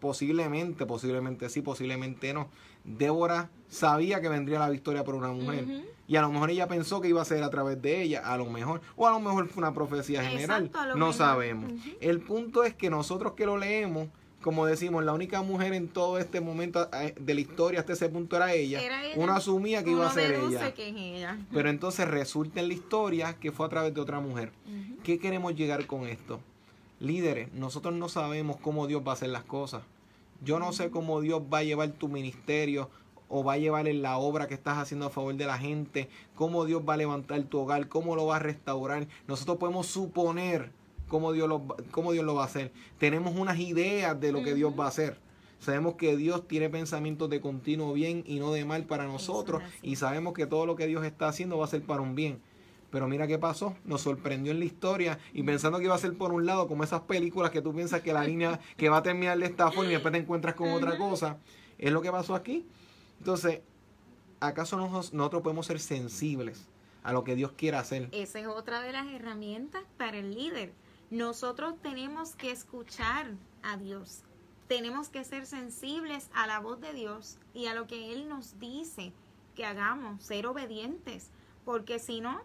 posiblemente, 0.00 0.86
posiblemente 0.86 1.48
sí, 1.48 1.62
posiblemente 1.62 2.32
no. 2.32 2.48
Débora 2.84 3.50
sabía 3.68 4.20
que 4.20 4.28
vendría 4.28 4.58
la 4.58 4.70
victoria 4.70 5.02
por 5.02 5.14
una 5.14 5.32
mujer. 5.32 5.64
Y 6.08 6.16
a 6.16 6.20
lo 6.20 6.30
mejor 6.30 6.50
ella 6.50 6.68
pensó 6.68 7.00
que 7.00 7.08
iba 7.08 7.20
a 7.20 7.24
ser 7.24 7.42
a 7.42 7.50
través 7.50 7.80
de 7.82 8.02
ella, 8.02 8.20
a 8.20 8.36
lo 8.36 8.46
mejor. 8.46 8.80
O 8.96 9.06
a 9.06 9.10
lo 9.10 9.20
mejor 9.20 9.48
fue 9.48 9.62
una 9.62 9.74
profecía 9.74 10.22
general. 10.22 10.70
no 10.94 11.12
sabemos. 11.12 11.72
El 12.00 12.20
punto 12.20 12.64
es 12.64 12.74
que 12.74 12.90
nosotros 12.90 13.32
que 13.32 13.46
lo 13.46 13.56
leemos, 13.56 14.08
como 14.46 14.64
decimos, 14.64 15.04
la 15.04 15.12
única 15.12 15.42
mujer 15.42 15.72
en 15.72 15.88
todo 15.88 16.20
este 16.20 16.40
momento 16.40 16.88
eh, 16.92 17.16
de 17.18 17.34
la 17.34 17.40
historia 17.40 17.80
hasta 17.80 17.94
ese 17.94 18.08
punto 18.08 18.36
era 18.36 18.52
ella. 18.52 18.80
Uno 19.16 19.32
asumía 19.34 19.82
que 19.82 19.90
iba 19.90 20.06
a 20.06 20.12
ser 20.12 20.34
ella. 20.34 20.72
Pero 21.52 21.68
entonces 21.68 22.06
resulta 22.06 22.60
en 22.60 22.68
la 22.68 22.74
historia 22.74 23.34
que 23.40 23.50
fue 23.50 23.66
a 23.66 23.70
través 23.70 23.92
de 23.92 24.00
otra 24.00 24.20
mujer. 24.20 24.52
¿Qué 25.02 25.18
queremos 25.18 25.56
llegar 25.56 25.88
con 25.88 26.06
esto? 26.06 26.38
Líderes, 27.00 27.52
nosotros 27.54 27.92
no 27.96 28.08
sabemos 28.08 28.58
cómo 28.58 28.86
Dios 28.86 29.02
va 29.04 29.10
a 29.10 29.14
hacer 29.14 29.30
las 29.30 29.42
cosas. 29.42 29.82
Yo 30.44 30.60
no 30.60 30.72
sé 30.72 30.90
cómo 30.90 31.20
Dios 31.20 31.42
va 31.52 31.58
a 31.58 31.64
llevar 31.64 31.90
tu 31.90 32.06
ministerio 32.06 32.88
o 33.28 33.42
va 33.42 33.54
a 33.54 33.58
llevar 33.58 33.88
en 33.88 34.00
la 34.00 34.16
obra 34.16 34.46
que 34.46 34.54
estás 34.54 34.78
haciendo 34.78 35.06
a 35.06 35.10
favor 35.10 35.34
de 35.34 35.46
la 35.46 35.58
gente, 35.58 36.08
cómo 36.36 36.66
Dios 36.66 36.82
va 36.88 36.94
a 36.94 36.98
levantar 36.98 37.42
tu 37.42 37.58
hogar, 37.58 37.88
cómo 37.88 38.14
lo 38.14 38.26
va 38.26 38.36
a 38.36 38.38
restaurar. 38.38 39.08
Nosotros 39.26 39.56
podemos 39.56 39.88
suponer 39.88 40.70
cómo 41.08 41.32
Dios 41.32 41.48
lo, 41.48 41.66
cómo 41.90 42.12
Dios 42.12 42.24
lo 42.24 42.34
va 42.34 42.42
a 42.42 42.46
hacer. 42.46 42.72
Tenemos 42.98 43.36
unas 43.36 43.58
ideas 43.58 44.18
de 44.20 44.32
lo 44.32 44.42
que 44.42 44.54
Dios 44.54 44.72
va 44.78 44.84
a 44.84 44.88
hacer. 44.88 45.18
Sabemos 45.58 45.94
que 45.94 46.16
Dios 46.16 46.46
tiene 46.46 46.68
pensamientos 46.68 47.30
de 47.30 47.40
continuo 47.40 47.92
bien 47.92 48.22
y 48.26 48.38
no 48.38 48.52
de 48.52 48.64
mal 48.64 48.84
para 48.84 49.04
nosotros. 49.04 49.62
Y 49.82 49.96
sabemos 49.96 50.34
que 50.34 50.46
todo 50.46 50.66
lo 50.66 50.76
que 50.76 50.86
Dios 50.86 51.04
está 51.04 51.28
haciendo 51.28 51.58
va 51.58 51.64
a 51.64 51.68
ser 51.68 51.82
para 51.82 52.02
un 52.02 52.14
bien. 52.14 52.40
Pero 52.90 53.08
mira 53.08 53.26
qué 53.26 53.38
pasó, 53.38 53.76
nos 53.84 54.02
sorprendió 54.02 54.52
en 54.52 54.60
la 54.60 54.64
historia 54.64 55.18
y 55.34 55.42
pensando 55.42 55.78
que 55.78 55.84
iba 55.84 55.94
a 55.94 55.98
ser 55.98 56.16
por 56.16 56.32
un 56.32 56.46
lado, 56.46 56.68
como 56.68 56.84
esas 56.84 57.00
películas 57.02 57.50
que 57.50 57.60
tú 57.60 57.74
piensas 57.74 58.00
que 58.00 58.12
la 58.12 58.24
línea 58.24 58.60
que 58.76 58.88
va 58.88 58.98
a 58.98 59.02
terminar 59.02 59.38
de 59.38 59.46
esta 59.46 59.70
forma 59.70 59.90
y 59.90 59.94
después 59.94 60.12
te 60.12 60.18
encuentras 60.18 60.54
con 60.54 60.70
otra 60.70 60.96
cosa, 60.96 61.38
es 61.78 61.90
lo 61.90 62.00
que 62.00 62.12
pasó 62.12 62.34
aquí. 62.34 62.64
Entonces, 63.18 63.60
¿acaso 64.40 64.76
nosotros 64.76 65.42
podemos 65.42 65.66
ser 65.66 65.80
sensibles 65.80 66.68
a 67.02 67.12
lo 67.12 67.24
que 67.24 67.34
Dios 67.34 67.52
quiere 67.52 67.76
hacer? 67.76 68.08
Esa 68.12 68.38
es 68.38 68.46
otra 68.46 68.80
de 68.80 68.92
las 68.92 69.08
herramientas 69.08 69.82
para 69.96 70.18
el 70.18 70.34
líder 70.34 70.72
nosotros 71.10 71.74
tenemos 71.82 72.34
que 72.34 72.50
escuchar 72.50 73.30
a 73.62 73.76
Dios. 73.76 74.22
Tenemos 74.68 75.08
que 75.08 75.22
ser 75.22 75.46
sensibles 75.46 76.28
a 76.34 76.46
la 76.46 76.58
voz 76.58 76.80
de 76.80 76.92
Dios 76.92 77.38
y 77.54 77.66
a 77.66 77.74
lo 77.74 77.86
que 77.86 78.12
Él 78.12 78.28
nos 78.28 78.58
dice 78.58 79.12
que 79.54 79.64
hagamos, 79.64 80.22
ser 80.22 80.46
obedientes, 80.46 81.30
porque 81.64 81.98
si 81.98 82.20
no, 82.20 82.42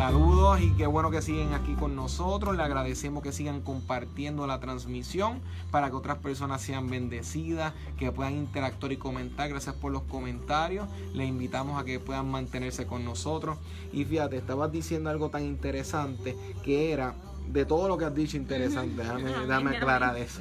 Saludos 0.00 0.62
y 0.62 0.70
qué 0.70 0.86
bueno 0.86 1.10
que 1.10 1.20
siguen 1.20 1.52
aquí 1.52 1.74
con 1.74 1.94
nosotros. 1.94 2.56
Le 2.56 2.62
agradecemos 2.62 3.22
que 3.22 3.32
sigan 3.32 3.60
compartiendo 3.60 4.46
la 4.46 4.58
transmisión 4.58 5.42
para 5.70 5.90
que 5.90 5.96
otras 5.96 6.16
personas 6.16 6.62
sean 6.62 6.88
bendecidas, 6.88 7.74
que 7.98 8.10
puedan 8.10 8.34
interactuar 8.34 8.92
y 8.92 8.96
comentar. 8.96 9.50
Gracias 9.50 9.74
por 9.74 9.92
los 9.92 10.00
comentarios. 10.04 10.88
Le 11.12 11.26
invitamos 11.26 11.78
a 11.78 11.84
que 11.84 12.00
puedan 12.00 12.30
mantenerse 12.30 12.86
con 12.86 13.04
nosotros. 13.04 13.58
Y 13.92 14.06
fíjate, 14.06 14.38
estabas 14.38 14.72
diciendo 14.72 15.10
algo 15.10 15.28
tan 15.28 15.44
interesante 15.44 16.34
que 16.64 16.92
era 16.92 17.14
de 17.52 17.66
todo 17.66 17.86
lo 17.86 17.98
que 17.98 18.06
has 18.06 18.14
dicho 18.14 18.38
interesante. 18.38 19.02
Déjame, 19.02 19.30
déjame 19.30 19.76
aclarar 19.76 20.16
eso. 20.16 20.40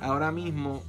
Ahora 0.00 0.30
mismo 0.30 0.84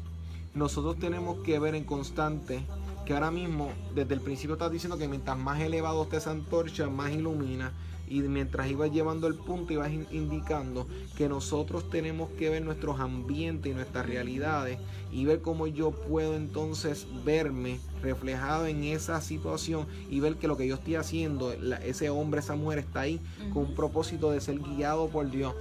nosotros 0.54 1.00
tenemos 1.00 1.40
que 1.40 1.58
ver 1.58 1.74
en 1.74 1.86
constante 1.86 2.64
que 3.08 3.14
ahora 3.14 3.32
mismo, 3.32 3.72
desde 3.96 4.16
el 4.16 4.20
principio 4.20 4.56
estás 4.56 4.70
diciendo 4.70 4.98
que 4.98 5.08
mientras 5.08 5.38
más 5.38 5.62
elevado 5.62 6.04
esté 6.04 6.18
esa 6.18 6.32
antorcha, 6.32 6.90
más 6.90 7.14
ilumina. 7.14 7.72
Y 8.10 8.20
mientras 8.22 8.70
ibas 8.70 8.92
llevando 8.92 9.28
el 9.28 9.36
punto, 9.36 9.72
ibas 9.72 9.92
indicando 10.12 10.88
que 11.16 11.30
nosotros 11.30 11.90
tenemos 11.90 12.30
que 12.32 12.50
ver 12.50 12.64
nuestros 12.64 13.00
ambientes 13.00 13.72
y 13.72 13.76
nuestras 13.76 14.06
realidades 14.06 14.78
y 15.10 15.24
ver 15.24 15.42
cómo 15.42 15.68
yo 15.68 15.92
puedo 15.92 16.36
entonces 16.36 17.08
verme 17.24 17.80
reflejado 18.02 18.66
en 18.66 18.84
esa 18.84 19.22
situación 19.22 19.88
y 20.10 20.20
ver 20.20 20.36
que 20.36 20.50
lo 20.50 20.58
que 20.58 20.68
yo 20.68 20.76
estoy 20.76 20.96
haciendo, 20.96 21.54
ese 21.54 22.10
hombre, 22.10 22.42
esa 22.42 22.56
mujer 22.56 22.80
está 22.80 23.02
ahí 23.02 23.22
con 23.54 23.68
un 23.68 23.76
propósito 23.76 24.32
de 24.32 24.42
ser 24.42 24.60
guiado 24.60 25.08
por 25.08 25.30
Dios. 25.32 25.54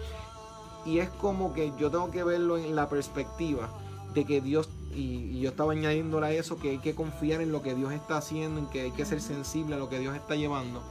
Y 0.84 0.98
es 0.98 1.08
como 1.10 1.52
que 1.52 1.72
yo 1.78 1.92
tengo 1.92 2.10
que 2.10 2.24
verlo 2.24 2.58
en 2.58 2.74
la 2.74 2.88
perspectiva 2.88 3.70
de 4.14 4.24
que 4.24 4.40
Dios 4.40 4.68
y, 4.96 5.40
yo 5.40 5.50
estaba 5.50 5.72
añadiéndole 5.72 6.26
a 6.26 6.32
eso 6.32 6.58
que 6.58 6.70
hay 6.70 6.78
que 6.78 6.94
confiar 6.94 7.40
en 7.40 7.52
lo 7.52 7.62
que 7.62 7.74
Dios 7.74 7.92
está 7.92 8.16
haciendo, 8.16 8.58
en 8.58 8.66
que 8.66 8.80
hay 8.82 8.90
que 8.90 9.04
ser 9.04 9.20
sensible 9.20 9.74
a 9.74 9.78
lo 9.78 9.88
que 9.88 9.98
Dios 9.98 10.16
está 10.16 10.34
llevando. 10.34 10.82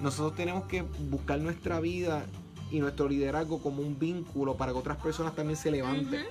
Nosotros 0.00 0.34
tenemos 0.34 0.64
que 0.64 0.82
buscar 1.10 1.38
nuestra 1.38 1.80
vida 1.80 2.24
y 2.70 2.80
nuestro 2.80 3.08
liderazgo 3.08 3.62
como 3.62 3.82
un 3.82 3.98
vínculo 3.98 4.56
para 4.56 4.72
que 4.72 4.78
otras 4.78 4.96
personas 4.96 5.34
también 5.34 5.56
se 5.56 5.70
levanten. 5.70 6.24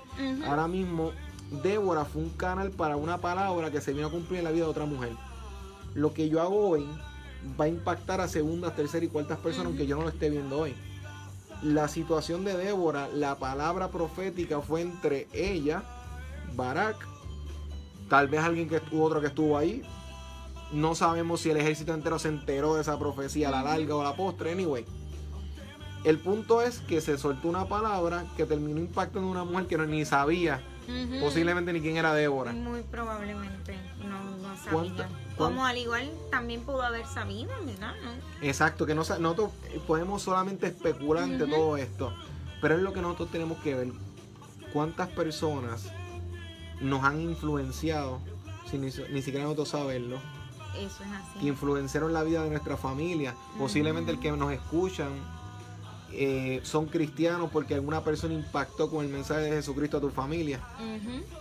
Ahora 0.46 0.68
mismo, 0.68 1.12
Débora 1.64 2.06
fue 2.06 2.24
un 2.24 2.30
canal 2.32 2.72
para 2.72 2.98
una 2.98 3.20
palabra 3.20 3.72
que 3.72 3.82
se 3.82 3.94
vino 3.94 4.08
a 4.08 4.12
cumplir 4.12 4.40
en 4.40 4.46
la 4.46 4.52
vida 4.52 4.66
de 4.66 4.72
otra 4.72 4.86
mujer. 4.86 5.14
Lo 5.94 6.14
que 6.14 6.28
yo 6.28 6.42
hago 6.42 6.70
hoy 6.70 6.86
va 7.60 7.66
a 7.66 7.70
impactar 7.70 8.22
a 8.22 8.28
segundas, 8.28 8.76
terceras 8.76 9.08
y 9.08 9.12
cuartas 9.12 9.40
personas, 9.40 9.68
aunque 9.68 9.88
yo 9.88 9.96
no 9.96 10.04
lo 10.04 10.10
esté 10.10 10.30
viendo 10.30 10.60
hoy. 10.60 10.74
La 11.62 11.88
situación 11.88 12.44
de 12.44 12.58
Débora, 12.58 13.08
la 13.08 13.36
palabra 13.36 13.90
profética 13.90 14.60
fue 14.62 14.82
entre 14.82 15.28
ella 15.32 15.84
Barak, 16.56 16.98
tal 18.10 18.28
vez 18.28 18.42
alguien 18.42 18.70
que 18.70 18.78
estuvo, 18.78 19.04
otro 19.04 19.22
que 19.22 19.28
estuvo 19.28 19.58
ahí. 19.58 19.82
No 20.72 20.96
sabemos 20.96 21.42
si 21.42 21.52
el 21.52 21.58
ejército 21.58 21.94
entero 21.94 22.20
se 22.20 22.30
enteró 22.30 22.76
de 22.76 22.82
esa 22.82 22.98
profecía 22.98 23.50
a 23.50 23.52
la 23.52 23.64
larga 23.64 23.96
o 23.96 24.02
a 24.02 24.04
la 24.04 24.16
postre. 24.16 24.52
Anyway, 24.52 24.86
el 26.04 26.20
punto 26.20 26.62
es 26.62 26.80
que 26.80 27.02
se 27.02 27.18
soltó 27.18 27.48
una 27.48 27.68
palabra 27.68 28.26
que 28.36 28.46
terminó 28.46 28.80
impactando 28.80 29.28
a 29.28 29.32
una 29.32 29.44
mujer 29.44 29.68
que 29.68 29.78
no, 29.78 29.86
ni 29.86 30.06
sabía 30.06 30.62
posiblemente 31.20 31.74
ni 31.74 31.82
quién 31.82 31.98
era 31.98 32.14
Débora. 32.14 32.52
Muy 32.54 32.82
probablemente 32.84 33.76
no, 34.08 34.24
no 34.38 34.56
sabía. 34.58 35.10
Como 35.38 35.66
al 35.66 35.78
igual 35.78 36.10
también 36.32 36.62
pudo 36.62 36.82
haber 36.82 37.06
sabido, 37.06 37.52
¿verdad? 37.66 37.94
Exacto, 38.42 38.86
que 38.86 38.96
no, 38.96 39.02
nosotros 39.02 39.52
podemos 39.88 40.22
solamente 40.22 40.68
especular 40.68 41.24
ante 41.24 41.46
todo 41.48 41.78
esto, 41.78 42.14
pero 42.62 42.76
es 42.76 42.82
lo 42.82 42.94
que 42.94 43.02
nosotros 43.02 43.32
tenemos 43.32 43.58
que 43.60 43.76
ver. 43.76 43.88
¿Cuántas 44.72 45.10
personas 45.10 45.90
nos 46.82 47.04
han 47.04 47.22
influenciado, 47.22 48.20
sin 48.70 48.82
ni, 48.82 48.92
siquiera 48.92 49.44
nosotros 49.44 49.70
saberlo. 49.70 50.18
Eso 50.78 51.04
es 51.04 51.10
así. 51.10 51.40
Que 51.40 51.48
influenciaron 51.48 52.14
la 52.14 52.24
vida 52.24 52.44
de 52.44 52.50
nuestra 52.50 52.78
familia. 52.78 53.36
Posiblemente 53.58 54.12
el 54.12 54.20
que 54.20 54.32
nos 54.32 54.52
escuchan 54.52 55.10
eh, 56.12 56.62
son 56.64 56.86
cristianos 56.86 57.50
porque 57.52 57.76
alguna 57.76 58.04
persona 58.04 58.34
impactó 58.34 58.90
con 58.90 59.06
el 59.06 59.12
mensaje 59.12 59.42
de 59.42 59.52
Jesucristo 59.52 59.98
a 59.98 60.02
tu 60.02 60.10
familia. 60.10 60.62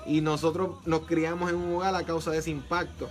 Y 0.07 0.20
nosotros 0.20 0.76
nos 0.85 1.01
criamos 1.01 1.51
en 1.51 1.57
un 1.57 1.76
hogar 1.76 1.95
a 1.95 2.05
causa 2.05 2.30
de 2.30 2.39
ese 2.39 2.51
impacto. 2.51 3.09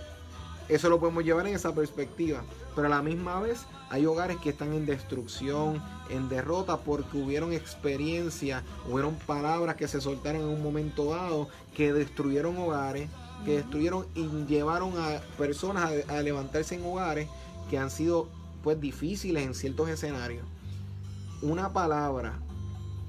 Eso 0.68 0.88
lo 0.88 0.98
podemos 0.98 1.24
llevar 1.24 1.46
en 1.46 1.54
esa 1.54 1.74
perspectiva. 1.74 2.42
Pero 2.74 2.88
a 2.88 2.90
la 2.90 3.02
misma 3.02 3.40
vez 3.40 3.66
hay 3.90 4.06
hogares 4.06 4.38
que 4.38 4.50
están 4.50 4.72
en 4.72 4.86
destrucción, 4.86 5.82
en 6.10 6.28
derrota, 6.28 6.78
porque 6.78 7.18
hubieron 7.18 7.52
experiencias, 7.52 8.62
hubieron 8.90 9.14
palabras 9.14 9.76
que 9.76 9.86
se 9.86 10.00
soltaron 10.00 10.42
en 10.42 10.48
un 10.48 10.62
momento 10.62 11.10
dado, 11.10 11.48
que 11.76 11.92
destruyeron 11.92 12.56
hogares, 12.58 13.08
que 13.44 13.56
destruyeron 13.56 14.06
y 14.14 14.26
llevaron 14.46 14.94
a 14.98 15.20
personas 15.38 15.92
a, 16.08 16.22
levantarse 16.22 16.74
en 16.74 16.84
hogares 16.84 17.28
que 17.70 17.78
han 17.78 17.90
sido 17.90 18.28
pues 18.62 18.80
difíciles 18.80 19.44
en 19.44 19.54
ciertos 19.54 19.88
escenarios. 19.88 20.44
Una 21.42 21.72
palabra 21.72 22.38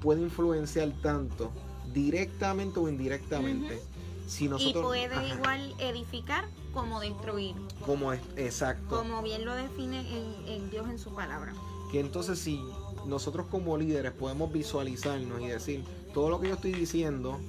puede 0.00 0.22
influenciar 0.22 0.92
tanto 1.02 1.50
directamente 1.92 2.78
o 2.78 2.88
indirectamente. 2.88 3.80
si 4.28 4.48
nosotros, 4.48 4.84
y 4.84 4.86
puede 4.86 5.28
igual 5.28 5.74
edificar 5.78 6.44
como 6.76 7.00
destruir. 7.00 7.56
Como 7.86 8.12
es, 8.12 8.20
exacto. 8.36 8.98
Como 8.98 9.22
bien 9.22 9.46
lo 9.46 9.54
define 9.54 10.04
en, 10.46 10.70
Dios 10.70 10.86
en 10.90 10.98
su 10.98 11.14
palabra. 11.14 11.54
Que 11.90 12.00
entonces 12.00 12.38
si 12.38 12.62
nosotros 13.06 13.46
como 13.50 13.78
líderes 13.78 14.12
podemos 14.12 14.52
visualizarnos 14.52 15.40
y 15.40 15.46
decir, 15.46 15.82
todo 16.12 16.28
lo 16.28 16.38
que 16.38 16.48
yo 16.48 16.54
estoy 16.54 16.72
diciendo 16.72 17.40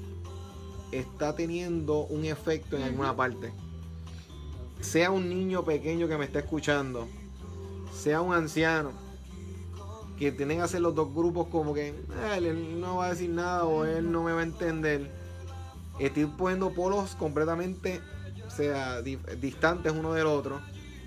está 0.94 1.36
teniendo 1.36 2.06
un 2.06 2.24
efecto 2.24 2.78
en 2.78 2.84
alguna 2.84 3.18
parte. 3.18 3.52
Sea 4.80 5.12
un 5.12 5.28
niño 5.28 5.66
pequeño 5.66 6.08
que 6.08 6.18
me 6.18 6.24
está 6.24 6.40
escuchando, 6.40 7.06
sea 7.94 8.22
un 8.22 8.34
anciano, 8.34 8.92
que 10.18 10.32
tienen 10.32 10.60
que 10.60 10.64
hacer 10.64 10.80
los 10.80 10.96
dos 10.96 11.14
grupos 11.14 11.48
como 11.48 11.74
que 11.74 11.90
él 12.38 12.80
no 12.80 12.98
va 12.98 13.08
a 13.08 13.10
decir 13.10 13.30
nada 13.30 13.66
o 13.66 13.84
él 13.84 14.10
no 14.10 14.24
me 14.24 14.32
va 14.32 14.40
a 14.40 14.44
entender. 14.44 15.12
Estoy 16.00 16.28
poniendo 16.28 16.70
polos 16.70 17.16
completamente 17.16 18.00
sea 18.58 19.02
distantes 19.02 19.92
uno 19.92 20.14
del 20.14 20.26
otro 20.26 20.60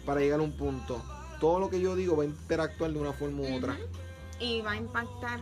para 0.07 0.21
llegar 0.21 0.41
a 0.41 0.43
un 0.43 0.53
punto. 0.53 1.03
Todo 1.41 1.59
lo 1.59 1.69
que 1.69 1.81
yo 1.81 1.97
digo 1.97 2.17
va 2.17 2.23
a 2.23 2.27
interactuar 2.27 2.93
de 2.93 2.99
una 2.99 3.13
forma 3.13 3.43
u 3.43 3.57
otra. 3.57 3.77
Y 4.39 4.61
va 4.63 4.73
a 4.73 4.77
impactar 4.77 5.41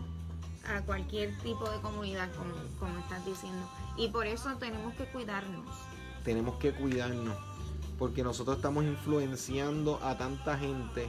a 0.67 0.83
cualquier 0.83 1.37
tipo 1.39 1.69
de 1.71 1.81
comunidad, 1.81 2.29
como, 2.35 2.55
como 2.79 2.99
estás 3.01 3.25
diciendo. 3.25 3.69
Y 3.97 4.09
por 4.09 4.27
eso 4.27 4.49
tenemos 4.59 4.95
que 4.95 5.05
cuidarnos. 5.07 5.67
Tenemos 6.25 6.57
que 6.57 6.73
cuidarnos. 6.73 7.37
Porque 7.99 8.23
nosotros 8.23 8.57
estamos 8.57 8.85
influenciando 8.85 10.01
a 10.03 10.17
tanta 10.17 10.57
gente. 10.57 11.09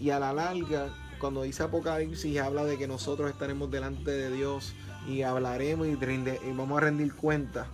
Y 0.00 0.10
a 0.10 0.18
la 0.18 0.32
larga, 0.32 0.88
cuando 1.20 1.42
dice 1.42 1.62
Apocalipsis, 1.62 2.40
habla 2.40 2.64
de 2.64 2.76
que 2.76 2.88
nosotros 2.88 3.30
estaremos 3.30 3.70
delante 3.70 4.10
de 4.10 4.32
Dios 4.32 4.74
y 5.08 5.22
hablaremos 5.22 5.86
y, 5.86 5.92
y 5.92 6.52
vamos 6.52 6.78
a 6.78 6.80
rendir 6.80 7.14
cuenta 7.14 7.68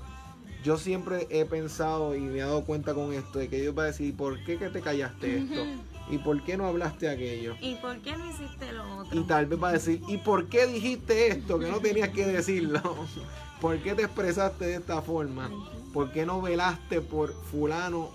yo 0.62 0.78
siempre 0.78 1.26
he 1.30 1.44
pensado 1.44 2.14
y 2.14 2.20
me 2.20 2.38
he 2.38 2.42
dado 2.42 2.64
cuenta 2.64 2.94
con 2.94 3.12
esto 3.12 3.38
de 3.38 3.48
que 3.48 3.60
Dios 3.60 3.76
va 3.76 3.84
a 3.84 3.86
decir, 3.86 4.16
¿por 4.16 4.42
qué 4.44 4.58
que 4.58 4.68
te 4.68 4.80
callaste 4.80 5.38
esto? 5.38 5.64
¿Y 6.10 6.18
por 6.18 6.42
qué 6.44 6.56
no 6.56 6.66
hablaste 6.66 7.08
aquello? 7.08 7.56
¿Y 7.60 7.76
por 7.76 7.98
qué 8.00 8.16
no 8.16 8.30
hiciste 8.30 8.72
lo 8.72 8.98
otro? 8.98 9.18
Y 9.18 9.24
tal 9.24 9.46
vez 9.46 9.62
va 9.62 9.68
a 9.70 9.72
decir, 9.72 10.00
¿y 10.08 10.18
por 10.18 10.48
qué 10.48 10.66
dijiste 10.66 11.28
esto 11.28 11.58
que 11.58 11.70
no 11.70 11.80
tenías 11.80 12.10
que 12.10 12.26
decirlo? 12.26 12.80
¿Por 13.60 13.78
qué 13.78 13.94
te 13.94 14.02
expresaste 14.02 14.66
de 14.66 14.74
esta 14.74 15.00
forma? 15.02 15.50
¿Por 15.92 16.10
qué 16.12 16.26
no 16.26 16.42
velaste 16.42 17.00
por 17.00 17.32
fulano 17.32 18.10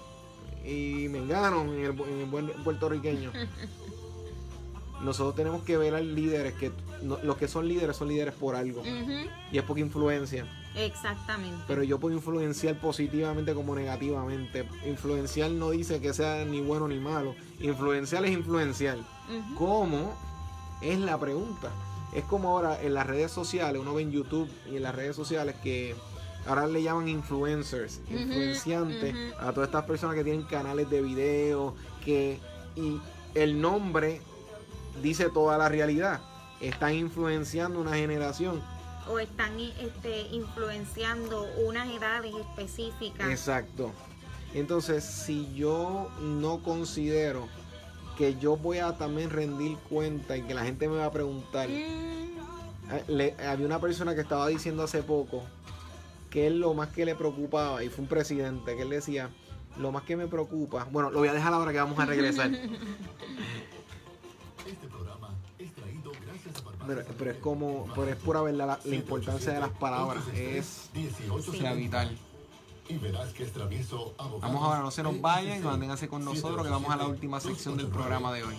y 0.65 1.07
mengano 1.09 1.61
en 1.73 1.85
el, 1.85 1.91
en 2.01 2.19
el 2.19 2.25
buen 2.25 2.47
puertorriqueño? 2.63 3.31
Nosotros 5.01 5.35
tenemos 5.35 5.63
que 5.63 5.77
ver 5.77 5.95
a 5.95 6.01
líderes 6.01 6.53
que 6.53 6.71
los 7.01 7.37
que 7.37 7.47
son 7.47 7.67
líderes 7.67 7.95
son 7.95 8.07
líderes 8.07 8.33
por 8.33 8.55
algo. 8.55 8.83
Y 9.51 9.57
es 9.57 9.63
porque 9.63 9.81
influencia. 9.81 10.45
Exactamente. 10.77 11.63
Pero 11.67 11.83
yo 11.83 11.99
puedo 11.99 12.15
influenciar 12.15 12.79
positivamente 12.79 13.53
como 13.53 13.75
negativamente. 13.75 14.67
Influenciar 14.85 15.51
no 15.51 15.71
dice 15.71 15.99
que 15.99 16.13
sea 16.13 16.45
ni 16.45 16.61
bueno 16.61 16.87
ni 16.87 16.99
malo. 16.99 17.35
Influenciar 17.59 18.23
es 18.25 18.31
influenciar. 18.31 18.97
¿Cómo? 19.57 20.13
Es 20.81 20.99
la 20.99 21.19
pregunta. 21.19 21.71
Es 22.13 22.23
como 22.23 22.49
ahora 22.49 22.81
en 22.81 22.93
las 22.93 23.07
redes 23.07 23.31
sociales, 23.31 23.81
uno 23.81 23.93
ve 23.93 24.03
en 24.03 24.11
YouTube 24.11 24.49
y 24.71 24.77
en 24.77 24.83
las 24.83 24.95
redes 24.95 25.15
sociales 25.15 25.55
que 25.61 25.95
ahora 26.45 26.65
le 26.67 26.81
llaman 26.81 27.09
influencers, 27.09 27.99
influenciantes, 28.09 29.13
a 29.39 29.51
todas 29.51 29.67
estas 29.67 29.83
personas 29.83 30.15
que 30.15 30.23
tienen 30.23 30.43
canales 30.43 30.89
de 30.89 31.01
video, 31.01 31.75
que 32.05 32.39
y 32.75 32.99
el 33.35 33.59
nombre 33.59 34.21
dice 35.01 35.29
toda 35.29 35.57
la 35.57 35.67
realidad. 35.69 36.21
Están 36.61 36.93
influenciando 36.95 37.79
una 37.79 37.95
generación. 37.95 38.61
O 39.09 39.19
están 39.19 39.59
este, 39.59 40.21
influenciando 40.31 41.47
unas 41.65 41.87
edades 41.89 42.33
específicas. 42.35 43.29
Exacto. 43.29 43.91
Entonces, 44.53 45.03
si 45.03 45.53
yo 45.53 46.09
no 46.21 46.63
considero 46.63 47.47
que 48.17 48.35
yo 48.39 48.57
voy 48.57 48.79
a 48.79 48.97
también 48.97 49.29
rendir 49.29 49.77
cuenta 49.89 50.35
y 50.35 50.41
que 50.41 50.53
la 50.53 50.63
gente 50.63 50.87
me 50.87 50.97
va 50.97 51.05
a 51.05 51.11
preguntar. 51.11 51.69
Mm. 51.69 52.37
Eh, 53.09 53.35
había 53.47 53.65
una 53.65 53.79
persona 53.79 54.15
que 54.15 54.21
estaba 54.21 54.47
diciendo 54.47 54.83
hace 54.83 55.03
poco 55.03 55.43
que 56.29 56.47
él 56.47 56.59
lo 56.59 56.73
más 56.73 56.89
que 56.89 57.05
le 57.05 57.15
preocupaba, 57.15 57.83
y 57.83 57.89
fue 57.89 58.03
un 58.03 58.09
presidente, 58.09 58.75
que 58.75 58.81
él 58.81 58.89
decía, 58.89 59.29
lo 59.77 59.91
más 59.91 60.03
que 60.03 60.15
me 60.15 60.27
preocupa, 60.27 60.85
bueno, 60.91 61.09
lo 61.09 61.19
voy 61.19 61.27
a 61.27 61.33
dejar 61.33 61.53
ahora 61.53 61.71
que 61.71 61.77
vamos 61.77 61.99
a 61.99 62.05
regresar. 62.05 62.51
pero, 66.87 67.03
pero, 67.17 67.31
es 67.31 67.37
como, 67.37 67.87
pero 67.93 68.09
es 68.09 68.15
pura 68.15 68.41
verdad 68.41 68.79
la, 68.83 68.95
importancia 68.95 69.53
de 69.53 69.59
las 69.59 69.71
palabras, 69.71 70.23
es, 70.33 70.89
es 70.95 71.75
vital. 71.75 72.17
Y 72.89 72.97
verás 72.99 73.33
que 73.33 73.43
es 73.43 73.51
travieso 73.51 74.13
Vamos 74.17 74.63
ahora, 74.63 74.79
no 74.79 74.91
se 74.91 75.03
nos 75.03 75.19
vayan, 75.19 75.61
manténganse 75.61 76.07
con 76.07 76.23
nosotros 76.23 76.63
que 76.65 76.71
vamos 76.71 76.89
a 76.89 76.95
la 76.95 77.05
última 77.05 77.39
sección 77.39 77.75
del 77.77 77.87
programa 77.87 78.31
de 78.31 78.43
hoy. 78.43 78.55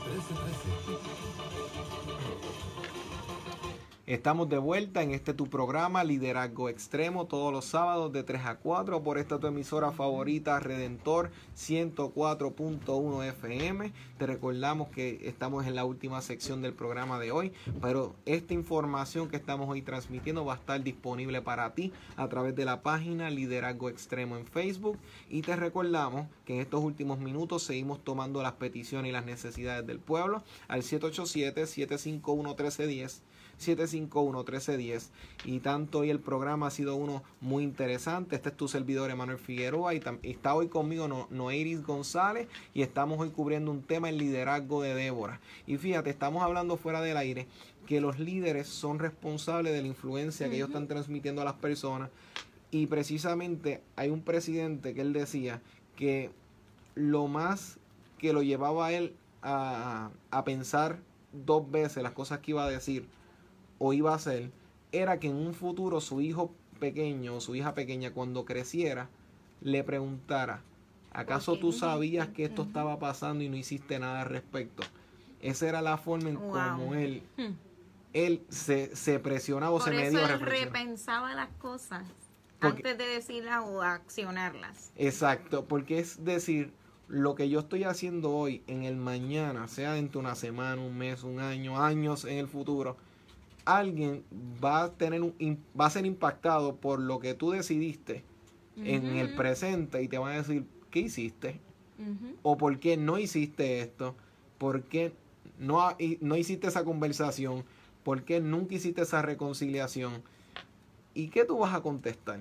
Estamos 4.08 4.48
de 4.48 4.56
vuelta 4.56 5.02
en 5.02 5.10
este 5.10 5.34
tu 5.34 5.50
programa 5.50 6.02
Liderazgo 6.02 6.70
Extremo 6.70 7.26
todos 7.26 7.52
los 7.52 7.66
sábados 7.66 8.10
de 8.10 8.22
3 8.22 8.40
a 8.46 8.54
4 8.56 9.02
por 9.02 9.18
esta 9.18 9.38
tu 9.38 9.48
emisora 9.48 9.92
favorita 9.92 10.58
Redentor 10.60 11.30
104.1 11.54 13.28
FM. 13.28 13.92
Te 14.16 14.26
recordamos 14.26 14.88
que 14.88 15.28
estamos 15.28 15.66
en 15.66 15.74
la 15.74 15.84
última 15.84 16.22
sección 16.22 16.62
del 16.62 16.72
programa 16.72 17.18
de 17.18 17.32
hoy, 17.32 17.52
pero 17.82 18.16
esta 18.24 18.54
información 18.54 19.28
que 19.28 19.36
estamos 19.36 19.68
hoy 19.68 19.82
transmitiendo 19.82 20.42
va 20.42 20.54
a 20.54 20.56
estar 20.56 20.82
disponible 20.82 21.42
para 21.42 21.74
ti 21.74 21.92
a 22.16 22.28
través 22.28 22.56
de 22.56 22.64
la 22.64 22.80
página 22.80 23.28
Liderazgo 23.28 23.90
Extremo 23.90 24.38
en 24.38 24.46
Facebook 24.46 24.96
y 25.28 25.42
te 25.42 25.54
recordamos 25.54 26.28
que 26.46 26.54
en 26.54 26.60
estos 26.60 26.82
últimos 26.82 27.18
minutos 27.18 27.62
seguimos 27.62 28.02
tomando 28.02 28.42
las 28.42 28.52
peticiones 28.52 29.10
y 29.10 29.12
las 29.12 29.26
necesidades 29.26 29.86
del 29.86 30.00
pueblo 30.00 30.42
al 30.66 30.82
787 30.82 31.66
751 31.66 32.48
1310 32.48 33.22
751-1310. 33.58 35.08
Y 35.44 35.60
tanto 35.60 36.00
hoy 36.00 36.10
el 36.10 36.20
programa 36.20 36.68
ha 36.68 36.70
sido 36.70 36.96
uno 36.96 37.22
muy 37.40 37.64
interesante. 37.64 38.36
Este 38.36 38.50
es 38.50 38.56
tu 38.56 38.68
servidor 38.68 39.10
Emanuel 39.10 39.38
Figueroa 39.38 39.94
y, 39.94 40.02
está 40.22 40.54
hoy 40.54 40.68
conmigo 40.68 41.08
no, 41.08 41.26
Noeiris 41.30 41.82
González 41.82 42.48
y 42.74 42.82
estamos 42.82 43.18
hoy 43.20 43.30
cubriendo 43.30 43.70
un 43.70 43.82
tema, 43.82 44.08
el 44.08 44.18
liderazgo 44.18 44.82
de 44.82 44.94
Débora. 44.94 45.40
Y 45.66 45.76
fíjate, 45.76 46.10
estamos 46.10 46.42
hablando 46.42 46.76
fuera 46.76 47.00
del 47.00 47.16
aire 47.16 47.46
que 47.86 48.00
los 48.00 48.18
líderes 48.18 48.68
son 48.68 48.98
responsables 48.98 49.72
de 49.72 49.80
la 49.80 49.88
influencia 49.88 50.48
que 50.48 50.56
ellos 50.56 50.68
están 50.68 50.88
transmitiendo 50.88 51.40
a 51.42 51.44
las 51.46 51.54
personas. 51.54 52.10
Y 52.70 52.86
precisamente 52.86 53.80
hay 53.96 54.10
un 54.10 54.20
presidente 54.20 54.92
que 54.92 55.00
él 55.00 55.14
decía 55.14 55.62
que 55.96 56.30
lo 56.94 57.28
más 57.28 57.78
que 58.18 58.32
lo 58.32 58.42
llevaba 58.42 58.88
a 58.88 58.92
él 58.92 59.14
a, 59.42 60.10
a 60.30 60.44
pensar 60.44 60.98
dos 61.32 61.70
veces 61.70 62.02
las 62.02 62.12
cosas 62.12 62.40
que 62.40 62.50
iba 62.50 62.64
a 62.64 62.68
decir 62.68 63.06
o 63.78 63.92
iba 63.92 64.14
a 64.14 64.18
ser 64.18 64.50
era 64.92 65.18
que 65.20 65.28
en 65.28 65.36
un 65.36 65.54
futuro 65.54 66.00
su 66.00 66.20
hijo 66.20 66.52
pequeño 66.80 67.36
o 67.36 67.40
su 67.40 67.54
hija 67.54 67.74
pequeña 67.74 68.12
cuando 68.12 68.44
creciera 68.44 69.08
le 69.60 69.82
preguntara, 69.84 70.62
¿acaso 71.12 71.58
tú 71.58 71.72
sabías 71.72 72.28
que 72.28 72.44
esto 72.44 72.62
estaba 72.62 72.98
pasando 72.98 73.42
y 73.42 73.48
no 73.48 73.56
hiciste 73.56 73.98
nada 73.98 74.22
al 74.22 74.28
respecto? 74.28 74.84
Esa 75.40 75.68
era 75.68 75.82
la 75.82 75.98
forma 75.98 76.30
en 76.30 76.36
como 76.36 76.94
él, 76.94 77.22
hmm. 77.36 77.52
él 78.12 78.42
se, 78.48 78.94
se 78.94 79.18
presionaba 79.18 79.72
o 79.72 79.80
se 79.80 79.90
medio 79.90 80.26
él 80.26 80.40
repensaba 80.40 81.34
las 81.34 81.50
cosas 81.58 82.04
antes 82.60 82.98
de 82.98 83.04
decirlas 83.04 83.62
o 83.64 83.82
accionarlas. 83.82 84.90
Exacto, 84.96 85.64
porque 85.66 86.00
es 86.00 86.24
decir, 86.24 86.72
lo 87.08 87.34
que 87.34 87.48
yo 87.48 87.60
estoy 87.60 87.84
haciendo 87.84 88.30
hoy 88.30 88.62
en 88.66 88.84
el 88.84 88.96
mañana, 88.96 89.68
sea 89.68 89.92
dentro 89.92 90.20
de 90.20 90.26
una 90.26 90.34
semana, 90.34 90.80
un 90.80 90.96
mes, 90.96 91.22
un 91.22 91.40
año, 91.40 91.82
años 91.82 92.24
en 92.24 92.38
el 92.38 92.48
futuro, 92.48 92.96
alguien 93.68 94.24
va 94.64 94.84
a 94.84 94.92
tener 94.92 95.20
un, 95.22 95.34
va 95.78 95.86
a 95.86 95.90
ser 95.90 96.06
impactado 96.06 96.76
por 96.76 97.00
lo 97.00 97.18
que 97.18 97.34
tú 97.34 97.50
decidiste 97.50 98.24
en 98.76 99.04
el 99.16 99.34
presente 99.34 100.02
y 100.02 100.08
te 100.08 100.18
van 100.18 100.32
a 100.32 100.36
decir 100.36 100.64
qué 100.90 101.00
hiciste 101.00 101.60
o 102.42 102.56
por 102.56 102.78
qué 102.78 102.96
no 102.96 103.18
hiciste 103.18 103.80
esto, 103.80 104.14
por 104.56 104.84
qué 104.84 105.12
no, 105.58 105.96
no 106.20 106.36
hiciste 106.36 106.68
esa 106.68 106.84
conversación, 106.84 107.64
por 108.04 108.22
qué 108.22 108.40
nunca 108.40 108.76
hiciste 108.76 109.02
esa 109.02 109.20
reconciliación 109.20 110.22
y 111.12 111.28
qué 111.28 111.44
tú 111.44 111.58
vas 111.58 111.74
a 111.74 111.82
contestar. 111.82 112.40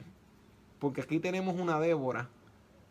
Porque 0.80 1.02
aquí 1.02 1.20
tenemos 1.20 1.60
una 1.60 1.80
Débora 1.80 2.30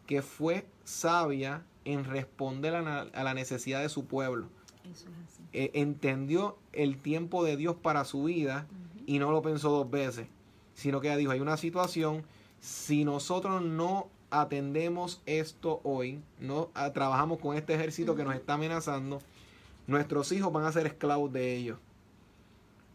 que 0.07 0.21
fue 0.21 0.67
sabia 0.85 1.63
en 1.85 2.05
responder 2.05 2.75
a 2.75 3.23
la 3.23 3.35
necesidad 3.35 3.81
de 3.81 3.89
su 3.89 4.07
pueblo. 4.07 4.49
Eh, 5.53 5.71
entendió 5.75 6.59
el 6.73 6.99
tiempo 6.99 7.45
de 7.45 7.57
Dios 7.57 7.77
para 7.77 8.05
su 8.05 8.25
vida 8.25 8.67
y 9.07 9.19
no 9.19 9.31
lo 9.31 9.43
pensó 9.43 9.71
dos 9.71 9.91
veces, 9.91 10.27
sino 10.75 11.01
que 11.01 11.09
ella 11.09 11.17
dijo, 11.17 11.31
hay 11.33 11.41
una 11.41 11.57
situación, 11.57 12.25
si 12.61 13.05
nosotros 13.05 13.63
no 13.63 14.09
atendemos 14.31 15.23
esto 15.27 15.81
hoy, 15.85 16.21
no 16.41 16.71
ah, 16.75 16.93
trabajamos 16.93 17.39
con 17.39 17.57
este 17.57 17.75
ejército 17.75 18.17
que 18.17 18.25
nos 18.25 18.35
está 18.35 18.55
amenazando, 18.55 19.21
nuestros 19.87 20.33
hijos 20.33 20.53
van 20.53 20.65
a 20.65 20.73
ser 20.73 20.87
esclavos 20.87 21.33
de 21.33 21.57
ellos. 21.57 21.79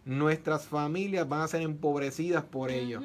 Nuestras 0.04 0.66
familias 0.66 1.28
van 1.30 1.42
a 1.42 1.48
ser 1.48 1.62
empobrecidas 1.62 2.44
por 2.44 2.72
ellos. 2.72 3.04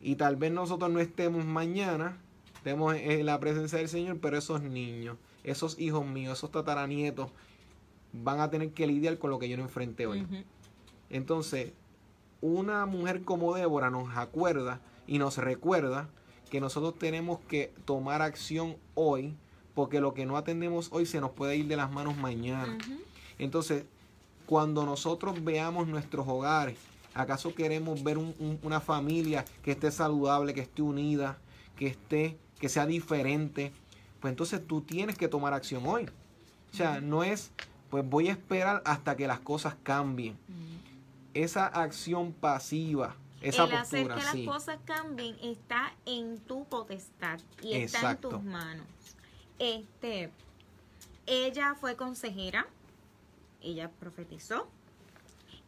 Y 0.00 0.16
tal 0.16 0.36
vez 0.36 0.50
nosotros 0.50 0.90
no 0.90 0.98
estemos 0.98 1.44
mañana, 1.44 2.18
estemos 2.54 2.96
en 2.96 3.24
la 3.26 3.38
presencia 3.38 3.78
del 3.78 3.88
Señor, 3.88 4.18
pero 4.20 4.36
esos 4.36 4.62
niños, 4.62 5.16
esos 5.44 5.78
hijos 5.78 6.04
míos, 6.04 6.38
esos 6.38 6.50
tataranietos, 6.50 7.30
van 8.12 8.40
a 8.40 8.50
tener 8.50 8.70
que 8.72 8.86
lidiar 8.86 9.18
con 9.18 9.30
lo 9.30 9.38
que 9.38 9.48
yo 9.48 9.56
no 9.56 9.62
enfrenté 9.62 10.06
hoy. 10.06 10.26
Entonces, 11.10 11.72
una 12.40 12.86
mujer 12.86 13.22
como 13.22 13.54
Débora 13.54 13.90
nos 13.90 14.16
acuerda 14.16 14.80
y 15.06 15.18
nos 15.18 15.38
recuerda 15.38 16.08
que 16.50 16.60
nosotros 16.60 16.98
tenemos 16.98 17.40
que 17.48 17.72
tomar 17.84 18.20
acción 18.20 18.76
hoy, 18.94 19.34
porque 19.74 20.00
lo 20.00 20.12
que 20.12 20.26
no 20.26 20.36
atendemos 20.36 20.88
hoy 20.92 21.06
se 21.06 21.20
nos 21.20 21.30
puede 21.30 21.56
ir 21.56 21.66
de 21.66 21.76
las 21.76 21.90
manos 21.90 22.16
mañana. 22.16 22.76
Entonces, 23.38 23.84
cuando 24.46 24.84
nosotros 24.84 25.42
veamos 25.42 25.88
nuestros 25.88 26.28
hogares, 26.28 26.76
¿acaso 27.14 27.54
queremos 27.54 28.02
ver 28.02 28.18
una 28.18 28.80
familia 28.80 29.44
que 29.62 29.70
esté 29.70 29.90
saludable, 29.90 30.52
que 30.52 30.60
esté 30.60 30.82
unida, 30.82 31.38
que 31.76 31.86
esté, 31.86 32.36
que 32.58 32.68
sea 32.68 32.86
diferente? 32.86 33.72
Pues 34.20 34.32
entonces 34.32 34.60
tú 34.66 34.82
tienes 34.82 35.16
que 35.16 35.28
tomar 35.28 35.54
acción 35.54 35.86
hoy. 35.86 36.06
O 36.72 36.76
sea, 36.76 37.00
no 37.00 37.24
es 37.24 37.50
pues 37.92 38.08
voy 38.08 38.30
a 38.30 38.32
esperar 38.32 38.80
hasta 38.86 39.18
que 39.18 39.26
las 39.26 39.40
cosas 39.40 39.74
cambien. 39.82 40.38
Esa 41.34 41.66
acción 41.66 42.32
pasiva, 42.32 43.16
esa 43.42 43.64
El 43.64 43.74
hacer 43.74 44.08
que 44.08 44.14
las 44.14 44.36
cosas 44.46 44.78
cambien 44.86 45.36
está 45.42 45.92
en 46.06 46.38
tu 46.38 46.64
potestad 46.64 47.38
y 47.60 47.74
está 47.74 48.12
en 48.12 48.16
tus 48.16 48.42
manos. 48.42 48.86
Este, 49.58 50.30
ella 51.26 51.74
fue 51.78 51.94
consejera, 51.94 52.66
ella 53.60 53.90
profetizó 54.00 54.66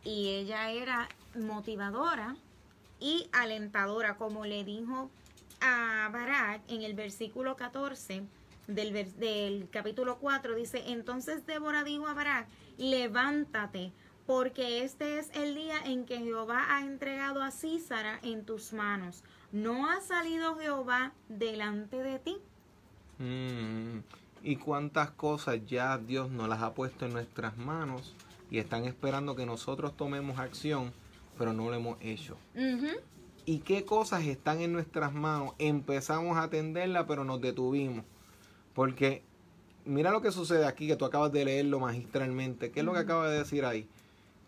y 0.02 0.30
ella 0.30 0.70
era 0.70 1.10
motivadora 1.38 2.36
y 3.00 3.28
alentadora, 3.34 4.16
como 4.16 4.46
le 4.46 4.64
dijo 4.64 5.10
a 5.60 6.08
Barak 6.10 6.62
en 6.68 6.84
el 6.84 6.94
versículo 6.94 7.54
14 7.54 8.22
del, 8.66 9.18
del 9.18 9.68
capítulo 9.70 10.18
4 10.18 10.54
dice, 10.54 10.82
entonces 10.86 11.46
Débora 11.46 11.84
dijo 11.84 12.06
a 12.06 12.14
Barak, 12.14 12.48
levántate, 12.78 13.92
porque 14.26 14.82
este 14.82 15.18
es 15.18 15.30
el 15.34 15.54
día 15.54 15.76
en 15.84 16.06
que 16.06 16.18
Jehová 16.18 16.64
ha 16.70 16.82
entregado 16.82 17.42
a 17.42 17.50
Císara 17.50 18.18
en 18.22 18.44
tus 18.44 18.72
manos. 18.72 19.22
¿No 19.52 19.88
ha 19.88 20.00
salido 20.00 20.56
Jehová 20.56 21.12
delante 21.28 22.02
de 22.02 22.18
ti? 22.18 22.36
Mm, 23.18 23.98
y 24.42 24.56
cuántas 24.56 25.10
cosas 25.10 25.60
ya 25.66 25.96
Dios 25.98 26.30
nos 26.30 26.48
las 26.48 26.62
ha 26.62 26.74
puesto 26.74 27.06
en 27.06 27.12
nuestras 27.12 27.56
manos 27.56 28.14
y 28.50 28.58
están 28.58 28.84
esperando 28.84 29.36
que 29.36 29.46
nosotros 29.46 29.96
tomemos 29.96 30.38
acción, 30.38 30.92
pero 31.38 31.52
no 31.52 31.68
lo 31.68 31.74
hemos 31.74 31.98
hecho. 32.00 32.36
y 33.46 33.58
qué 33.58 33.84
cosas 33.84 34.24
están 34.24 34.60
en 34.60 34.72
nuestras 34.72 35.12
manos. 35.12 35.54
Empezamos 35.58 36.38
a 36.38 36.44
atenderla, 36.44 37.06
pero 37.06 37.24
nos 37.24 37.40
detuvimos. 37.40 38.04
Porque 38.74 39.22
mira 39.84 40.10
lo 40.10 40.20
que 40.20 40.32
sucede 40.32 40.66
aquí, 40.66 40.86
que 40.86 40.96
tú 40.96 41.04
acabas 41.04 41.32
de 41.32 41.44
leerlo 41.44 41.80
magistralmente. 41.80 42.70
¿Qué 42.70 42.80
es 42.80 42.86
lo 42.86 42.92
que 42.92 42.98
acaba 42.98 43.28
de 43.28 43.38
decir 43.38 43.64
ahí? 43.64 43.88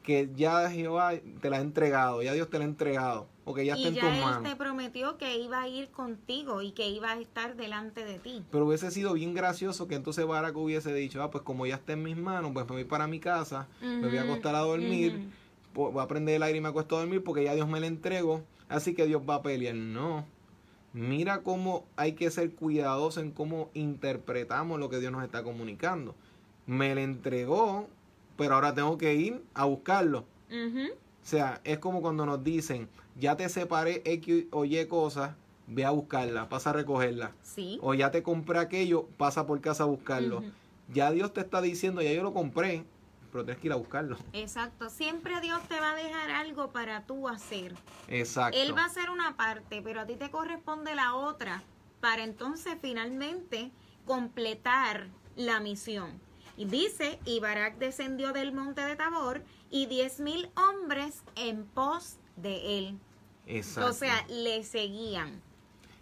Que 0.03 0.31
ya 0.37 0.71
Jehová 0.71 1.15
te 1.41 1.51
la 1.51 1.59
ha 1.59 1.61
entregado, 1.61 2.23
ya 2.23 2.33
Dios 2.33 2.49
te 2.49 2.59
la 2.59 2.65
ha 2.65 2.69
entregado, 2.69 3.27
o 3.45 3.55
que 3.55 3.67
ya 3.67 3.75
está 3.75 3.89
en 3.89 3.95
tus 3.95 4.05
manos. 4.05 4.45
Él 4.45 4.51
te 4.51 4.57
prometió 4.57 5.19
que 5.19 5.37
iba 5.39 5.61
a 5.61 5.69
ir 5.69 5.89
contigo 5.89 6.63
y 6.63 6.71
que 6.71 6.89
iba 6.89 7.11
a 7.11 7.21
estar 7.21 7.57
delante 7.57 8.05
de 8.05 8.21
ti. 8.21 8.45
Pero 8.53 8.67
hubiese 8.67 8.93
sido 8.93 9.15
bien 9.15 9.35
gracioso 9.35 9.89
que 9.89 9.97
entonces 9.97 10.25
Barak 10.25 10.57
hubiese 10.57 10.95
dicho, 10.95 11.23
ah, 11.23 11.31
pues 11.33 11.43
como 11.43 11.67
ya 11.67 11.75
está 11.75 11.95
en 11.95 12.05
mis 12.05 12.17
manos, 12.17 12.53
pues 12.55 12.67
me 12.67 12.73
voy 12.77 12.85
para 12.85 13.09
mi 13.09 13.19
casa, 13.19 13.67
me 13.81 14.07
voy 14.07 14.19
a 14.19 14.23
acostar 14.23 14.55
a 14.55 14.61
dormir, 14.61 15.29
voy 15.75 16.01
a 16.01 16.07
prender 16.07 16.37
el 16.37 16.43
aire 16.45 16.59
y 16.59 16.61
me 16.61 16.69
acuesto 16.69 16.97
a 16.97 17.01
dormir 17.01 17.25
porque 17.25 17.43
ya 17.43 17.55
Dios 17.55 17.69
me 17.69 17.81
la 17.81 17.89
entregó, 17.89 18.45
así 18.69 18.95
que 18.95 19.07
Dios 19.07 19.23
va 19.29 19.37
a 19.37 19.43
pelear. 19.43 19.75
No, 19.75 20.25
Mira 20.97 21.43
cómo 21.43 21.85
hay 21.97 22.15
que 22.15 22.31
ser 22.31 22.55
cuidadosos 22.55 23.23
en 23.23 23.31
cómo 23.31 23.69
interpretamos 23.75 24.81
lo 24.81 24.89
que 24.89 24.99
Dios 24.99 25.13
nos 25.13 25.23
está 25.23 25.43
comunicando. 25.43 26.15
Me 26.65 26.95
le 26.95 27.03
entregó, 27.03 27.87
pero 28.39 28.55
ahora 28.55 28.73
tengo 28.73 28.97
que 28.97 29.15
ir 29.15 29.43
a 29.53 29.67
buscarlo. 29.67 30.25
O 30.51 30.97
sea, 31.23 31.61
es 31.65 31.81
como 31.81 32.01
cuando 32.01 32.25
nos 32.25 32.43
dicen, 32.43 32.89
ya 33.15 33.37
te 33.37 33.47
separé 33.51 34.01
X 34.07 34.47
o 34.51 34.65
Y 34.65 34.87
cosas, 34.87 35.35
ve 35.67 35.85
a 35.85 35.91
buscarla, 35.91 36.49
pasa 36.49 36.71
a 36.71 36.73
recogerla. 36.73 37.33
Sí. 37.43 37.79
O 37.83 37.93
ya 37.93 38.11
te 38.11 38.23
compré 38.23 38.59
aquello, 38.59 39.07
pasa 39.19 39.47
por 39.47 39.61
casa 39.61 39.83
a 39.83 39.87
buscarlo. 39.87 40.45
Ya 40.95 41.11
Dios 41.11 41.31
te 41.35 41.43
está 41.43 41.61
diciendo, 41.61 42.01
ya 42.01 42.15
yo 42.15 42.23
lo 42.23 42.33
compré, 42.33 42.85
pero 43.37 43.45
tienes 43.45 43.61
que 43.61 43.67
ir 43.67 43.73
a 43.75 43.77
buscarlo. 43.77 44.17
Exacto. 44.33 44.89
Siempre 44.89 45.39
Dios 45.43 45.61
te 45.69 45.79
va 45.79 45.93
a 45.93 45.95
dejar 45.95 46.31
algo 46.31 46.73
para 46.73 47.05
tú 47.05 47.29
hacer. 47.29 47.75
Exacto. 48.09 48.59
Él 48.59 48.75
va 48.75 48.85
a 48.85 48.87
hacer 48.87 49.11
una 49.11 49.37
parte, 49.37 49.83
pero 49.83 50.01
a 50.01 50.07
ti 50.07 50.17
te 50.17 50.31
corresponde 50.31 50.95
la 50.95 51.15
otra 51.15 51.63
para 52.01 52.25
entonces 52.25 52.79
finalmente 52.81 53.73
completar 54.07 55.09
la 55.37 55.61
misión. 55.61 56.19
Y 56.57 56.65
dice, 56.65 57.19
y 57.27 57.41
Barak 57.41 57.77
descendió 57.77 58.33
del 58.33 58.53
monte 58.53 58.81
de 58.81 58.97
Tabor 58.97 59.43
y 59.69 59.85
diez 59.85 60.19
mil 60.19 60.49
hombres 60.57 61.23
en 61.35 61.67
pos 61.67 62.17
de 62.37 62.79
él. 62.79 62.99
Exacto. 63.47 63.91
O 63.91 63.93
sea, 63.93 64.25
le 64.29 64.63
seguían. 64.65 65.43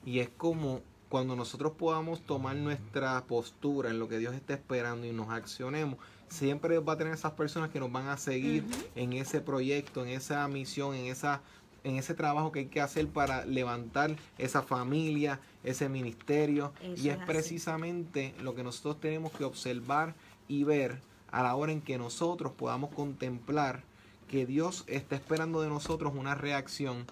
Y 0.05 0.21
es 0.21 0.29
como 0.29 0.83
cuando 1.09 1.35
nosotros 1.35 1.73
podamos 1.73 2.21
tomar 2.21 2.55
nuestra 2.55 3.25
postura 3.27 3.91
en 3.91 3.99
lo 3.99 4.09
que 4.09 4.19
Dios 4.19 4.35
está 4.35 4.55
esperando 4.55 5.05
y 5.05 5.13
nos 5.13 5.31
accionemos, 5.31 5.99
siempre 6.35 6.79
va 6.79 6.95
a 6.95 6.99
tener 6.99 7.15
esas 7.15 7.33
personas 7.33 7.71
que 7.71 7.81
nos 7.81 7.91
van 7.91 8.09
a 8.09 8.17
seguir 8.17 8.65
en 8.95 9.13
ese 9.13 9.41
proyecto, 9.41 10.05
en 10.05 10.11
esa 10.11 10.47
misión, 10.49 10.95
en 10.95 11.07
esa 11.07 11.41
en 11.85 11.97
ese 11.97 12.15
trabajo 12.15 12.51
que 12.51 12.61
hay 12.61 12.67
que 12.67 12.81
hacer 12.81 13.07
para 13.09 13.45
levantar 13.45 14.17
esa 14.39 14.63
familia, 14.63 15.39
ese 15.63 15.91
ministerio. 15.91 16.73
y 16.97 17.11
es, 17.11 17.19
precisamente 17.19 18.35
lo 18.41 18.55
que 18.55 18.65
nosotros 18.65 18.99
tenemos 19.01 19.33
que 19.33 19.45
observar 19.45 20.15
y 20.49 20.65
ver 20.65 20.99
a 21.31 21.43
la 21.43 21.55
hora 21.55 21.73
en 21.73 21.83
que 21.83 21.99
nosotros 21.99 22.53
podamos 22.53 22.91
contemplar 22.95 23.83
que 24.29 24.47
Dios 24.47 24.85
está 24.87 25.15
esperando 25.15 25.61
de 25.61 25.69
nosotros 25.69 26.15
una 26.17 26.35
reacción. 26.35 27.05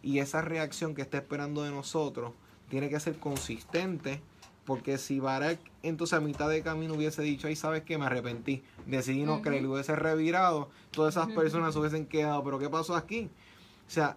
Y 0.00 0.20
esa 0.20 0.42
reacción 0.42 0.94
que 0.94 1.02
está 1.02 1.18
esperando 1.18 1.64
de 1.64 1.72
nosotros 1.72 2.32
tiene 2.68 2.88
que 2.88 3.00
ser 3.00 3.18
consistente 3.18 4.20
porque 4.64 4.96
si 4.96 5.18
Barak 5.18 5.58
entonces 5.88 6.14
a 6.14 6.20
mitad 6.20 6.48
de 6.48 6.62
camino 6.62 6.94
hubiese 6.94 7.22
dicho, 7.22 7.46
ay, 7.46 7.56
sabes 7.56 7.82
que 7.82 7.98
me 7.98 8.06
arrepentí, 8.06 8.62
decidí 8.86 9.22
no 9.22 9.42
creer, 9.42 9.62
y 9.62 9.66
hubiese 9.66 9.94
revirado, 9.94 10.70
todas 10.90 11.14
esas 11.14 11.28
personas 11.32 11.76
hubiesen 11.76 12.06
quedado, 12.06 12.42
pero 12.42 12.58
¿qué 12.58 12.68
pasó 12.68 12.96
aquí? 12.96 13.30
O 13.86 13.90
sea, 13.90 14.16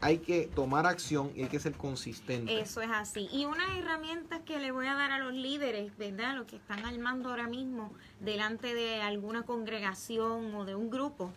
hay 0.00 0.18
que 0.18 0.48
tomar 0.54 0.86
acción 0.86 1.32
y 1.34 1.42
hay 1.42 1.48
que 1.48 1.58
ser 1.58 1.72
consistente. 1.72 2.60
Eso 2.60 2.80
es 2.80 2.90
así. 2.90 3.28
Y 3.32 3.46
una 3.46 3.78
herramienta 3.78 4.44
que 4.44 4.58
le 4.58 4.70
voy 4.70 4.86
a 4.86 4.94
dar 4.94 5.10
a 5.10 5.18
los 5.18 5.32
líderes, 5.32 5.96
¿verdad? 5.98 6.36
Los 6.36 6.46
que 6.46 6.56
están 6.56 6.84
al 6.84 6.98
mando 6.98 7.30
ahora 7.30 7.48
mismo 7.48 7.92
delante 8.20 8.74
de 8.74 9.02
alguna 9.02 9.42
congregación 9.42 10.54
o 10.54 10.64
de 10.64 10.74
un 10.74 10.90
grupo, 10.90 11.32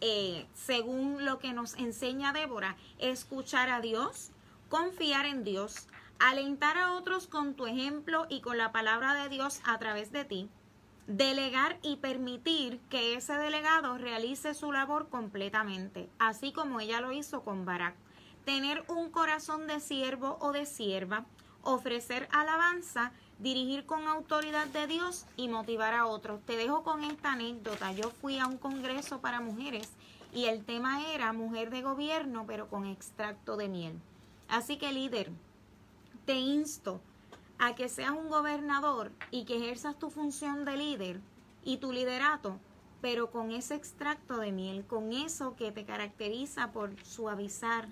eh, 0.00 0.46
según 0.54 1.24
lo 1.24 1.38
que 1.38 1.52
nos 1.52 1.74
enseña 1.74 2.32
Débora, 2.32 2.76
escuchar 2.98 3.68
a 3.70 3.80
Dios, 3.80 4.30
confiar 4.68 5.26
en 5.26 5.44
Dios, 5.44 5.88
alentar 6.18 6.78
a 6.78 6.92
otros 6.94 7.26
con 7.26 7.54
tu 7.54 7.66
ejemplo 7.66 8.26
y 8.28 8.40
con 8.40 8.58
la 8.58 8.72
palabra 8.72 9.14
de 9.14 9.28
Dios 9.28 9.60
a 9.64 9.78
través 9.78 10.12
de 10.12 10.24
ti, 10.24 10.48
delegar 11.06 11.78
y 11.82 11.96
permitir 11.96 12.80
que 12.90 13.14
ese 13.14 13.34
delegado 13.34 13.98
realice 13.98 14.54
su 14.54 14.72
labor 14.72 15.08
completamente, 15.08 16.08
así 16.18 16.52
como 16.52 16.80
ella 16.80 17.00
lo 17.00 17.12
hizo 17.12 17.42
con 17.42 17.64
Barak. 17.64 17.94
Tener 18.44 18.84
un 18.88 19.10
corazón 19.10 19.66
de 19.66 19.80
siervo 19.80 20.38
o 20.40 20.52
de 20.52 20.66
sierva, 20.66 21.26
ofrecer 21.62 22.28
alabanza, 22.30 23.12
dirigir 23.38 23.86
con 23.86 24.06
autoridad 24.06 24.66
de 24.68 24.86
Dios 24.86 25.26
y 25.36 25.48
motivar 25.48 25.94
a 25.94 26.06
otros. 26.06 26.40
Te 26.46 26.56
dejo 26.56 26.82
con 26.82 27.04
esta 27.04 27.32
anécdota. 27.32 27.92
Yo 27.92 28.10
fui 28.10 28.38
a 28.38 28.46
un 28.46 28.56
congreso 28.56 29.20
para 29.20 29.40
mujeres 29.40 29.92
y 30.32 30.44
el 30.44 30.64
tema 30.64 31.12
era 31.12 31.32
mujer 31.32 31.70
de 31.70 31.82
gobierno, 31.82 32.44
pero 32.46 32.68
con 32.68 32.86
extracto 32.86 33.56
de 33.56 33.68
miel. 33.68 34.00
Así 34.48 34.76
que 34.76 34.92
líder, 34.92 35.30
te 36.26 36.34
insto 36.34 37.00
a 37.58 37.74
que 37.74 37.88
seas 37.88 38.10
un 38.10 38.28
gobernador 38.28 39.12
y 39.30 39.44
que 39.44 39.56
ejerzas 39.56 39.98
tu 39.98 40.10
función 40.10 40.64
de 40.64 40.76
líder 40.76 41.20
y 41.64 41.78
tu 41.78 41.92
liderato, 41.92 42.58
pero 43.00 43.30
con 43.30 43.50
ese 43.50 43.74
extracto 43.74 44.36
de 44.36 44.52
miel, 44.52 44.84
con 44.84 45.12
eso 45.12 45.56
que 45.56 45.72
te 45.72 45.84
caracteriza 45.84 46.72
por 46.72 46.94
suavizar 47.02 47.88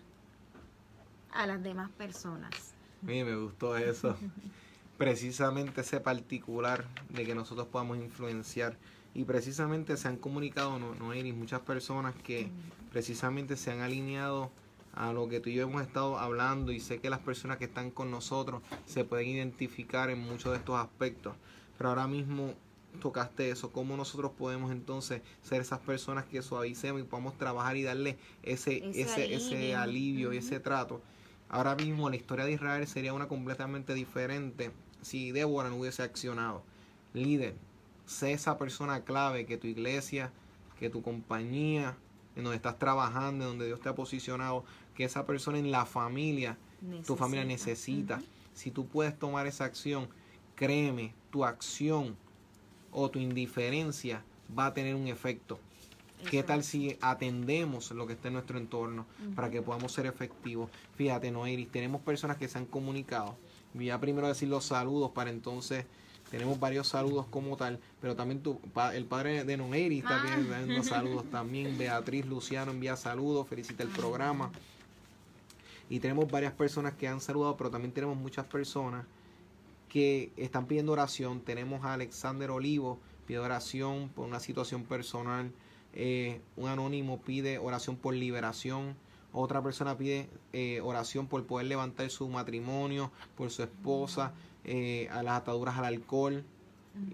a 1.32 1.46
las 1.46 1.62
demás 1.62 1.90
personas. 1.92 2.74
mí 3.00 3.24
me 3.24 3.36
gustó 3.36 3.76
eso. 3.76 4.16
precisamente 4.96 5.80
ese 5.80 6.00
particular 6.00 6.84
de 7.10 7.24
que 7.24 7.34
nosotros 7.34 7.68
podamos 7.68 7.98
influenciar. 7.98 8.76
Y 9.14 9.24
precisamente 9.24 9.96
se 9.96 10.08
han 10.08 10.16
comunicado, 10.16 10.78
no, 10.78 10.94
no 10.94 11.14
Iris, 11.14 11.34
muchas 11.34 11.60
personas 11.60 12.14
que 12.16 12.48
precisamente 12.90 13.56
se 13.56 13.70
han 13.70 13.80
alineado 13.80 14.50
a 14.96 15.12
lo 15.12 15.28
que 15.28 15.40
tú 15.40 15.50
y 15.50 15.54
yo 15.54 15.64
hemos 15.64 15.82
estado 15.82 16.18
hablando 16.18 16.72
y 16.72 16.80
sé 16.80 17.00
que 17.00 17.10
las 17.10 17.20
personas 17.20 17.58
que 17.58 17.64
están 17.64 17.90
con 17.90 18.10
nosotros 18.10 18.62
se 18.86 19.04
pueden 19.04 19.28
identificar 19.28 20.10
en 20.10 20.20
muchos 20.20 20.52
de 20.52 20.58
estos 20.58 20.76
aspectos. 20.78 21.34
Pero 21.76 21.90
ahora 21.90 22.06
mismo 22.06 22.54
tocaste 23.00 23.50
eso, 23.50 23.72
cómo 23.72 23.96
nosotros 23.96 24.32
podemos 24.38 24.70
entonces 24.70 25.22
ser 25.42 25.60
esas 25.60 25.80
personas 25.80 26.24
que 26.26 26.42
suavicemos 26.42 27.00
y 27.00 27.04
podamos 27.04 27.36
trabajar 27.36 27.76
y 27.76 27.82
darle 27.82 28.18
ese, 28.42 28.88
ese, 28.94 29.34
ese 29.34 29.74
alivio, 29.74 30.32
y 30.32 30.38
ese 30.38 30.60
trato. 30.60 31.02
Ahora 31.48 31.74
mismo 31.74 32.08
la 32.08 32.16
historia 32.16 32.44
de 32.44 32.52
Israel 32.52 32.86
sería 32.86 33.12
una 33.12 33.28
completamente 33.28 33.94
diferente 33.94 34.70
si 35.02 35.32
Débora 35.32 35.70
no 35.70 35.76
hubiese 35.76 36.02
accionado. 36.02 36.62
Líder, 37.12 37.54
sé 38.06 38.32
esa 38.32 38.58
persona 38.58 39.04
clave 39.04 39.46
que 39.46 39.56
tu 39.56 39.66
iglesia, 39.66 40.32
que 40.78 40.88
tu 40.88 41.02
compañía, 41.02 41.96
en 42.36 42.44
donde 42.44 42.56
estás 42.56 42.78
trabajando, 42.78 43.44
en 43.44 43.50
donde 43.50 43.66
Dios 43.66 43.80
te 43.80 43.88
ha 43.88 43.94
posicionado, 43.94 44.64
que 44.94 45.04
esa 45.04 45.26
persona 45.26 45.58
en 45.58 45.70
la 45.70 45.86
familia, 45.86 46.56
tu 47.06 47.16
familia 47.16 47.44
necesita. 47.44 48.22
Si 48.54 48.70
tú 48.70 48.86
puedes 48.86 49.18
tomar 49.18 49.46
esa 49.46 49.64
acción, 49.64 50.08
créeme, 50.54 51.14
tu 51.30 51.44
acción 51.44 52.16
o 52.92 53.10
tu 53.10 53.18
indiferencia 53.18 54.22
va 54.56 54.66
a 54.66 54.74
tener 54.74 54.94
un 54.94 55.08
efecto. 55.08 55.58
¿Qué 56.30 56.42
tal 56.42 56.64
si 56.64 56.96
atendemos 57.02 57.90
lo 57.90 58.06
que 58.06 58.14
está 58.14 58.28
en 58.28 58.34
nuestro 58.34 58.58
entorno 58.58 59.04
para 59.34 59.50
que 59.50 59.60
podamos 59.60 59.92
ser 59.92 60.06
efectivos? 60.06 60.70
Fíjate, 60.96 61.30
Noiris, 61.30 61.68
tenemos 61.70 62.00
personas 62.00 62.38
que 62.38 62.48
se 62.48 62.56
han 62.56 62.64
comunicado. 62.64 63.36
Voy 63.74 63.90
a 63.90 64.00
primero 64.00 64.28
decir 64.28 64.48
los 64.48 64.64
saludos 64.64 65.10
para 65.10 65.30
entonces 65.30 65.84
tenemos 66.30 66.58
varios 66.58 66.88
saludos 66.88 67.26
como 67.30 67.56
tal, 67.56 67.78
pero 68.00 68.16
también 68.16 68.42
tu, 68.42 68.58
el 68.92 69.04
padre 69.04 69.44
de 69.44 69.54
está 69.98 70.20
ah. 70.20 70.38
dando 70.50 70.82
saludos 70.82 71.24
también. 71.30 71.78
Beatriz 71.78 72.26
Luciano 72.26 72.72
envía 72.72 72.96
saludos, 72.96 73.46
felicita 73.46 73.82
el 73.82 73.90
programa. 73.90 74.50
Y 75.94 76.00
tenemos 76.00 76.28
varias 76.28 76.52
personas 76.52 76.94
que 76.94 77.06
han 77.06 77.20
saludado, 77.20 77.56
pero 77.56 77.70
también 77.70 77.92
tenemos 77.92 78.16
muchas 78.16 78.46
personas 78.46 79.06
que 79.88 80.32
están 80.36 80.66
pidiendo 80.66 80.90
oración. 80.90 81.40
Tenemos 81.40 81.84
a 81.84 81.94
Alexander 81.94 82.50
Olivo, 82.50 82.98
pide 83.26 83.38
oración 83.38 84.08
por 84.08 84.26
una 84.26 84.40
situación 84.40 84.82
personal. 84.82 85.52
Eh, 85.92 86.40
un 86.56 86.68
anónimo 86.68 87.20
pide 87.20 87.58
oración 87.58 87.94
por 87.94 88.12
liberación. 88.12 88.96
Otra 89.32 89.62
persona 89.62 89.96
pide 89.96 90.28
eh, 90.52 90.80
oración 90.82 91.28
por 91.28 91.46
poder 91.46 91.68
levantar 91.68 92.10
su 92.10 92.28
matrimonio, 92.28 93.12
por 93.36 93.52
su 93.52 93.62
esposa, 93.62 94.32
eh, 94.64 95.08
a 95.12 95.22
las 95.22 95.42
ataduras 95.42 95.78
al 95.78 95.84
alcohol 95.84 96.42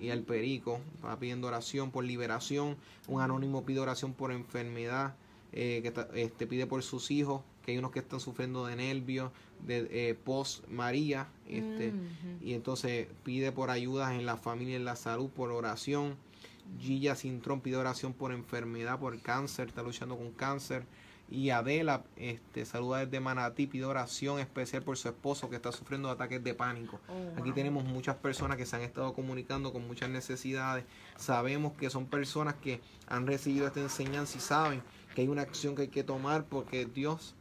y 0.01 0.09
al 0.09 0.23
perico. 0.23 0.81
Va 1.05 1.19
pidiendo 1.19 1.49
oración 1.49 1.91
por 1.91 2.05
liberación. 2.05 2.79
Un 3.09 3.21
anónimo 3.21 3.63
pide 3.63 3.81
oración 3.81 4.15
por 4.15 4.33
enfermedad, 4.33 5.17
este, 5.53 6.47
pide 6.47 6.67
por 6.67 6.83
sus 6.83 7.11
hijos 7.11 7.43
que 7.65 7.73
hay 7.73 7.79
unos 7.79 7.91
que 7.91 7.99
están 7.99 8.21
sufriendo 8.21 8.67
de 8.67 8.77
nervios, 8.77 9.31
de 9.67 9.89
eh, 9.91 10.15
post 10.15 10.67
María, 10.69 11.29
este, 11.47 11.93
y 12.41 12.55
entonces 12.55 13.09
pide 13.25 13.53
por 13.53 13.71
ayudas 13.71 14.13
en 14.13 14.27
la 14.27 14.37
familia, 14.37 14.77
en 14.77 14.85
la 14.85 14.97
salud, 14.97 15.29
por 15.31 15.51
oración. 15.51 16.17
Gilla 16.79 17.17
Sintrón 17.17 17.61
pide 17.61 17.77
oración 17.77 18.13
por 18.13 18.33
enfermedad, 18.33 18.99
por 18.99 19.21
cáncer, 19.21 19.69
está 19.69 19.83
luchando 19.83 20.17
con 20.17 20.31
cáncer. 20.33 20.85
Y 21.31 21.51
Adela 21.51 22.03
este, 22.17 22.65
saluda 22.65 23.05
desde 23.05 23.21
Manatí, 23.21 23.69
pide 23.69 23.85
oración 23.85 24.41
especial 24.41 24.83
por 24.83 24.97
su 24.97 25.09
esposo 25.09 25.49
que 25.49 25.55
está 25.55 25.71
sufriendo 25.71 26.11
ataques 26.11 26.43
de 26.43 26.55
pánico. 26.55 26.99
Oh, 27.09 27.41
Aquí 27.41 27.53
tenemos 27.53 27.85
muchas 27.85 28.17
personas 28.17 28.57
que 28.57 28.67
se 28.67 28.75
han 28.75 28.83
estado 28.83 29.15
comunicando 29.15 29.73
con 29.73 29.87
muchas 29.87 30.11
necesidades. 30.11 30.85
Sabemos 31.17 31.75
que 31.75 31.89
son 31.89 32.07
personas 32.07 32.55
que 32.55 32.81
han 33.07 33.29
recibido 33.29 33.69
esta 33.69 33.81
enseñanza 33.81 34.39
y 34.39 34.41
saben 34.41 34.83
que 35.15 35.23
hay 35.23 35.29
una 35.29 35.43
acción 35.43 35.77
que 35.77 35.83
hay 35.83 35.89
que 35.89 36.03
tomar 36.03 36.47
porque 36.47 36.85
Dios 36.85 37.37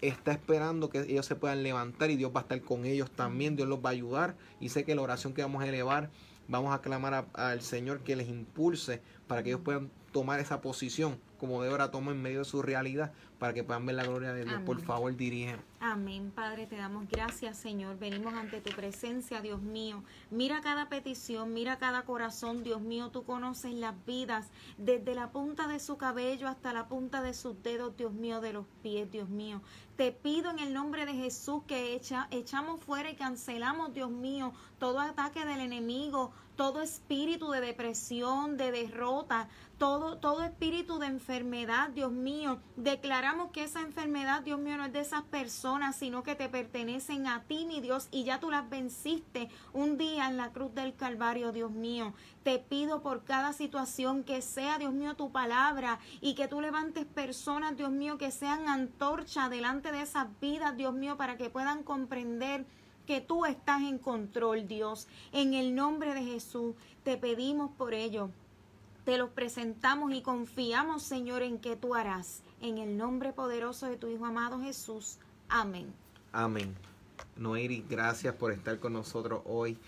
está 0.00 0.32
esperando 0.32 0.90
que 0.90 1.00
ellos 1.00 1.26
se 1.26 1.34
puedan 1.34 1.62
levantar 1.62 2.10
y 2.10 2.16
Dios 2.16 2.32
va 2.34 2.40
a 2.40 2.42
estar 2.42 2.60
con 2.62 2.84
ellos 2.84 3.10
también, 3.10 3.56
Dios 3.56 3.68
los 3.68 3.84
va 3.84 3.90
a 3.90 3.92
ayudar. 3.92 4.36
Y 4.60 4.68
sé 4.68 4.84
que 4.84 4.94
la 4.94 5.02
oración 5.02 5.34
que 5.34 5.42
vamos 5.42 5.62
a 5.62 5.68
elevar, 5.68 6.10
vamos 6.46 6.74
a 6.74 6.80
clamar 6.80 7.26
al 7.34 7.60
Señor 7.62 8.00
que 8.00 8.16
les 8.16 8.28
impulse 8.28 9.02
para 9.26 9.42
que 9.42 9.50
ellos 9.50 9.62
puedan 9.62 9.90
tomar 10.12 10.40
esa 10.40 10.60
posición 10.60 11.18
como 11.38 11.62
Débora 11.62 11.90
tomó 11.90 12.10
en 12.10 12.20
medio 12.20 12.40
de 12.40 12.44
su 12.44 12.62
realidad 12.62 13.12
para 13.38 13.54
que 13.54 13.62
puedan 13.62 13.86
ver 13.86 13.94
la 13.94 14.04
gloria 14.04 14.32
de 14.32 14.44
Dios. 14.44 14.60
Por 14.66 14.80
favor, 14.80 15.14
dirige. 15.16 15.56
Amén, 15.80 16.32
Padre, 16.34 16.66
te 16.66 16.76
damos 16.76 17.08
gracias, 17.08 17.56
Señor. 17.56 17.98
Venimos 17.98 18.34
ante 18.34 18.60
tu 18.60 18.74
presencia, 18.74 19.40
Dios 19.40 19.62
mío. 19.62 20.02
Mira 20.30 20.60
cada 20.60 20.88
petición, 20.88 21.54
mira 21.54 21.78
cada 21.78 22.02
corazón, 22.02 22.64
Dios 22.64 22.80
mío. 22.80 23.10
Tú 23.10 23.22
conoces 23.24 23.72
las 23.74 23.94
vidas, 24.04 24.48
desde 24.76 25.14
la 25.14 25.30
punta 25.30 25.68
de 25.68 25.78
su 25.78 25.96
cabello 25.96 26.48
hasta 26.48 26.72
la 26.72 26.88
punta 26.88 27.22
de 27.22 27.32
sus 27.32 27.62
dedos, 27.62 27.96
Dios 27.96 28.12
mío, 28.12 28.40
de 28.40 28.52
los 28.52 28.66
pies, 28.82 29.10
Dios 29.10 29.28
mío. 29.28 29.62
Te 29.96 30.12
pido 30.12 30.50
en 30.50 30.58
el 30.58 30.72
nombre 30.72 31.06
de 31.06 31.14
Jesús 31.14 31.62
que 31.66 31.94
echa, 31.94 32.28
echamos 32.30 32.80
fuera 32.80 33.10
y 33.10 33.16
cancelamos, 33.16 33.94
Dios 33.94 34.10
mío, 34.10 34.52
todo 34.78 35.00
ataque 35.00 35.44
del 35.44 35.60
enemigo, 35.60 36.32
todo 36.56 36.82
espíritu 36.82 37.50
de 37.50 37.60
depresión, 37.60 38.56
de 38.56 38.72
derrota, 38.72 39.48
todo, 39.78 40.18
todo 40.18 40.42
espíritu 40.42 40.98
de 40.98 41.06
enfermedad, 41.06 41.27
Dios 41.94 42.10
mío. 42.10 42.58
Declaramos 42.76 43.50
que 43.50 43.62
esa 43.62 43.82
enfermedad, 43.82 44.40
Dios 44.40 44.58
mío, 44.58 44.78
no 44.78 44.86
es 44.86 44.92
de 44.94 45.00
esas 45.00 45.22
personas, 45.24 45.94
sino 45.94 46.22
que 46.22 46.34
te 46.34 46.48
pertenecen 46.48 47.26
a 47.26 47.42
ti, 47.42 47.66
mi 47.66 47.82
Dios, 47.82 48.08
y 48.10 48.24
ya 48.24 48.40
tú 48.40 48.50
las 48.50 48.70
venciste 48.70 49.50
un 49.74 49.98
día 49.98 50.26
en 50.26 50.38
la 50.38 50.52
cruz 50.52 50.74
del 50.74 50.94
Calvario, 50.94 51.52
Dios 51.52 51.70
mío. 51.70 52.14
Te 52.44 52.58
pido 52.58 53.02
por 53.02 53.24
cada 53.24 53.52
situación 53.52 54.24
que 54.24 54.40
sea, 54.40 54.78
Dios 54.78 54.94
mío, 54.94 55.16
tu 55.16 55.30
palabra 55.30 55.98
y 56.22 56.34
que 56.34 56.48
tú 56.48 56.62
levantes 56.62 57.04
personas, 57.04 57.76
Dios 57.76 57.90
mío, 57.90 58.16
que 58.16 58.30
sean 58.30 58.66
antorcha 58.66 59.50
delante 59.50 59.92
de 59.92 60.00
esas 60.00 60.28
vidas, 60.40 60.78
Dios 60.78 60.94
mío, 60.94 61.18
para 61.18 61.36
que 61.36 61.50
puedan 61.50 61.82
comprender 61.82 62.64
que 63.06 63.20
tú 63.20 63.44
estás 63.44 63.82
en 63.82 63.98
control, 63.98 64.66
Dios. 64.66 65.06
En 65.32 65.52
el 65.52 65.74
nombre 65.74 66.14
de 66.14 66.24
Jesús 66.24 66.74
te 67.04 67.18
pedimos 67.18 67.70
por 67.72 67.92
ello. 67.92 68.30
Te 69.08 69.16
los 69.16 69.30
presentamos 69.30 70.12
y 70.12 70.20
confiamos, 70.20 71.02
Señor, 71.02 71.40
en 71.40 71.60
que 71.60 71.76
tú 71.76 71.94
harás. 71.94 72.42
En 72.60 72.76
el 72.76 72.98
nombre 72.98 73.32
poderoso 73.32 73.86
de 73.86 73.96
tu 73.96 74.06
Hijo 74.08 74.26
amado 74.26 74.60
Jesús. 74.60 75.16
Amén. 75.48 75.94
Amén. 76.30 76.74
Noeri, 77.34 77.82
gracias 77.88 78.34
por 78.34 78.52
estar 78.52 78.78
con 78.78 78.92
nosotros 78.92 79.40
hoy 79.46 79.78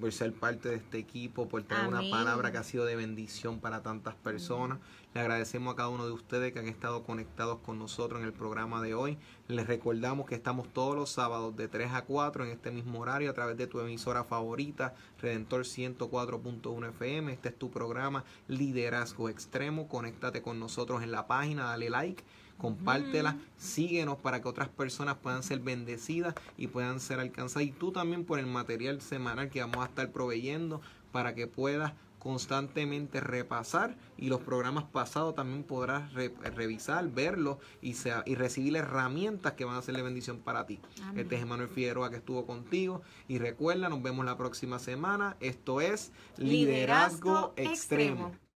por 0.00 0.10
ser 0.10 0.32
parte 0.32 0.70
de 0.70 0.76
este 0.76 0.96
equipo, 0.96 1.46
por 1.48 1.64
tener 1.64 1.86
una 1.86 2.00
palabra 2.10 2.50
que 2.50 2.56
ha 2.56 2.62
sido 2.62 2.86
de 2.86 2.96
bendición 2.96 3.60
para 3.60 3.82
tantas 3.82 4.14
personas. 4.14 4.78
Le 5.14 5.20
agradecemos 5.20 5.74
a 5.74 5.76
cada 5.76 5.90
uno 5.90 6.06
de 6.06 6.12
ustedes 6.12 6.52
que 6.52 6.58
han 6.58 6.68
estado 6.68 7.02
conectados 7.02 7.58
con 7.58 7.78
nosotros 7.78 8.20
en 8.20 8.26
el 8.26 8.32
programa 8.32 8.80
de 8.80 8.94
hoy. 8.94 9.18
Les 9.46 9.66
recordamos 9.66 10.26
que 10.26 10.34
estamos 10.34 10.72
todos 10.72 10.96
los 10.96 11.10
sábados 11.10 11.54
de 11.54 11.68
3 11.68 11.92
a 11.92 12.02
4 12.02 12.44
en 12.44 12.50
este 12.50 12.70
mismo 12.70 13.00
horario 13.00 13.30
a 13.30 13.34
través 13.34 13.58
de 13.58 13.66
tu 13.66 13.80
emisora 13.80 14.24
favorita, 14.24 14.94
Redentor 15.20 15.64
104.1 15.64 16.88
FM. 16.88 17.30
Este 17.30 17.50
es 17.50 17.58
tu 17.58 17.70
programa 17.70 18.24
Liderazgo 18.48 19.28
Extremo. 19.28 19.86
Conéctate 19.86 20.40
con 20.40 20.58
nosotros 20.58 21.02
en 21.02 21.12
la 21.12 21.26
página, 21.26 21.64
dale 21.64 21.90
like 21.90 22.24
compártela, 22.62 23.36
síguenos 23.56 24.18
para 24.18 24.40
que 24.40 24.48
otras 24.48 24.68
personas 24.68 25.16
puedan 25.16 25.42
ser 25.42 25.58
bendecidas 25.58 26.34
y 26.56 26.68
puedan 26.68 27.00
ser 27.00 27.18
alcanzadas. 27.18 27.66
Y 27.66 27.72
tú 27.72 27.90
también 27.90 28.24
por 28.24 28.38
el 28.38 28.46
material 28.46 29.00
semanal 29.00 29.50
que 29.50 29.60
vamos 29.60 29.78
a 29.78 29.88
estar 29.88 30.10
proveyendo 30.12 30.80
para 31.10 31.34
que 31.34 31.48
puedas 31.48 31.92
constantemente 32.22 33.18
repasar 33.18 33.96
y 34.16 34.28
los 34.28 34.40
programas 34.42 34.84
pasados 34.84 35.34
también 35.34 35.64
podrás 35.64 36.12
revisar, 36.14 37.10
verlos 37.10 37.56
y, 37.80 37.94
sea, 37.94 38.22
y 38.26 38.36
recibir 38.36 38.76
herramientas 38.76 39.54
que 39.54 39.64
van 39.64 39.74
a 39.74 39.82
ser 39.82 39.96
de 39.96 40.02
bendición 40.02 40.38
para 40.38 40.64
ti. 40.64 40.78
Este 41.16 41.34
es 41.34 41.42
Emanuel 41.42 41.68
Figueroa 41.68 42.10
que 42.10 42.18
estuvo 42.18 42.46
contigo 42.46 43.02
y 43.26 43.38
recuerda, 43.38 43.88
nos 43.88 44.04
vemos 44.04 44.24
la 44.24 44.36
próxima 44.36 44.78
semana. 44.78 45.36
Esto 45.40 45.80
es 45.80 46.12
Liderazgo, 46.36 47.54
Extremo. 47.56 48.30